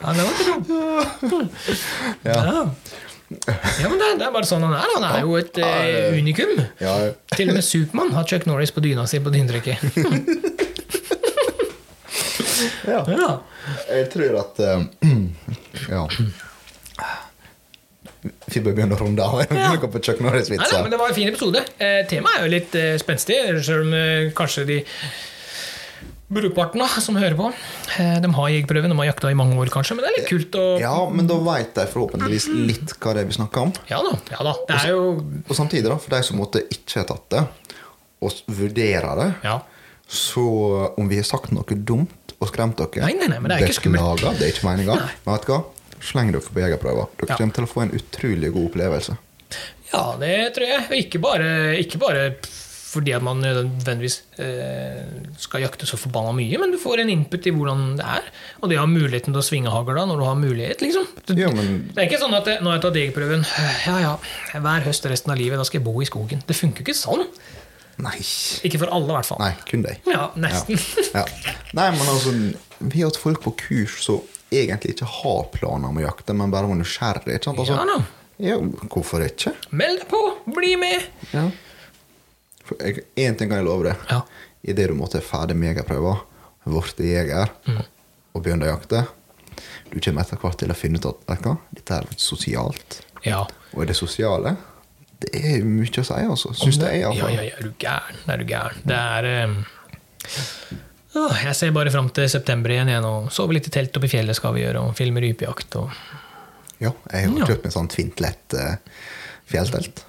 [0.00, 0.68] ja, det var ikke dumt.
[2.22, 2.70] Ja.
[3.80, 4.82] ja, men det, det er bare sånn han er.
[4.94, 6.52] Han er jo et eh, unikum.
[6.82, 6.92] Ja,
[7.34, 9.78] Til og med Supermann har Chuck Norris på dyna si på dyntrekket.
[12.92, 13.00] ja.
[13.10, 13.30] Ja.
[13.90, 14.68] Jeg tror at uh,
[15.92, 16.02] Ja.
[18.46, 19.40] Vi bør begynne å runde av.
[19.50, 19.72] Ja.
[19.80, 21.62] på Chuck Nei, nei, men det var en fin episode.
[21.78, 24.78] Eh, temaet er jo litt eh, spenstig, selv om eh, kanskje de
[26.28, 27.52] brukparten da, som hører på,
[28.00, 30.28] eh, de har jegerprøven, de har jakta i mange år kanskje, men det er litt
[30.30, 33.72] kult å Ja, men da veit de forhåpentligvis litt hva det er vi snakker om.
[33.90, 34.16] Ja da.
[34.32, 35.04] ja da, Det er jo
[35.48, 37.44] Og samtidig, da, for de som måtte ikke har tatt det,
[38.26, 39.60] og vurderer det, Ja.
[40.08, 43.60] så om vi har sagt noe dumt og skremt dere Nei, nei, nei, men det
[43.60, 44.02] er ikke skummelt.
[44.20, 44.96] Beklager, det er ikke meninga.
[45.24, 45.62] Men vet du hva?
[46.02, 47.06] Sleng dere på jegerprøver.
[47.16, 47.36] Dere Ja.
[47.36, 49.16] kommer til å få en utrolig god opplevelse.
[49.92, 51.06] Ja, det tror jeg.
[51.06, 51.48] Ikke bare,
[51.80, 52.34] ikke bare
[52.96, 55.04] fordi at man nødvendigvis eh,
[55.40, 58.30] skal jakte så forbanna mye, men du får en input i hvordan det er.
[58.62, 61.06] Og det å ha muligheten til å svinge hagl når du har mulighet, liksom.
[61.22, 63.46] Det, Ja, men det er ikke sånn at det, når jeg tar jegerprøven,
[63.86, 64.14] ja ja,
[64.56, 66.42] hver høst resten av livet, da skal jeg bo i skogen.
[66.48, 67.26] Det funker jo ikke sånn.
[68.02, 68.18] Nei.
[68.66, 69.40] Ikke for alle, i hvert fall.
[69.40, 70.02] Nei, kun deg.
[70.10, 70.76] Ja, nesten.
[71.14, 71.22] Ja.
[71.76, 72.34] Nei, men altså
[72.78, 74.20] Vi har hatt folk på kurs som
[74.52, 77.40] egentlig ikke har planer om å jakte, men bare var nysgjerrige.
[77.52, 77.96] Altså, Ja da.
[78.50, 78.58] ja,
[78.92, 79.54] hvorfor ikke?
[79.72, 80.20] Meld deg på!
[80.58, 81.08] Bli med!
[81.32, 81.46] Ja.
[82.80, 83.96] Jeg, en ting kan jeg love deg.
[84.10, 84.20] Ja.
[84.66, 86.16] Idet du måtte ferdig med jegerprøva,
[86.66, 87.82] blitt jeger Mm.
[88.34, 89.04] og begynne å jakte,
[89.92, 93.00] du kommer etter hvert til å finne ut at hva, dette er sosialt.
[93.24, 93.44] Ja.
[93.74, 94.56] Og det sosiale,
[95.22, 96.52] det er mye å si, altså.
[96.58, 97.32] Syns jeg, Ja, iallfall.
[97.34, 98.18] ja, ja, er du gæren?
[98.28, 98.82] Er du gæren?
[98.84, 99.56] Det er um,
[101.46, 104.12] Jeg ser bare fram til september igjen, igjen og sove litt i telt oppe i
[104.12, 105.90] fjellet skal vi gjøre, og filme rypejakt og
[106.82, 107.46] Ja, jeg har Ja.
[107.48, 108.76] kjøpt meg sånn tvint lett eh,
[109.48, 110.02] fjelltelt.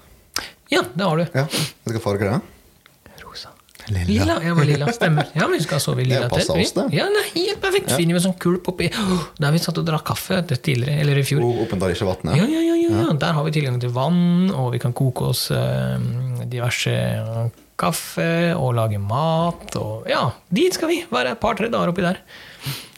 [0.72, 1.24] Ja, det har du.
[1.34, 1.46] Ja,
[1.88, 3.22] hva farge det er?
[3.24, 3.48] Rosa.
[3.88, 4.04] Lilla.
[4.08, 4.34] Lilla.
[4.44, 5.30] Ja, men lilla stemmer.
[5.32, 6.58] Ja, men vi skal sove i Det lilla passer telt.
[6.58, 6.66] vi.
[6.66, 6.84] oss, det.
[6.98, 7.94] Ja, det er helt perfekt.
[7.96, 8.90] Finner vi en sånn kulp oppi
[9.40, 11.40] Der vi satt og drakk kaffe det tidligere, eller i fjor.
[11.46, 12.36] O oppen der ikke vattnet.
[12.36, 13.16] Ja, ja, ja, ja, ja.
[13.24, 15.96] Der har vi tilgang til vann, og vi kan koke oss eh,
[16.52, 16.92] diverse
[17.80, 19.72] kaffe og lage mat.
[19.80, 21.00] Og ja, dit skal vi!
[21.12, 22.20] Være et par-tre dager oppi der.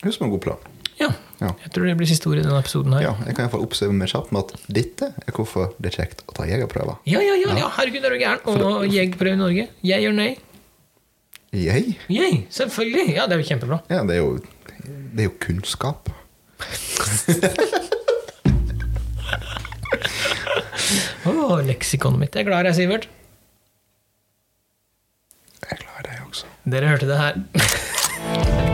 [0.02, 0.70] Husk en god plan.
[0.98, 1.12] Ja.
[1.40, 1.54] Ja.
[1.64, 3.02] Jeg tror det blir siste ord i denne episoden her.
[3.06, 6.34] Ja, jeg kan iallfall oppsummere kjapt med at dette er hvorfor det er kjekt å
[6.36, 6.98] ta jegerprøver.
[7.08, 8.40] Ja, ja, ja, ja, herregud, er du gæren?
[8.44, 9.64] Og jegerprøve i Norge?
[9.88, 10.30] Jeg gjør nei.
[11.56, 11.96] Jeg?
[12.12, 13.16] Jeg, selvfølgelig!
[13.16, 13.80] Ja, det er jo kjempebra.
[13.90, 14.36] Ja, det er jo,
[15.16, 16.10] det er jo kunnskap.
[21.30, 22.36] Å, leksikonet mitt.
[22.36, 23.08] Jeg er glad i deg, Sivert.
[25.64, 26.46] Jeg er glad i deg også.
[26.76, 28.66] Dere hørte det her.